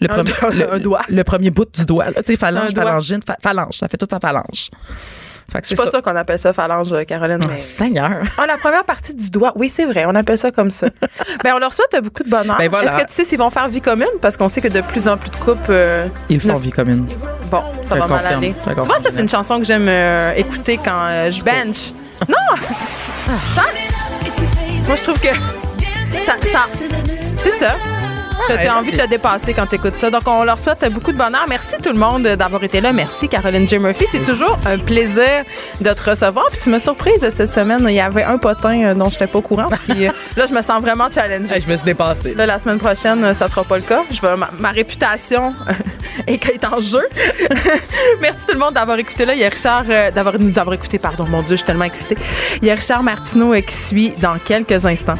Le 0.00 0.10
Un 0.10 0.14
premier, 0.14 0.30
doigt- 0.32 0.50
le, 0.54 0.72
un 0.74 0.78
doigt. 0.78 1.02
Le 1.10 1.24
premier 1.24 1.50
bout 1.50 1.66
du 1.76 1.84
doigt, 1.84 2.06
là, 2.06 2.22
tu 2.22 2.32
sais, 2.32 2.36
phalange, 2.36 2.72
phalangine, 2.74 3.20
pha- 3.26 3.36
phalange, 3.42 3.74
ça 3.76 3.86
fait 3.86 3.98
toute 3.98 4.10
sa 4.10 4.18
phalange. 4.18 4.70
C'est 5.62 5.76
pas 5.76 5.86
ça 5.86 6.00
qu'on 6.02 6.16
appelle 6.16 6.38
ça 6.38 6.52
phalange, 6.52 6.88
Caroline. 7.06 7.38
Ah, 7.42 7.46
mais... 7.50 7.58
Seigneur. 7.58 8.10
Ah, 8.38 8.46
la 8.46 8.56
première 8.56 8.84
partie 8.84 9.14
du 9.14 9.30
doigt. 9.30 9.52
Oui, 9.56 9.68
c'est 9.68 9.84
vrai, 9.84 10.04
on 10.06 10.14
appelle 10.14 10.38
ça 10.38 10.50
comme 10.50 10.70
ça. 10.70 10.86
ben, 11.44 11.52
on 11.54 11.58
leur 11.58 11.72
souhaite 11.72 11.94
beaucoup 12.02 12.22
de 12.22 12.30
bonheur. 12.30 12.56
Ben, 12.58 12.68
voilà. 12.68 12.92
Est-ce 12.92 13.02
que 13.02 13.08
tu 13.08 13.14
sais 13.14 13.24
s'ils 13.24 13.38
vont 13.38 13.50
faire 13.50 13.68
vie 13.68 13.80
commune? 13.80 14.06
Parce 14.22 14.36
qu'on 14.36 14.48
sait 14.48 14.60
que 14.60 14.68
de 14.68 14.80
plus 14.80 15.08
en 15.08 15.16
plus 15.16 15.30
de 15.30 15.36
couples. 15.36 15.60
euh, 15.70 16.06
Ils 16.28 16.40
font 16.40 16.54
ne- 16.54 16.58
vie 16.58 16.70
commune. 16.70 17.06
Bon, 17.50 17.62
ça 17.84 17.96
va 17.96 18.06
mal 18.06 18.24
aller. 18.26 18.54
Tu 18.54 18.70
vois, 18.74 18.98
ça, 18.98 19.10
c'est 19.10 19.20
une 19.22 19.28
chanson 19.28 19.58
que 19.58 19.64
j'aime 19.64 19.86
euh, 19.88 20.32
écouter 20.36 20.78
quand 20.82 20.90
euh, 21.08 21.30
je 21.30 21.42
bench. 21.44 21.92
Non! 22.28 22.36
Ça, 23.54 23.62
moi, 24.86 24.96
je 24.96 25.02
trouve 25.04 25.20
que 25.20 25.28
ça. 26.24 26.34
ça 26.52 26.66
c'est 27.40 27.52
ça. 27.52 27.76
Tu 28.46 28.66
as 28.66 28.76
envie 28.76 28.92
de 28.92 28.96
te 28.96 29.08
dépasser 29.08 29.54
quand 29.54 29.66
tu 29.66 29.76
écoutes 29.76 29.96
ça. 29.96 30.10
Donc, 30.10 30.22
on 30.26 30.44
leur 30.44 30.58
souhaite 30.58 30.84
beaucoup 30.92 31.12
de 31.12 31.18
bonheur. 31.18 31.46
Merci 31.48 31.76
tout 31.82 31.92
le 31.92 31.98
monde 31.98 32.22
d'avoir 32.22 32.62
été 32.64 32.80
là. 32.80 32.92
Merci, 32.92 33.28
Caroline 33.28 33.66
J. 33.66 33.78
Murphy. 33.78 34.06
C'est 34.10 34.24
toujours 34.24 34.58
un 34.66 34.78
plaisir 34.78 35.44
de 35.80 35.90
te 35.92 36.10
recevoir. 36.10 36.46
Puis, 36.50 36.60
tu 36.62 36.70
me 36.70 36.78
surprise 36.78 37.20
cette 37.20 37.52
semaine. 37.52 37.84
Il 37.88 37.94
y 37.94 38.00
avait 38.00 38.24
un 38.24 38.38
potin 38.38 38.82
euh, 38.82 38.94
dont 38.94 39.08
je 39.08 39.14
n'étais 39.14 39.26
pas 39.26 39.38
au 39.38 39.42
courant. 39.42 39.66
Puis, 39.88 40.06
euh, 40.06 40.10
là, 40.36 40.46
je 40.46 40.54
me 40.54 40.62
sens 40.62 40.80
vraiment 40.80 41.10
challengée. 41.10 41.54
Hey, 41.54 41.62
je 41.62 41.70
me 41.70 41.76
suis 41.76 41.84
dépassée. 41.86 42.34
Là, 42.34 42.46
la 42.46 42.58
semaine 42.58 42.78
prochaine, 42.78 43.24
euh, 43.24 43.34
ça 43.34 43.48
sera 43.48 43.64
pas 43.64 43.76
le 43.76 43.82
cas. 43.82 44.02
Je 44.10 44.20
vais, 44.20 44.36
ma, 44.36 44.50
ma 44.58 44.70
réputation 44.70 45.54
est, 46.26 46.44
est 46.48 46.64
en 46.64 46.80
jeu. 46.80 47.02
Merci 48.20 48.46
tout 48.46 48.54
le 48.54 48.58
monde 48.58 48.74
d'avoir 48.74 48.98
écouté 48.98 49.24
là. 49.24 49.34
Il 49.34 49.40
y 49.40 49.44
a 49.44 49.48
Richard, 49.48 49.84
euh, 49.88 50.10
d'avoir 50.10 50.38
nous 50.38 50.58
avoir 50.58 50.74
écouté, 50.74 50.98
pardon, 50.98 51.24
mon 51.24 51.40
Dieu, 51.40 51.50
je 51.50 51.56
suis 51.56 51.66
tellement 51.66 51.84
excitée. 51.84 52.16
Il 52.62 52.68
y 52.68 52.70
a 52.70 52.74
Richard 52.74 53.02
Martineau 53.02 53.54
euh, 53.54 53.60
qui 53.60 53.74
suit 53.74 54.12
dans 54.20 54.38
quelques 54.38 54.86
instants. 54.86 55.14